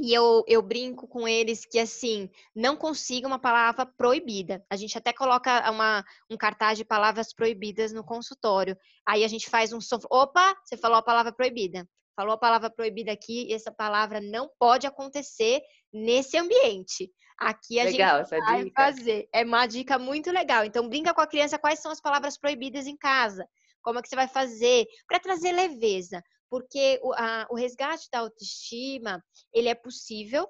E 0.00 0.14
eu, 0.14 0.42
eu 0.48 0.62
brinco 0.62 1.06
com 1.06 1.28
eles 1.28 1.66
que, 1.66 1.78
assim, 1.78 2.30
não 2.56 2.74
consiga 2.74 3.26
uma 3.26 3.38
palavra 3.38 3.84
proibida. 3.84 4.64
A 4.70 4.76
gente 4.76 4.96
até 4.96 5.12
coloca 5.12 5.70
uma, 5.70 6.02
um 6.30 6.36
cartaz 6.36 6.78
de 6.78 6.86
palavras 6.86 7.34
proibidas 7.34 7.92
no 7.92 8.02
consultório. 8.02 8.78
Aí 9.06 9.24
a 9.24 9.28
gente 9.28 9.50
faz 9.50 9.74
um 9.74 9.80
som. 9.80 9.98
Opa, 10.10 10.56
você 10.64 10.74
falou 10.78 10.96
a 10.96 11.02
palavra 11.02 11.30
proibida. 11.30 11.86
Falou 12.16 12.32
a 12.32 12.38
palavra 12.38 12.70
proibida 12.70 13.12
aqui, 13.12 13.46
e 13.46 13.52
essa 13.52 13.70
palavra 13.70 14.22
não 14.22 14.50
pode 14.58 14.86
acontecer 14.86 15.60
nesse 15.92 16.38
ambiente. 16.38 17.12
Aqui 17.38 17.78
a 17.78 17.84
legal, 17.84 18.18
gente 18.20 18.30
vai 18.30 18.64
dica. 18.64 18.82
fazer. 18.82 19.28
É 19.34 19.44
uma 19.44 19.66
dica 19.66 19.98
muito 19.98 20.30
legal. 20.30 20.64
Então, 20.64 20.88
brinca 20.88 21.12
com 21.12 21.20
a 21.20 21.26
criança 21.26 21.58
quais 21.58 21.80
são 21.80 21.92
as 21.92 22.00
palavras 22.00 22.38
proibidas 22.38 22.86
em 22.86 22.96
casa. 22.96 23.46
Como 23.82 23.98
é 23.98 24.02
que 24.02 24.08
você 24.08 24.16
vai 24.16 24.28
fazer? 24.28 24.86
Para 25.06 25.20
trazer 25.20 25.52
leveza 25.52 26.22
porque 26.50 26.98
o, 27.02 27.12
a, 27.12 27.46
o 27.50 27.54
resgate 27.54 28.08
da 28.10 28.20
autoestima, 28.20 29.24
ele 29.52 29.68
é 29.68 29.74
possível, 29.74 30.48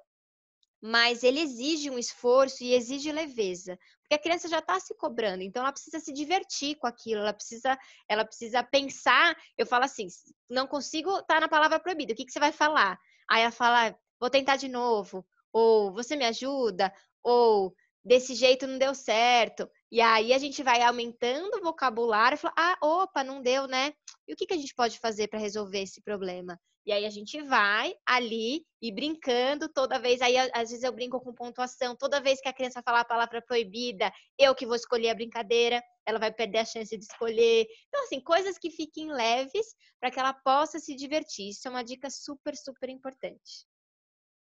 mas 0.80 1.22
ele 1.24 1.40
exige 1.40 1.90
um 1.90 1.98
esforço 1.98 2.62
e 2.62 2.72
exige 2.72 3.10
leveza, 3.10 3.78
porque 4.00 4.14
a 4.14 4.18
criança 4.18 4.48
já 4.48 4.60
está 4.60 4.78
se 4.78 4.94
cobrando, 4.94 5.42
então 5.42 5.62
ela 5.62 5.72
precisa 5.72 5.98
se 5.98 6.12
divertir 6.12 6.76
com 6.76 6.86
aquilo, 6.86 7.20
ela 7.20 7.32
precisa, 7.32 7.76
ela 8.08 8.24
precisa 8.24 8.62
pensar. 8.62 9.36
Eu 9.56 9.66
falo 9.66 9.84
assim, 9.84 10.06
não 10.48 10.66
consigo 10.66 11.22
tá 11.22 11.40
na 11.40 11.48
palavra 11.48 11.80
proibida, 11.80 12.12
o 12.12 12.16
que, 12.16 12.24
que 12.24 12.32
você 12.32 12.38
vai 12.38 12.52
falar? 12.52 12.98
Aí 13.28 13.42
ela 13.42 13.50
fala, 13.50 13.98
vou 14.20 14.30
tentar 14.30 14.56
de 14.56 14.68
novo, 14.68 15.26
ou 15.52 15.92
você 15.92 16.14
me 16.16 16.24
ajuda, 16.24 16.92
ou 17.22 17.74
desse 18.04 18.34
jeito 18.34 18.66
não 18.66 18.78
deu 18.78 18.94
certo. 18.94 19.68
E 19.90 20.00
aí 20.02 20.34
a 20.34 20.38
gente 20.38 20.62
vai 20.62 20.82
aumentando 20.82 21.56
o 21.56 21.62
vocabulário 21.62 22.36
e 22.36 22.38
fala, 22.38 22.54
ah, 22.58 22.76
opa, 22.82 23.24
não 23.24 23.40
deu, 23.40 23.66
né? 23.66 23.92
E 24.26 24.34
o 24.34 24.36
que, 24.36 24.46
que 24.46 24.52
a 24.52 24.56
gente 24.56 24.74
pode 24.74 24.98
fazer 24.98 25.28
para 25.28 25.38
resolver 25.38 25.80
esse 25.80 26.02
problema? 26.02 26.60
E 26.84 26.92
aí 26.92 27.04
a 27.04 27.10
gente 27.10 27.40
vai 27.42 27.94
ali 28.06 28.64
e 28.80 28.90
brincando 28.90 29.68
toda 29.68 29.98
vez. 29.98 30.20
Aí 30.20 30.36
às 30.38 30.70
vezes 30.70 30.82
eu 30.82 30.92
brinco 30.92 31.20
com 31.20 31.34
pontuação. 31.34 31.96
Toda 31.96 32.20
vez 32.20 32.40
que 32.40 32.48
a 32.48 32.52
criança 32.52 32.82
falar 32.82 33.00
a 33.00 33.04
palavra 33.04 33.42
proibida, 33.42 34.12
eu 34.38 34.54
que 34.54 34.66
vou 34.66 34.74
escolher 34.74 35.10
a 35.10 35.14
brincadeira, 35.14 35.82
ela 36.06 36.18
vai 36.18 36.32
perder 36.32 36.58
a 36.58 36.64
chance 36.64 36.96
de 36.96 37.04
escolher. 37.04 37.66
Então, 37.88 38.04
assim, 38.04 38.20
coisas 38.20 38.58
que 38.58 38.70
fiquem 38.70 39.12
leves 39.12 39.74
para 40.00 40.10
que 40.10 40.18
ela 40.18 40.32
possa 40.32 40.78
se 40.78 40.94
divertir. 40.94 41.50
Isso 41.50 41.68
é 41.68 41.70
uma 41.70 41.84
dica 41.84 42.08
super, 42.08 42.56
super 42.56 42.88
importante 42.88 43.67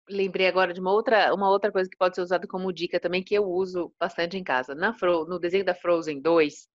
lembrei 0.09 0.47
agora 0.47 0.73
de 0.73 0.79
uma 0.79 0.91
outra, 0.91 1.33
uma 1.33 1.49
outra 1.49 1.71
coisa 1.71 1.89
que 1.89 1.97
pode 1.97 2.15
ser 2.15 2.21
usada 2.21 2.47
como 2.47 2.73
dica 2.73 2.99
também, 2.99 3.23
que 3.23 3.35
eu 3.35 3.45
uso 3.45 3.93
bastante 3.99 4.37
em 4.37 4.43
casa. 4.43 4.75
Na 4.75 4.93
Fro, 4.93 5.25
no 5.25 5.39
desenho 5.39 5.65
da 5.65 5.75
Frozen 5.75 6.21
2, 6.21 6.67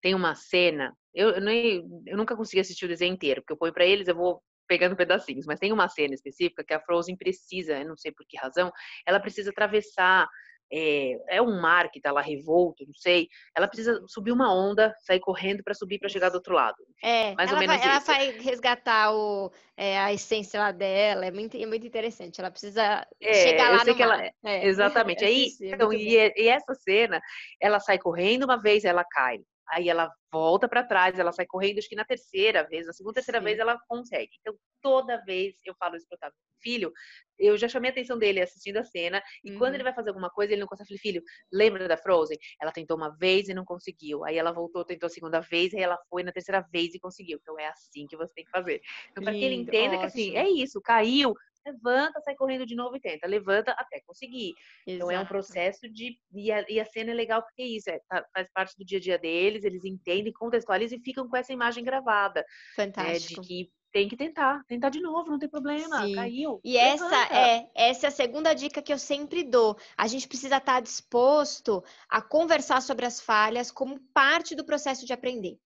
tem 0.00 0.14
uma 0.14 0.34
cena, 0.34 0.96
eu, 1.14 1.30
eu, 1.30 1.40
nem, 1.40 1.84
eu 2.06 2.16
nunca 2.16 2.36
consegui 2.36 2.60
assistir 2.60 2.84
o 2.84 2.88
desenho 2.88 3.14
inteiro, 3.14 3.42
porque 3.42 3.52
eu 3.52 3.56
ponho 3.56 3.72
para 3.72 3.84
eles, 3.86 4.08
eu 4.08 4.14
vou 4.14 4.42
pegando 4.68 4.96
pedacinhos, 4.96 5.46
mas 5.46 5.58
tem 5.58 5.72
uma 5.72 5.88
cena 5.88 6.14
específica 6.14 6.62
que 6.62 6.74
a 6.74 6.80
Frozen 6.80 7.16
precisa, 7.16 7.78
eu 7.78 7.88
não 7.88 7.96
sei 7.96 8.12
por 8.12 8.26
que 8.26 8.36
razão, 8.36 8.70
ela 9.06 9.18
precisa 9.18 9.50
atravessar 9.50 10.28
é, 10.72 11.36
é, 11.36 11.42
um 11.42 11.60
mar 11.60 11.90
que 11.90 12.00
tá 12.00 12.12
lá 12.12 12.20
revolto, 12.20 12.84
não 12.86 12.94
sei. 12.94 13.28
Ela 13.56 13.66
precisa 13.66 14.02
subir 14.06 14.32
uma 14.32 14.54
onda, 14.54 14.94
sair 15.00 15.20
correndo 15.20 15.62
para 15.62 15.74
subir 15.74 15.98
para 15.98 16.08
chegar 16.08 16.28
do 16.28 16.36
outro 16.36 16.54
lado. 16.54 16.76
É, 17.02 17.34
mais 17.34 17.50
ou 17.52 17.58
menos 17.58 17.76
vai, 17.76 17.88
Ela 17.88 17.98
vai 18.00 18.30
resgatar 18.38 19.12
o, 19.14 19.50
é, 19.76 19.98
a 19.98 20.12
essência 20.12 20.60
lá 20.60 20.72
dela, 20.72 21.26
é 21.26 21.30
muito, 21.30 21.56
é 21.56 21.66
muito 21.66 21.86
interessante. 21.86 22.40
Ela 22.40 22.50
precisa 22.50 23.06
é, 23.20 23.34
chegar 23.34 23.70
lá 23.70 23.84
no 23.84 23.94
que 23.94 24.04
mar. 24.04 24.20
Ela, 24.20 24.32
é. 24.44 24.66
Exatamente. 24.66 25.24
Aí, 25.26 25.48
então, 25.60 25.92
e, 25.92 26.14
e 26.36 26.48
essa 26.48 26.74
cena, 26.74 27.20
ela 27.60 27.80
sai 27.80 27.98
correndo 27.98 28.44
uma 28.44 28.60
vez, 28.60 28.84
ela 28.84 29.04
cai. 29.04 29.38
Aí 29.70 29.88
ela 29.88 30.10
volta 30.32 30.68
para 30.68 30.84
trás, 30.84 31.18
ela 31.18 31.32
sai 31.32 31.46
correndo, 31.46 31.78
acho 31.78 31.88
que 31.88 31.96
na 31.96 32.04
terceira 32.04 32.66
vez, 32.68 32.86
na 32.86 32.92
segunda, 32.92 33.14
terceira 33.14 33.38
Sim. 33.38 33.44
vez 33.44 33.58
ela 33.58 33.78
consegue. 33.88 34.30
Então, 34.40 34.54
toda 34.82 35.22
vez 35.24 35.54
eu 35.64 35.74
falo 35.78 35.96
isso 35.96 36.06
pro 36.06 36.16
Otávio, 36.16 36.36
filho, 36.60 36.92
eu 37.38 37.56
já 37.56 37.68
chamei 37.68 37.90
a 37.90 37.92
atenção 37.92 38.18
dele 38.18 38.40
assistindo 38.40 38.78
a 38.78 38.84
cena, 38.84 39.22
e 39.44 39.52
uhum. 39.52 39.58
quando 39.58 39.74
ele 39.74 39.82
uhum. 39.82 39.84
vai 39.84 39.94
fazer 39.94 40.10
alguma 40.10 40.30
coisa, 40.30 40.52
ele 40.52 40.60
não 40.60 40.66
consegue. 40.66 40.88
Falei, 40.88 41.00
filho, 41.00 41.22
lembra 41.52 41.86
da 41.86 41.96
Frozen? 41.96 42.36
Ela 42.60 42.72
tentou 42.72 42.96
uma 42.96 43.16
vez 43.16 43.48
e 43.48 43.54
não 43.54 43.64
conseguiu. 43.64 44.24
Aí 44.24 44.36
ela 44.36 44.52
voltou, 44.52 44.84
tentou 44.84 45.06
a 45.06 45.10
segunda 45.10 45.40
vez, 45.40 45.72
aí 45.74 45.80
ela 45.80 45.98
foi 46.10 46.22
na 46.22 46.32
terceira 46.32 46.60
vez 46.72 46.94
e 46.94 47.00
conseguiu. 47.00 47.38
Então, 47.40 47.58
é 47.58 47.68
assim 47.68 48.06
que 48.06 48.16
você 48.16 48.32
tem 48.34 48.44
que 48.44 48.50
fazer. 48.50 48.80
Então, 49.10 49.22
para 49.22 49.32
que 49.32 49.44
ele 49.44 49.54
entenda 49.54 49.96
ótimo. 49.96 50.00
que 50.00 50.06
assim, 50.06 50.36
é 50.36 50.48
isso, 50.48 50.80
caiu, 50.80 51.34
levanta, 51.70 52.20
sai 52.20 52.34
correndo 52.34 52.66
de 52.66 52.74
novo 52.74 52.96
e 52.96 53.00
tenta, 53.00 53.26
levanta 53.26 53.72
até 53.72 54.00
conseguir. 54.06 54.54
Exato. 54.86 55.04
Então 55.04 55.10
é 55.10 55.20
um 55.20 55.26
processo 55.26 55.88
de. 55.88 56.18
E 56.32 56.52
a, 56.52 56.64
e 56.68 56.80
a, 56.80 56.84
cena 56.84 57.10
é 57.10 57.14
legal 57.14 57.42
porque 57.42 57.62
é 57.62 57.66
isso, 57.66 57.90
é, 57.90 58.00
tá, 58.08 58.24
faz 58.32 58.48
parte 58.52 58.76
do 58.76 58.84
dia 58.84 58.98
a 58.98 59.00
dia 59.00 59.18
deles, 59.18 59.64
eles 59.64 59.84
entendem, 59.84 60.32
contextualizam 60.32 60.98
e 60.98 61.02
ficam 61.02 61.28
com 61.28 61.36
essa 61.36 61.52
imagem 61.52 61.84
gravada. 61.84 62.44
Fantástico. 62.76 63.40
Né, 63.40 63.46
de 63.46 63.48
que 63.48 63.70
tem 63.92 64.08
que 64.08 64.16
tentar, 64.16 64.62
tentar 64.66 64.90
de 64.90 65.00
novo, 65.00 65.30
não 65.30 65.38
tem 65.38 65.48
problema, 65.48 66.04
Sim. 66.04 66.14
caiu. 66.14 66.60
E 66.62 66.74
levanta. 66.74 67.16
essa 67.16 67.34
é, 67.34 67.70
essa 67.74 68.06
é 68.06 68.08
a 68.08 68.12
segunda 68.12 68.54
dica 68.54 68.82
que 68.82 68.92
eu 68.92 68.98
sempre 68.98 69.42
dou. 69.42 69.76
A 69.96 70.06
gente 70.06 70.28
precisa 70.28 70.58
estar 70.58 70.80
disposto 70.80 71.82
a 72.08 72.20
conversar 72.20 72.82
sobre 72.82 73.06
as 73.06 73.20
falhas 73.20 73.70
como 73.70 73.98
parte 74.12 74.54
do 74.54 74.64
processo 74.64 75.06
de 75.06 75.12
aprender. 75.12 75.58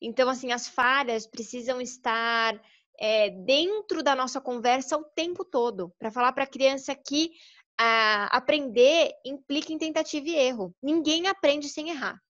Então, 0.00 0.28
assim, 0.28 0.52
as 0.52 0.68
falhas 0.68 1.26
precisam 1.26 1.80
estar 1.80 2.60
é, 2.98 3.30
dentro 3.30 4.02
da 4.02 4.14
nossa 4.14 4.40
conversa 4.40 4.96
o 4.96 5.04
tempo 5.04 5.44
todo, 5.44 5.92
para 5.98 6.10
falar 6.10 6.32
para 6.32 6.44
a 6.44 6.48
criança 6.48 6.94
que 6.94 7.30
aprender 8.30 9.12
implica 9.24 9.72
em 9.72 9.78
tentativa 9.78 10.26
e 10.28 10.34
erro. 10.34 10.74
Ninguém 10.82 11.28
aprende 11.28 11.68
sem 11.68 11.90
errar. 11.90 12.20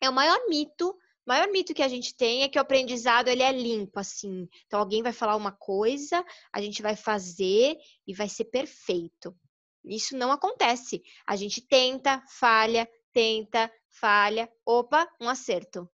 É 0.00 0.08
o 0.08 0.12
maior 0.12 0.48
mito, 0.48 0.96
maior 1.26 1.46
mito 1.48 1.74
que 1.74 1.82
a 1.82 1.88
gente 1.88 2.16
tem 2.16 2.42
é 2.42 2.48
que 2.48 2.58
o 2.58 2.62
aprendizado 2.62 3.28
ele 3.28 3.42
é 3.42 3.52
limpo, 3.52 4.00
assim. 4.00 4.48
Então 4.66 4.80
alguém 4.80 5.02
vai 5.02 5.12
falar 5.12 5.36
uma 5.36 5.52
coisa, 5.52 6.24
a 6.50 6.60
gente 6.60 6.80
vai 6.80 6.96
fazer 6.96 7.76
e 8.06 8.14
vai 8.14 8.30
ser 8.30 8.46
perfeito. 8.46 9.36
Isso 9.84 10.16
não 10.16 10.32
acontece. 10.32 11.02
A 11.26 11.36
gente 11.36 11.60
tenta, 11.60 12.22
falha, 12.28 12.88
tenta, 13.12 13.70
falha, 13.90 14.50
opa, 14.64 15.06
um 15.20 15.28
acerto. 15.28 15.86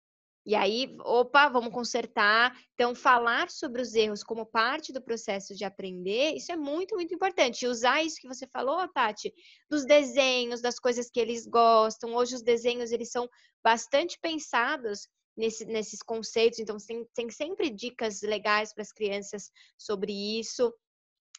E 0.47 0.55
aí, 0.55 0.95
opa, 1.01 1.49
vamos 1.49 1.73
consertar. 1.73 2.57
Então, 2.73 2.95
falar 2.95 3.49
sobre 3.49 3.81
os 3.81 3.93
erros 3.93 4.23
como 4.23 4.45
parte 4.45 4.93
do 4.93 5.01
processo 5.01 5.53
de 5.53 5.65
aprender, 5.65 6.35
isso 6.37 6.53
é 6.53 6.55
muito, 6.55 6.95
muito 6.95 7.13
importante. 7.13 7.67
Usar 7.67 8.01
isso 8.01 8.21
que 8.21 8.29
você 8.29 8.47
falou, 8.47 8.87
Tati, 8.87 9.33
dos 9.69 9.85
desenhos, 9.85 10.61
das 10.61 10.79
coisas 10.79 11.09
que 11.11 11.19
eles 11.19 11.45
gostam. 11.45 12.15
Hoje, 12.15 12.35
os 12.35 12.41
desenhos, 12.41 12.93
eles 12.93 13.11
são 13.11 13.27
bastante 13.61 14.17
pensados 14.21 15.09
nesse, 15.35 15.65
nesses 15.65 16.01
conceitos. 16.01 16.59
Então, 16.59 16.77
tem, 16.77 17.05
tem 17.13 17.29
sempre 17.29 17.69
dicas 17.69 18.21
legais 18.21 18.73
para 18.73 18.83
as 18.83 18.93
crianças 18.93 19.51
sobre 19.77 20.13
isso. 20.39 20.73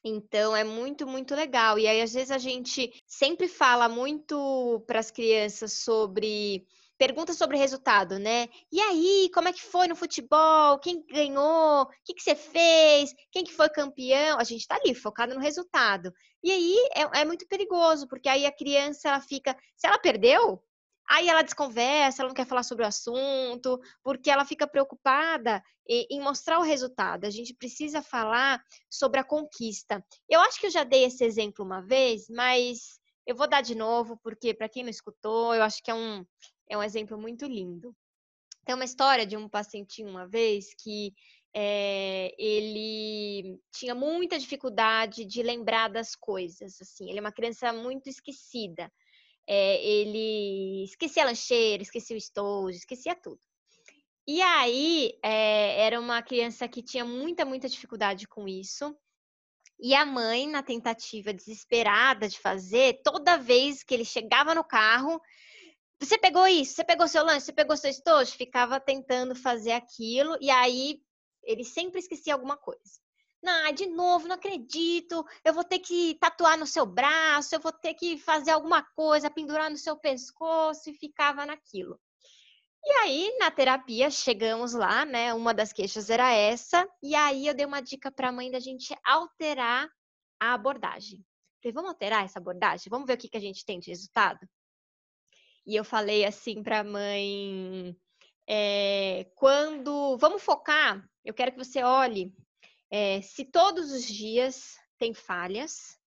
Então 0.04 0.54
é 0.54 0.64
muito, 0.64 1.06
muito 1.06 1.34
legal. 1.34 1.78
E 1.78 1.86
aí, 1.86 2.02
às 2.02 2.12
vezes, 2.12 2.30
a 2.30 2.36
gente 2.36 2.92
sempre 3.06 3.48
fala 3.48 3.88
muito 3.88 4.84
para 4.86 5.00
as 5.00 5.10
crianças 5.10 5.72
sobre 5.72 6.66
pergunta 6.98 7.32
sobre 7.32 7.56
resultado, 7.56 8.18
né? 8.18 8.48
E 8.70 8.80
aí, 8.80 9.30
como 9.32 9.48
é 9.48 9.52
que 9.52 9.62
foi 9.62 9.86
no 9.86 9.96
futebol? 9.96 10.78
Quem 10.80 11.04
ganhou? 11.06 11.82
O 11.82 11.86
que, 12.04 12.14
que 12.14 12.22
você 12.22 12.34
fez? 12.34 13.14
Quem 13.30 13.44
que 13.44 13.52
foi 13.52 13.68
campeão? 13.68 14.38
A 14.38 14.44
gente 14.44 14.66
tá 14.66 14.76
ali, 14.76 14.94
focado 14.94 15.34
no 15.34 15.40
resultado. 15.40 16.12
E 16.42 16.50
aí 16.50 16.76
é, 16.94 17.20
é 17.20 17.24
muito 17.24 17.46
perigoso, 17.46 18.08
porque 18.08 18.28
aí 18.28 18.44
a 18.44 18.52
criança 18.52 19.08
ela 19.08 19.20
fica. 19.20 19.56
Se 19.76 19.86
ela 19.86 19.98
perdeu, 19.98 20.62
Aí 21.10 21.26
ela 21.26 21.40
desconversa, 21.40 22.20
ela 22.20 22.28
não 22.28 22.34
quer 22.34 22.46
falar 22.46 22.62
sobre 22.62 22.84
o 22.84 22.86
assunto, 22.86 23.80
porque 24.02 24.30
ela 24.30 24.44
fica 24.44 24.66
preocupada 24.66 25.62
em 25.88 26.20
mostrar 26.20 26.58
o 26.58 26.62
resultado. 26.62 27.24
A 27.24 27.30
gente 27.30 27.54
precisa 27.54 28.02
falar 28.02 28.62
sobre 28.90 29.18
a 29.18 29.24
conquista. 29.24 30.04
Eu 30.28 30.38
acho 30.40 30.60
que 30.60 30.66
eu 30.66 30.70
já 30.70 30.84
dei 30.84 31.04
esse 31.04 31.24
exemplo 31.24 31.64
uma 31.64 31.80
vez, 31.80 32.28
mas 32.28 32.98
eu 33.26 33.34
vou 33.34 33.48
dar 33.48 33.62
de 33.62 33.74
novo, 33.74 34.18
porque 34.22 34.52
para 34.52 34.68
quem 34.68 34.82
não 34.82 34.90
escutou, 34.90 35.54
eu 35.54 35.62
acho 35.62 35.82
que 35.82 35.90
é 35.90 35.94
um, 35.94 36.26
é 36.68 36.76
um 36.76 36.82
exemplo 36.82 37.18
muito 37.18 37.46
lindo. 37.46 37.94
Tem 38.64 38.74
uma 38.74 38.84
história 38.84 39.26
de 39.26 39.36
um 39.36 39.48
pacientinho 39.48 40.08
uma 40.08 40.26
vez 40.26 40.74
que 40.74 41.14
é, 41.54 42.34
ele 42.38 43.58
tinha 43.72 43.94
muita 43.94 44.38
dificuldade 44.38 45.24
de 45.24 45.42
lembrar 45.42 45.88
das 45.88 46.14
coisas. 46.14 46.80
Assim, 46.80 47.08
ele 47.08 47.18
é 47.18 47.20
uma 47.20 47.32
criança 47.32 47.72
muito 47.72 48.08
esquecida. 48.08 48.92
É, 49.46 49.82
ele 49.82 50.84
esquecia 50.84 51.22
a 51.22 51.26
lancheira, 51.26 51.82
esquecia 51.82 52.14
o 52.14 52.18
estojo, 52.18 52.76
esquecia 52.76 53.14
tudo. 53.14 53.40
E 54.26 54.42
aí 54.42 55.18
é, 55.22 55.86
era 55.86 55.98
uma 55.98 56.20
criança 56.20 56.68
que 56.68 56.82
tinha 56.82 57.04
muita, 57.04 57.46
muita 57.46 57.66
dificuldade 57.66 58.28
com 58.28 58.46
isso. 58.46 58.94
E 59.80 59.94
a 59.94 60.04
mãe, 60.04 60.46
na 60.46 60.62
tentativa 60.62 61.32
desesperada 61.32 62.28
de 62.28 62.38
fazer, 62.38 63.00
toda 63.02 63.38
vez 63.38 63.82
que 63.82 63.94
ele 63.94 64.04
chegava 64.04 64.54
no 64.54 64.64
carro, 64.64 65.18
você 66.00 66.18
pegou 66.18 66.46
isso, 66.46 66.74
você 66.74 66.84
pegou 66.84 67.08
seu 67.08 67.24
lanche, 67.24 67.46
você 67.46 67.52
pegou 67.52 67.76
seu 67.76 67.90
estojo, 67.90 68.32
ficava 68.32 68.78
tentando 68.78 69.34
fazer 69.34 69.72
aquilo, 69.72 70.36
e 70.40 70.50
aí 70.50 71.00
ele 71.42 71.64
sempre 71.64 71.98
esquecia 71.98 72.34
alguma 72.34 72.56
coisa. 72.56 73.00
Não, 73.42 73.72
de 73.72 73.86
novo, 73.86 74.26
não 74.26 74.34
acredito. 74.34 75.24
Eu 75.44 75.54
vou 75.54 75.62
ter 75.64 75.78
que 75.78 76.16
tatuar 76.20 76.58
no 76.58 76.66
seu 76.66 76.84
braço, 76.84 77.54
eu 77.54 77.60
vou 77.60 77.72
ter 77.72 77.94
que 77.94 78.18
fazer 78.18 78.50
alguma 78.50 78.82
coisa, 78.82 79.30
pendurar 79.30 79.70
no 79.70 79.76
seu 79.76 79.96
pescoço 79.96 80.90
e 80.90 80.94
ficava 80.94 81.46
naquilo. 81.46 82.00
E 82.84 82.90
aí, 83.02 83.36
na 83.38 83.50
terapia, 83.50 84.10
chegamos 84.10 84.72
lá, 84.72 85.04
né? 85.04 85.34
Uma 85.34 85.52
das 85.52 85.72
queixas 85.72 86.10
era 86.10 86.32
essa, 86.32 86.88
e 87.02 87.14
aí 87.14 87.46
eu 87.46 87.54
dei 87.54 87.66
uma 87.66 87.80
dica 87.80 88.10
para 88.10 88.28
a 88.28 88.32
mãe 88.32 88.50
da 88.50 88.60
gente 88.60 88.96
alterar 89.04 89.88
a 90.40 90.54
abordagem. 90.54 91.24
Falei, 91.62 91.72
vamos 91.72 91.90
alterar 91.90 92.24
essa 92.24 92.38
abordagem? 92.38 92.88
Vamos 92.88 93.06
ver 93.06 93.14
o 93.14 93.18
que, 93.18 93.28
que 93.28 93.36
a 93.36 93.40
gente 93.40 93.64
tem 93.64 93.80
de 93.80 93.90
resultado? 93.90 94.48
E 95.68 95.76
eu 95.76 95.84
falei 95.84 96.24
assim 96.24 96.62
para 96.62 96.80
a 96.80 96.84
mãe: 96.84 97.94
é, 98.48 99.30
quando. 99.34 100.16
Vamos 100.16 100.42
focar, 100.42 101.06
eu 101.22 101.34
quero 101.34 101.52
que 101.52 101.58
você 101.58 101.82
olhe 101.82 102.34
é, 102.90 103.20
se 103.20 103.44
todos 103.44 103.92
os 103.92 104.06
dias 104.06 104.78
tem 104.98 105.12
falhas 105.12 105.98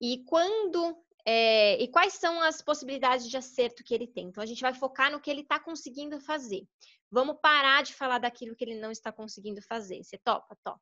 e 0.00 0.24
quando. 0.24 1.00
É, 1.24 1.80
e 1.80 1.86
quais 1.88 2.14
são 2.14 2.40
as 2.40 2.60
possibilidades 2.60 3.28
de 3.28 3.36
acerto 3.36 3.84
que 3.84 3.94
ele 3.94 4.08
tem? 4.08 4.28
Então, 4.28 4.42
a 4.42 4.46
gente 4.46 4.62
vai 4.62 4.74
focar 4.74 5.12
no 5.12 5.20
que 5.20 5.30
ele 5.30 5.42
está 5.42 5.60
conseguindo 5.60 6.18
fazer. 6.18 6.66
Vamos 7.10 7.36
parar 7.40 7.82
de 7.82 7.94
falar 7.94 8.18
daquilo 8.18 8.56
que 8.56 8.64
ele 8.64 8.80
não 8.80 8.90
está 8.90 9.12
conseguindo 9.12 9.60
fazer. 9.62 10.02
Você 10.02 10.16
topa? 10.18 10.56
Topa. 10.64 10.80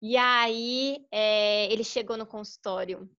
E 0.00 0.16
aí, 0.16 1.04
ele 1.68 1.82
chegou 1.82 2.16
no 2.16 2.26
consultório 2.26 3.10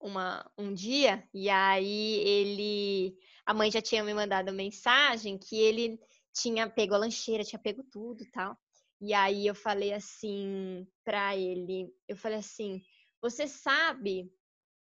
uma, 0.00 0.50
um 0.58 0.72
dia, 0.72 1.26
e 1.32 1.48
aí 1.48 2.18
ele. 2.20 3.16
A 3.44 3.54
mãe 3.54 3.70
já 3.70 3.80
tinha 3.80 4.02
me 4.02 4.12
mandado 4.12 4.52
mensagem 4.52 5.38
que 5.38 5.56
ele 5.56 6.00
tinha 6.32 6.68
pego 6.68 6.94
a 6.94 6.98
lancheira, 6.98 7.44
tinha 7.44 7.58
pego 7.58 7.82
tudo 7.84 8.24
tal. 8.32 8.56
E 9.00 9.12
aí 9.12 9.46
eu 9.46 9.54
falei 9.54 9.92
assim 9.92 10.86
para 11.04 11.36
ele, 11.36 11.92
eu 12.08 12.16
falei 12.16 12.38
assim, 12.38 12.82
você 13.20 13.46
sabe 13.46 14.32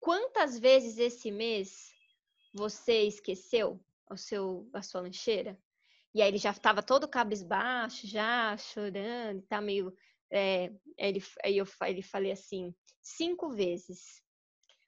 quantas 0.01 0.59
vezes 0.59 0.99
esse 0.99 1.31
mês 1.31 1.91
você 2.55 3.03
esqueceu 3.03 3.81
o 4.11 4.17
seu, 4.17 4.69
a 4.73 4.83
sua 4.83 5.01
lancheira? 5.01 5.59
E 6.15 6.23
aí 6.23 6.29
ele 6.29 6.39
já 6.39 6.51
estava 6.51 6.83
todo 6.83 7.09
cabisbaixo, 7.09 8.07
já 8.07 8.57
chorando, 8.57 9.43
tá 9.43 9.61
meio. 9.61 9.93
É, 10.31 10.73
ele, 10.97 11.23
aí 11.45 11.59
eu 11.59 11.67
ele 11.87 12.03
falei 12.03 12.33
assim, 12.33 12.75
cinco 13.03 13.51
vezes. 13.51 14.23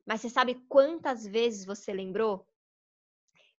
Mas 0.07 0.21
você 0.21 0.29
sabe 0.29 0.55
quantas 0.69 1.27
vezes 1.27 1.65
você 1.65 1.93
lembrou? 1.93 2.47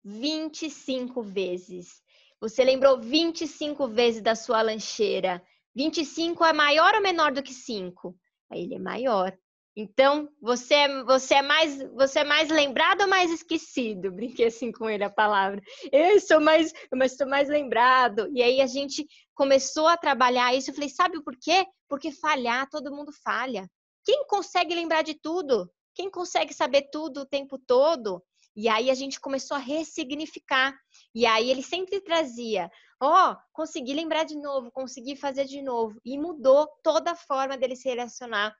25 0.03 1.21
vezes. 1.21 2.01
Você 2.39 2.63
lembrou 2.63 2.99
25 2.99 3.87
vezes 3.87 4.21
da 4.21 4.35
sua 4.35 4.61
lancheira. 4.61 5.43
25 5.75 6.43
é 6.43 6.53
maior 6.53 6.95
ou 6.95 7.01
menor 7.01 7.31
do 7.31 7.43
que 7.43 7.53
5? 7.53 8.15
Aí 8.49 8.63
ele 8.63 8.75
é 8.75 8.79
maior. 8.79 9.37
Então, 9.75 10.27
você 10.41 10.73
é, 10.73 11.03
você 11.03 11.35
é 11.35 11.41
mais 11.41 11.81
você 11.93 12.19
é 12.19 12.23
mais 12.25 12.49
lembrado 12.49 13.01
ou 13.01 13.07
mais 13.07 13.31
esquecido? 13.31 14.11
Brinquei 14.11 14.47
assim 14.47 14.71
com 14.71 14.89
ele 14.89 15.03
a 15.03 15.09
palavra. 15.09 15.61
Eu 15.91 16.19
sou 16.19 16.41
mais, 16.41 16.73
mas 16.93 17.15
sou 17.15 17.27
mais 17.27 17.47
lembrado. 17.47 18.29
E 18.33 18.41
aí 18.43 18.59
a 18.59 18.67
gente 18.67 19.07
começou 19.33 19.87
a 19.87 19.95
trabalhar 19.95 20.53
isso. 20.53 20.71
Eu 20.71 20.75
falei, 20.75 20.89
sabe 20.89 21.23
por 21.23 21.37
quê? 21.37 21.65
Porque 21.87 22.11
falhar, 22.11 22.69
todo 22.69 22.93
mundo 22.93 23.11
falha. 23.23 23.69
Quem 24.03 24.25
consegue 24.27 24.75
lembrar 24.75 25.03
de 25.03 25.13
tudo? 25.13 25.71
Quem 26.01 26.09
consegue 26.09 26.51
saber 26.51 26.89
tudo 26.91 27.21
o 27.21 27.25
tempo 27.27 27.59
todo? 27.59 28.23
E 28.55 28.67
aí 28.67 28.89
a 28.89 28.95
gente 28.95 29.19
começou 29.19 29.55
a 29.55 29.59
ressignificar. 29.59 30.75
E 31.13 31.27
aí 31.27 31.51
ele 31.51 31.61
sempre 31.61 32.01
trazia, 32.01 32.71
ó, 32.99 33.33
oh, 33.33 33.37
consegui 33.53 33.93
lembrar 33.93 34.23
de 34.23 34.35
novo, 34.35 34.71
consegui 34.71 35.15
fazer 35.15 35.45
de 35.45 35.61
novo. 35.61 36.01
E 36.03 36.17
mudou 36.17 36.67
toda 36.81 37.11
a 37.11 37.15
forma 37.15 37.55
dele 37.55 37.75
se 37.75 37.87
relacionar 37.87 38.51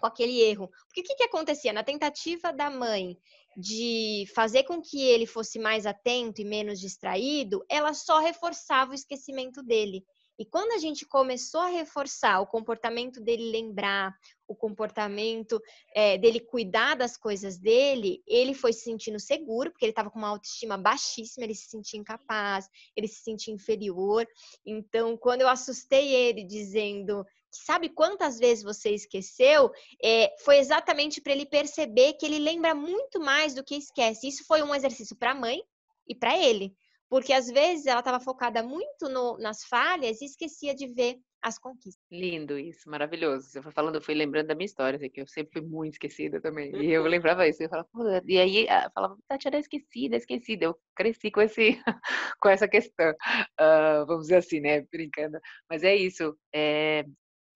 com 0.00 0.06
aquele 0.06 0.40
erro. 0.40 0.70
Porque 0.86 1.00
o 1.00 1.02
que, 1.02 1.16
que 1.16 1.24
acontecia? 1.24 1.72
Na 1.72 1.82
tentativa 1.82 2.52
da 2.52 2.70
mãe 2.70 3.18
de 3.56 4.24
fazer 4.32 4.62
com 4.62 4.80
que 4.80 5.02
ele 5.02 5.26
fosse 5.26 5.58
mais 5.58 5.86
atento 5.86 6.40
e 6.40 6.44
menos 6.44 6.78
distraído, 6.78 7.66
ela 7.68 7.94
só 7.94 8.20
reforçava 8.20 8.92
o 8.92 8.94
esquecimento 8.94 9.60
dele. 9.60 10.04
E 10.38 10.44
quando 10.44 10.72
a 10.72 10.78
gente 10.78 11.06
começou 11.06 11.60
a 11.60 11.68
reforçar 11.68 12.40
o 12.40 12.46
comportamento 12.46 13.20
dele 13.20 13.50
lembrar, 13.50 14.14
o 14.46 14.54
comportamento 14.54 15.60
é, 15.94 16.18
dele 16.18 16.40
cuidar 16.40 16.94
das 16.94 17.16
coisas 17.16 17.58
dele, 17.58 18.22
ele 18.26 18.52
foi 18.52 18.72
se 18.72 18.84
sentindo 18.84 19.18
seguro, 19.18 19.70
porque 19.70 19.84
ele 19.84 19.92
estava 19.92 20.10
com 20.10 20.18
uma 20.18 20.28
autoestima 20.28 20.76
baixíssima, 20.76 21.44
ele 21.44 21.54
se 21.54 21.68
sentia 21.68 21.98
incapaz, 21.98 22.68
ele 22.94 23.08
se 23.08 23.22
sentia 23.22 23.52
inferior. 23.52 24.26
Então, 24.64 25.16
quando 25.16 25.40
eu 25.40 25.48
assustei 25.48 26.14
ele 26.14 26.44
dizendo 26.44 27.24
sabe 27.50 27.88
quantas 27.88 28.38
vezes 28.38 28.62
você 28.62 28.90
esqueceu, 28.90 29.70
é, 30.02 30.34
foi 30.44 30.58
exatamente 30.58 31.20
para 31.20 31.32
ele 31.32 31.46
perceber 31.46 32.12
que 32.14 32.26
ele 32.26 32.38
lembra 32.38 32.74
muito 32.74 33.18
mais 33.18 33.54
do 33.54 33.64
que 33.64 33.74
esquece. 33.74 34.28
Isso 34.28 34.44
foi 34.46 34.62
um 34.62 34.74
exercício 34.74 35.16
para 35.16 35.30
a 35.30 35.34
mãe 35.34 35.62
e 36.06 36.14
para 36.14 36.36
ele. 36.38 36.76
Porque 37.08 37.32
às 37.32 37.46
vezes 37.46 37.86
ela 37.86 38.00
estava 38.00 38.20
focada 38.20 38.62
muito 38.62 39.08
no, 39.08 39.38
nas 39.38 39.64
falhas 39.64 40.20
e 40.20 40.24
esquecia 40.24 40.74
de 40.74 40.86
ver 40.88 41.16
as 41.40 41.58
conquistas. 41.58 42.02
Lindo 42.10 42.58
isso, 42.58 42.90
maravilhoso. 42.90 43.48
Você 43.48 43.62
foi 43.62 43.70
falando, 43.70 43.94
eu 43.94 44.02
fui 44.02 44.14
lembrando 44.14 44.48
da 44.48 44.54
minha 44.54 44.66
história, 44.66 44.96
assim, 44.96 45.08
que 45.08 45.20
eu 45.20 45.26
sempre 45.28 45.60
fui 45.60 45.62
muito 45.62 45.92
esquecida 45.94 46.40
também. 46.40 46.74
E 46.74 46.90
eu 46.90 47.04
lembrava 47.04 47.46
isso, 47.46 47.62
eu 47.62 47.68
falava, 47.68 47.88
e 48.26 48.38
aí 48.38 48.66
eu 48.66 48.90
falava, 48.92 49.16
Tatiana, 49.28 49.58
esquecida, 49.58 50.16
esquecida. 50.16 50.64
Eu 50.64 50.76
cresci 50.96 51.30
com, 51.30 51.40
esse, 51.40 51.80
com 52.40 52.48
essa 52.48 52.66
questão, 52.66 53.10
uh, 53.12 54.06
vamos 54.06 54.22
dizer 54.22 54.38
assim, 54.38 54.58
né, 54.58 54.82
brincando. 54.90 55.38
Mas 55.70 55.84
é 55.84 55.94
isso, 55.94 56.36
é, 56.52 57.04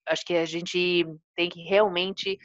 acho 0.07 0.25
que 0.25 0.35
a 0.35 0.45
gente 0.45 1.05
tem 1.35 1.49
que 1.49 1.63
realmente 1.63 2.39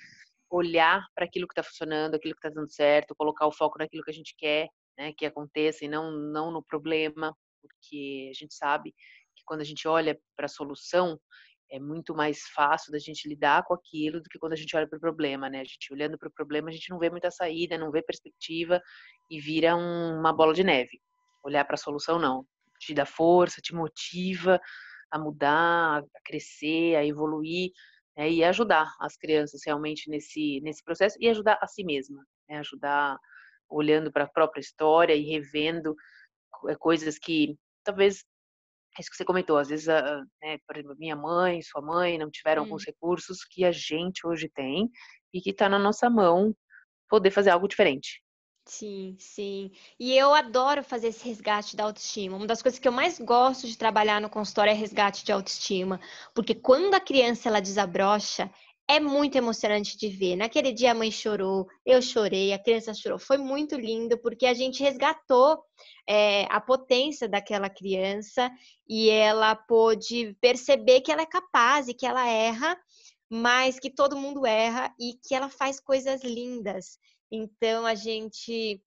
olhar 0.49 1.05
para 1.13 1.25
aquilo 1.25 1.47
que 1.47 1.53
está 1.53 1.63
funcionando, 1.63 2.15
aquilo 2.15 2.33
que 2.33 2.39
está 2.39 2.49
dando 2.49 2.71
certo, 2.71 3.15
colocar 3.15 3.45
o 3.45 3.51
foco 3.51 3.77
naquilo 3.77 4.03
que 4.03 4.11
a 4.11 4.13
gente 4.13 4.33
quer 4.37 4.67
né, 4.97 5.13
que 5.13 5.25
aconteça 5.25 5.85
e 5.85 5.87
não, 5.87 6.11
não 6.11 6.51
no 6.51 6.63
problema, 6.63 7.35
porque 7.61 8.29
a 8.29 8.33
gente 8.33 8.53
sabe 8.53 8.91
que 9.35 9.43
quando 9.45 9.61
a 9.61 9.65
gente 9.65 9.87
olha 9.87 10.19
para 10.35 10.45
a 10.45 10.49
solução, 10.49 11.19
é 11.71 11.79
muito 11.79 12.13
mais 12.13 12.41
fácil 12.53 12.91
da 12.91 12.99
gente 12.99 13.27
lidar 13.27 13.63
com 13.63 13.73
aquilo 13.73 14.21
do 14.21 14.29
que 14.29 14.37
quando 14.37 14.53
a 14.53 14.55
gente 14.55 14.75
olha 14.75 14.87
para 14.87 14.97
o 14.97 15.01
problema, 15.01 15.49
né? 15.49 15.61
A 15.61 15.63
gente 15.63 15.91
olhando 15.91 16.17
para 16.17 16.29
o 16.29 16.31
problema, 16.31 16.69
a 16.69 16.71
gente 16.71 16.89
não 16.89 16.99
vê 16.99 17.09
muita 17.09 17.31
saída, 17.31 17.77
não 17.77 17.91
vê 17.91 18.01
perspectiva 18.01 18.81
e 19.29 19.39
vira 19.39 19.75
um, 19.75 20.19
uma 20.19 20.31
bola 20.31 20.53
de 20.53 20.63
neve. 20.63 21.01
Olhar 21.43 21.65
para 21.65 21.73
a 21.73 21.77
solução, 21.77 22.19
não. 22.19 22.45
Te 22.79 22.93
dá 22.93 23.05
força, 23.05 23.61
te 23.61 23.73
motiva 23.73 24.59
a 25.11 25.17
mudar, 25.17 26.03
a 26.03 26.21
crescer, 26.23 26.95
a 26.95 27.05
evoluir 27.05 27.71
né? 28.15 28.29
e 28.29 28.43
ajudar 28.43 28.93
as 28.99 29.17
crianças 29.17 29.61
realmente 29.65 30.09
nesse, 30.09 30.61
nesse 30.61 30.83
processo 30.83 31.17
e 31.19 31.27
ajudar 31.29 31.57
a 31.61 31.67
si 31.67 31.83
mesma, 31.83 32.23
né? 32.47 32.59
Ajudar 32.59 33.17
olhando 33.70 34.11
para 34.11 34.26
a 34.26 34.30
própria 34.30 34.61
história 34.61 35.13
e 35.13 35.24
revendo 35.24 35.95
eh, 36.70 36.76
coisas 36.76 37.18
que 37.18 37.55
talvez 37.84 38.24
é 38.97 39.01
isso 39.01 39.11
que 39.11 39.18
você 39.18 39.26
comentou, 39.26 39.57
às 39.57 39.68
vezes, 39.68 39.88
né, 39.88 40.57
por 40.66 40.78
exemplo, 40.78 40.95
minha 40.97 41.18
mãe, 41.18 41.61
sua 41.61 41.82
mãe 41.82 42.18
não 42.18 42.32
tiveram 42.32 42.61
hum. 42.61 42.66
alguns 42.66 42.86
recursos 42.86 43.43
que 43.43 43.66
a 43.66 43.72
gente 43.72 44.26
hoje 44.26 44.49
tem 44.49 44.89
e 45.34 45.41
que 45.41 45.49
está 45.49 45.68
na 45.68 45.78
nossa 45.78 46.09
mão 46.09 46.55
poder 47.09 47.30
fazer 47.30 47.49
algo 47.49 47.68
diferente. 47.68 48.24
Sim, 48.68 49.16
sim. 49.20 49.72
E 49.99 50.18
eu 50.18 50.34
adoro 50.34 50.84
fazer 50.84 51.09
esse 51.09 51.28
resgate 51.28 51.76
da 51.76 51.84
autoestima. 51.84 52.36
Uma 52.36 52.47
das 52.47 52.63
coisas 52.63 52.80
que 52.80 52.88
eu 52.88 52.91
mais 52.91 53.20
gosto 53.20 53.68
de 53.68 53.78
trabalhar 53.78 54.20
no 54.20 54.30
consultório 54.30 54.72
é 54.72 54.74
resgate 54.74 55.24
de 55.24 55.32
autoestima, 55.32 55.99
porque 56.34 56.55
quando 56.55 56.95
a 56.95 56.99
criança 56.99 57.47
ela 57.47 57.61
desabrocha, 57.61 58.49
é 58.88 58.99
muito 58.99 59.36
emocionante 59.36 59.97
de 59.97 60.09
ver. 60.09 60.36
Naquele 60.36 60.71
dia 60.71 60.91
a 60.91 60.95
mãe 60.95 61.09
chorou, 61.11 61.67
eu 61.86 62.01
chorei, 62.01 62.53
a 62.53 62.59
criança 62.59 62.93
chorou. 62.93 63.17
Foi 63.17 63.38
muito 63.38 63.75
lindo 63.75 64.17
porque 64.19 64.45
a 64.45 64.53
gente 64.53 64.83
resgatou 64.83 65.63
é, 66.07 66.45
a 66.49 66.61
potência 66.61 67.27
daquela 67.27 67.69
criança 67.69 68.51
e 68.88 69.09
ela 69.09 69.55
pôde 69.55 70.38
perceber 70.39 71.01
que 71.01 71.11
ela 71.11 71.23
é 71.23 71.25
capaz 71.25 71.88
e 71.88 71.93
que 71.93 72.05
ela 72.05 72.27
erra, 72.27 72.77
mas 73.29 73.79
que 73.79 73.89
todo 73.89 74.17
mundo 74.17 74.45
erra 74.45 74.93
e 74.99 75.13
que 75.27 75.33
ela 75.33 75.49
faz 75.49 75.79
coisas 75.79 76.23
lindas. 76.23 76.99
Então 77.31 77.88
a 77.88 77.95
gente 77.95 78.79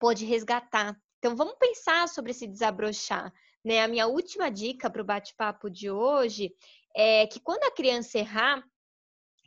pôde 0.00 0.24
resgatar. 0.24 0.96
Então 1.18 1.36
vamos 1.36 1.54
pensar 1.60 2.08
sobre 2.08 2.32
esse 2.32 2.46
desabrochar. 2.46 3.32
Né? 3.64 3.82
A 3.82 3.88
minha 3.88 4.08
última 4.08 4.50
dica 4.50 4.90
para 4.90 5.02
o 5.02 5.04
bate-papo 5.04 5.70
de 5.70 5.90
hoje 5.90 6.52
é 6.94 7.24
que 7.28 7.38
quando 7.38 7.62
a 7.62 7.70
criança 7.70 8.18
errar, 8.18 8.64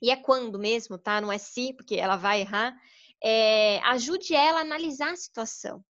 e 0.01 0.09
é 0.09 0.15
quando 0.15 0.57
mesmo, 0.57 0.97
tá? 0.97 1.21
Não 1.21 1.31
é 1.31 1.37
se, 1.37 1.73
porque 1.73 1.95
ela 1.95 2.15
vai 2.15 2.41
errar. 2.41 2.75
É, 3.23 3.79
ajude 3.83 4.33
ela 4.33 4.59
a 4.59 4.61
analisar 4.61 5.11
a 5.11 5.15
situação, 5.15 5.83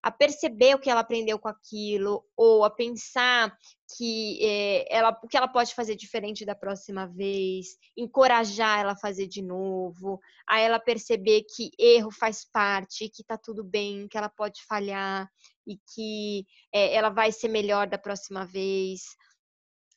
a 0.00 0.10
perceber 0.10 0.76
o 0.76 0.78
que 0.78 0.88
ela 0.88 1.00
aprendeu 1.00 1.36
com 1.36 1.48
aquilo, 1.48 2.24
ou 2.36 2.64
a 2.64 2.70
pensar 2.70 3.52
que 3.96 4.38
é, 4.40 4.96
ela, 4.96 5.18
o 5.20 5.26
que 5.26 5.36
ela 5.36 5.48
pode 5.48 5.74
fazer 5.74 5.96
diferente 5.96 6.44
da 6.44 6.54
próxima 6.54 7.08
vez, 7.08 7.76
encorajar 7.96 8.80
ela 8.80 8.92
a 8.92 8.98
fazer 8.98 9.26
de 9.26 9.42
novo, 9.42 10.20
a 10.48 10.60
ela 10.60 10.78
perceber 10.78 11.42
que 11.42 11.70
erro 11.76 12.12
faz 12.12 12.44
parte, 12.44 13.08
que 13.08 13.24
tá 13.24 13.36
tudo 13.36 13.64
bem, 13.64 14.06
que 14.06 14.16
ela 14.16 14.28
pode 14.28 14.64
falhar 14.68 15.28
e 15.66 15.76
que 15.92 16.46
é, 16.72 16.94
ela 16.94 17.08
vai 17.08 17.32
ser 17.32 17.48
melhor 17.48 17.88
da 17.88 17.98
próxima 17.98 18.46
vez. 18.46 19.00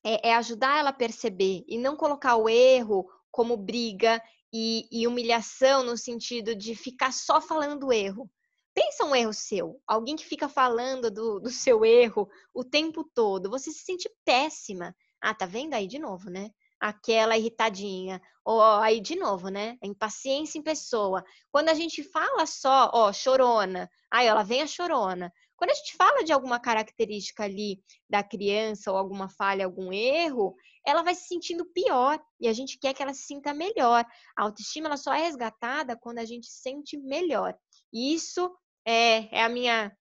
É, 0.03 0.29
é 0.29 0.35
ajudar 0.35 0.79
ela 0.79 0.89
a 0.89 0.93
perceber 0.93 1.63
e 1.67 1.77
não 1.77 1.95
colocar 1.95 2.35
o 2.35 2.49
erro 2.49 3.05
como 3.31 3.57
briga 3.57 4.21
e, 4.53 4.87
e 4.91 5.07
humilhação 5.07 5.83
no 5.83 5.97
sentido 5.97 6.55
de 6.55 6.75
ficar 6.75 7.13
só 7.13 7.39
falando 7.39 7.79
do 7.79 7.93
erro. 7.93 8.29
Pensa 8.73 9.03
um 9.03 9.15
erro 9.15 9.33
seu, 9.33 9.81
alguém 9.85 10.15
que 10.15 10.25
fica 10.25 10.47
falando 10.47 11.11
do, 11.11 11.39
do 11.39 11.49
seu 11.49 11.83
erro 11.83 12.29
o 12.53 12.63
tempo 12.63 13.03
todo, 13.03 13.49
você 13.49 13.71
se 13.71 13.83
sente 13.83 14.09
péssima. 14.23 14.95
Ah, 15.21 15.33
tá 15.33 15.45
vendo 15.45 15.73
aí 15.73 15.85
de 15.87 15.99
novo, 15.99 16.29
né? 16.29 16.49
Aquela 16.79 17.37
irritadinha. 17.37 18.21
Ou 18.45 18.61
aí 18.61 19.01
de 19.01 19.15
novo, 19.15 19.49
né? 19.49 19.77
A 19.83 19.87
impaciência 19.87 20.57
em 20.57 20.63
pessoa. 20.63 21.23
Quando 21.51 21.69
a 21.69 21.73
gente 21.73 22.03
fala 22.03 22.45
só, 22.45 22.89
ó, 22.93 23.11
chorona. 23.11 23.89
Aí 24.09 24.27
ela 24.27 24.43
vem 24.43 24.61
a 24.61 24.67
chorona. 24.67 25.31
Quando 25.59 25.71
a 25.71 25.73
gente 25.73 25.97
fala 25.97 26.23
de 26.23 26.31
alguma 26.31 26.57
característica 26.57 27.43
ali 27.43 27.83
da 28.09 28.23
criança 28.23 28.89
ou 28.89 28.97
alguma 28.97 29.27
falha, 29.27 29.65
algum 29.65 29.91
erro, 29.91 30.55
ela 30.87 31.03
vai 31.03 31.13
se 31.13 31.27
sentindo 31.27 31.65
pior 31.65 32.17
e 32.39 32.47
a 32.47 32.53
gente 32.53 32.79
quer 32.79 32.93
que 32.93 33.03
ela 33.03 33.13
se 33.13 33.23
sinta 33.23 33.53
melhor. 33.53 34.05
A 34.37 34.43
autoestima 34.43 34.87
ela 34.87 34.95
só 34.95 35.13
é 35.13 35.23
resgatada 35.23 35.97
quando 35.97 36.19
a 36.19 36.25
gente 36.25 36.47
se 36.47 36.61
sente 36.61 36.97
melhor. 36.97 37.53
E 37.91 38.13
isso 38.13 38.49
é, 38.87 39.27
é 39.37 39.43
a 39.43 39.49
minha 39.49 39.91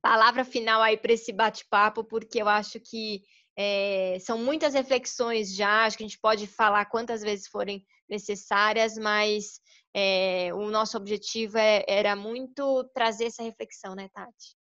palavra 0.00 0.46
final 0.46 0.80
aí 0.80 0.96
para 0.96 1.12
esse 1.12 1.30
bate-papo, 1.30 2.02
porque 2.02 2.40
eu 2.40 2.48
acho 2.48 2.80
que 2.80 3.22
é, 3.54 4.16
são 4.20 4.38
muitas 4.38 4.72
reflexões 4.72 5.54
já, 5.54 5.84
acho 5.84 5.98
que 5.98 6.04
a 6.04 6.06
gente 6.06 6.20
pode 6.20 6.46
falar 6.46 6.86
quantas 6.86 7.20
vezes 7.20 7.48
forem 7.48 7.84
necessárias, 8.08 8.96
mas 8.96 9.60
é, 9.94 10.54
o 10.54 10.70
nosso 10.70 10.96
objetivo 10.96 11.58
é, 11.58 11.84
era 11.86 12.16
muito 12.16 12.82
trazer 12.94 13.26
essa 13.26 13.42
reflexão, 13.42 13.94
né, 13.94 14.08
Tati? 14.08 14.56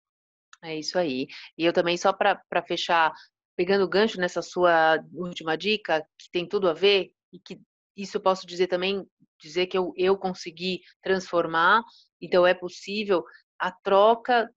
É 0.64 0.76
isso 0.78 0.98
aí. 0.98 1.28
E 1.58 1.66
eu 1.66 1.74
também, 1.74 1.98
só 1.98 2.12
para 2.14 2.42
fechar, 2.68 3.12
pegando 3.56 3.84
o 3.86 3.90
gancho 3.90 4.20
nessa 4.20 4.42
sua 4.42 5.00
última 5.14 5.58
dica, 5.58 6.06
que 6.20 6.30
tem 6.32 6.48
tudo 6.48 6.70
a 6.70 6.74
ver, 6.74 7.12
e 7.32 7.40
que 7.40 7.60
isso 7.96 8.18
eu 8.18 8.22
posso 8.22 8.46
dizer 8.46 8.68
também, 8.68 9.06
dizer 9.40 9.68
que 9.68 9.78
eu, 9.78 9.94
eu 9.96 10.18
consegui 10.18 10.82
transformar, 11.02 11.82
então 12.22 12.46
é 12.46 12.54
possível 12.54 13.24
a 13.60 13.72
troca 13.72 14.50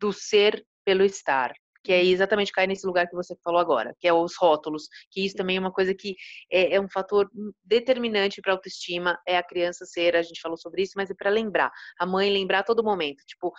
do 0.00 0.12
ser 0.12 0.64
pelo 0.84 1.04
estar, 1.04 1.52
que 1.84 1.92
é 1.92 2.04
exatamente 2.04 2.52
cair 2.52 2.66
nesse 2.66 2.86
lugar 2.86 3.08
que 3.08 3.14
você 3.14 3.36
falou 3.44 3.60
agora, 3.60 3.94
que 4.00 4.08
é 4.08 4.12
os 4.12 4.34
rótulos, 4.36 4.88
que 5.10 5.24
isso 5.24 5.36
também 5.36 5.56
é 5.56 5.60
uma 5.60 5.72
coisa 5.72 5.94
que 5.94 6.16
é, 6.50 6.74
é 6.74 6.80
um 6.80 6.88
fator 6.88 7.30
determinante 7.64 8.40
para 8.40 8.52
a 8.52 8.56
autoestima, 8.56 9.18
é 9.26 9.36
a 9.36 9.42
criança 9.42 9.84
ser, 9.84 10.16
a 10.16 10.22
gente 10.22 10.40
falou 10.40 10.56
sobre 10.56 10.82
isso, 10.82 10.92
mas 10.96 11.10
é 11.10 11.14
para 11.14 11.30
lembrar, 11.30 11.70
a 11.98 12.06
mãe 12.06 12.30
lembrar 12.30 12.60
a 12.60 12.64
todo 12.64 12.82
momento, 12.84 13.22
tipo, 13.26 13.52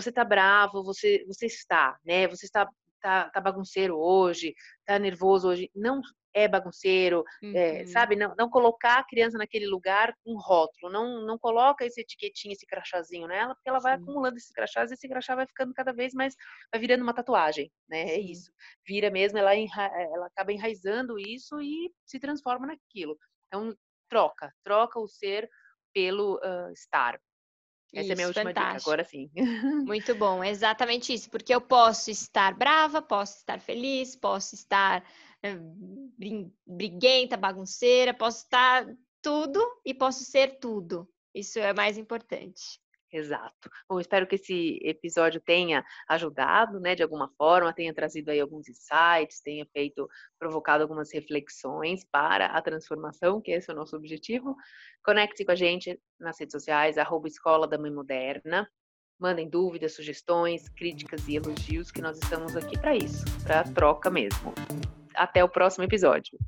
você 0.00 0.12
tá 0.12 0.24
bravo, 0.24 0.82
você, 0.82 1.24
você 1.26 1.46
está, 1.46 1.98
né? 2.04 2.26
Você 2.28 2.46
está 2.46 2.68
tá, 3.00 3.30
tá 3.30 3.40
bagunceiro 3.40 3.96
hoje, 3.98 4.54
tá 4.84 4.98
nervoso 4.98 5.48
hoje. 5.48 5.70
Não 5.74 6.00
é 6.34 6.46
bagunceiro, 6.46 7.24
uhum. 7.42 7.52
é, 7.54 7.86
sabe? 7.86 8.14
Não, 8.14 8.34
não 8.36 8.48
colocar 8.48 8.98
a 8.98 9.04
criança 9.04 9.38
naquele 9.38 9.66
lugar 9.66 10.14
com 10.24 10.36
rótulo, 10.36 10.92
não, 10.92 11.22
não 11.22 11.38
coloca 11.38 11.84
esse 11.84 12.00
etiquetinho, 12.00 12.52
esse 12.52 12.66
crachazinho 12.66 13.26
nela, 13.26 13.54
porque 13.54 13.68
ela 13.68 13.80
vai 13.80 13.96
Sim. 13.96 14.02
acumulando 14.02 14.36
esses 14.36 14.52
crachás 14.52 14.90
e 14.90 14.94
esse 14.94 15.08
crachá 15.08 15.34
vai 15.34 15.46
ficando 15.46 15.72
cada 15.74 15.92
vez 15.92 16.14
mais, 16.14 16.34
vai 16.70 16.80
virando 16.80 17.02
uma 17.02 17.14
tatuagem, 17.14 17.72
né? 17.88 18.02
É 18.02 18.06
Sim. 18.06 18.12
É 18.12 18.20
isso. 18.20 18.52
Vira 18.86 19.10
mesmo, 19.10 19.38
ela, 19.38 19.56
enra, 19.56 19.84
ela 19.84 20.26
acaba 20.26 20.52
enraizando 20.52 21.18
isso 21.18 21.60
e 21.60 21.92
se 22.04 22.20
transforma 22.20 22.66
naquilo. 22.66 23.18
Então, 23.46 23.74
troca, 24.08 24.52
troca 24.62 25.00
o 25.00 25.08
ser 25.08 25.48
pelo 25.92 26.36
uh, 26.36 26.70
estar. 26.72 27.18
Essa 27.94 28.00
isso, 28.00 28.12
é 28.12 28.12
a 28.12 28.16
minha 28.16 28.28
última 28.28 28.50
fantástico. 28.50 28.68
dica, 28.68 28.76
agora 28.76 29.04
sim. 29.04 29.30
Muito 29.86 30.14
bom, 30.14 30.44
exatamente 30.44 31.12
isso, 31.12 31.30
porque 31.30 31.54
eu 31.54 31.60
posso 31.60 32.10
estar 32.10 32.54
brava, 32.54 33.00
posso 33.00 33.38
estar 33.38 33.60
feliz, 33.60 34.14
posso 34.14 34.54
estar 34.54 35.04
eh, 35.42 35.56
briguenta, 36.66 37.36
bagunceira, 37.36 38.12
posso 38.12 38.44
estar 38.44 38.86
tudo 39.22 39.60
e 39.84 39.94
posso 39.94 40.24
ser 40.24 40.58
tudo. 40.58 41.08
Isso 41.34 41.58
é 41.58 41.72
mais 41.72 41.96
importante. 41.96 42.80
Exato. 43.10 43.70
Bom, 43.88 43.98
espero 43.98 44.26
que 44.26 44.34
esse 44.34 44.78
episódio 44.82 45.40
tenha 45.40 45.82
ajudado, 46.06 46.78
né, 46.78 46.94
de 46.94 47.02
alguma 47.02 47.28
forma, 47.38 47.72
tenha 47.72 47.94
trazido 47.94 48.30
aí 48.30 48.38
alguns 48.38 48.68
insights, 48.68 49.40
tenha 49.42 49.66
feito, 49.72 50.06
provocado 50.38 50.82
algumas 50.82 51.10
reflexões 51.12 52.04
para 52.04 52.46
a 52.46 52.60
transformação, 52.60 53.40
que 53.40 53.50
esse 53.50 53.70
é 53.70 53.72
o 53.72 53.76
nosso 53.76 53.96
objetivo. 53.96 54.54
Conecte 55.02 55.42
com 55.42 55.52
a 55.52 55.54
gente 55.54 55.98
nas 56.20 56.38
redes 56.38 56.52
sociais, 56.52 56.98
arroba 56.98 57.28
Escola 57.28 57.66
da 57.66 57.78
Mãe 57.78 57.90
Moderna. 57.90 58.68
Mandem 59.18 59.48
dúvidas, 59.48 59.96
sugestões, 59.96 60.68
críticas 60.68 61.26
e 61.26 61.36
elogios, 61.36 61.90
que 61.90 62.02
nós 62.02 62.18
estamos 62.18 62.54
aqui 62.54 62.78
para 62.78 62.94
isso, 62.94 63.24
para 63.42 63.64
troca 63.64 64.10
mesmo. 64.10 64.52
Até 65.14 65.42
o 65.42 65.48
próximo 65.48 65.84
episódio. 65.84 66.38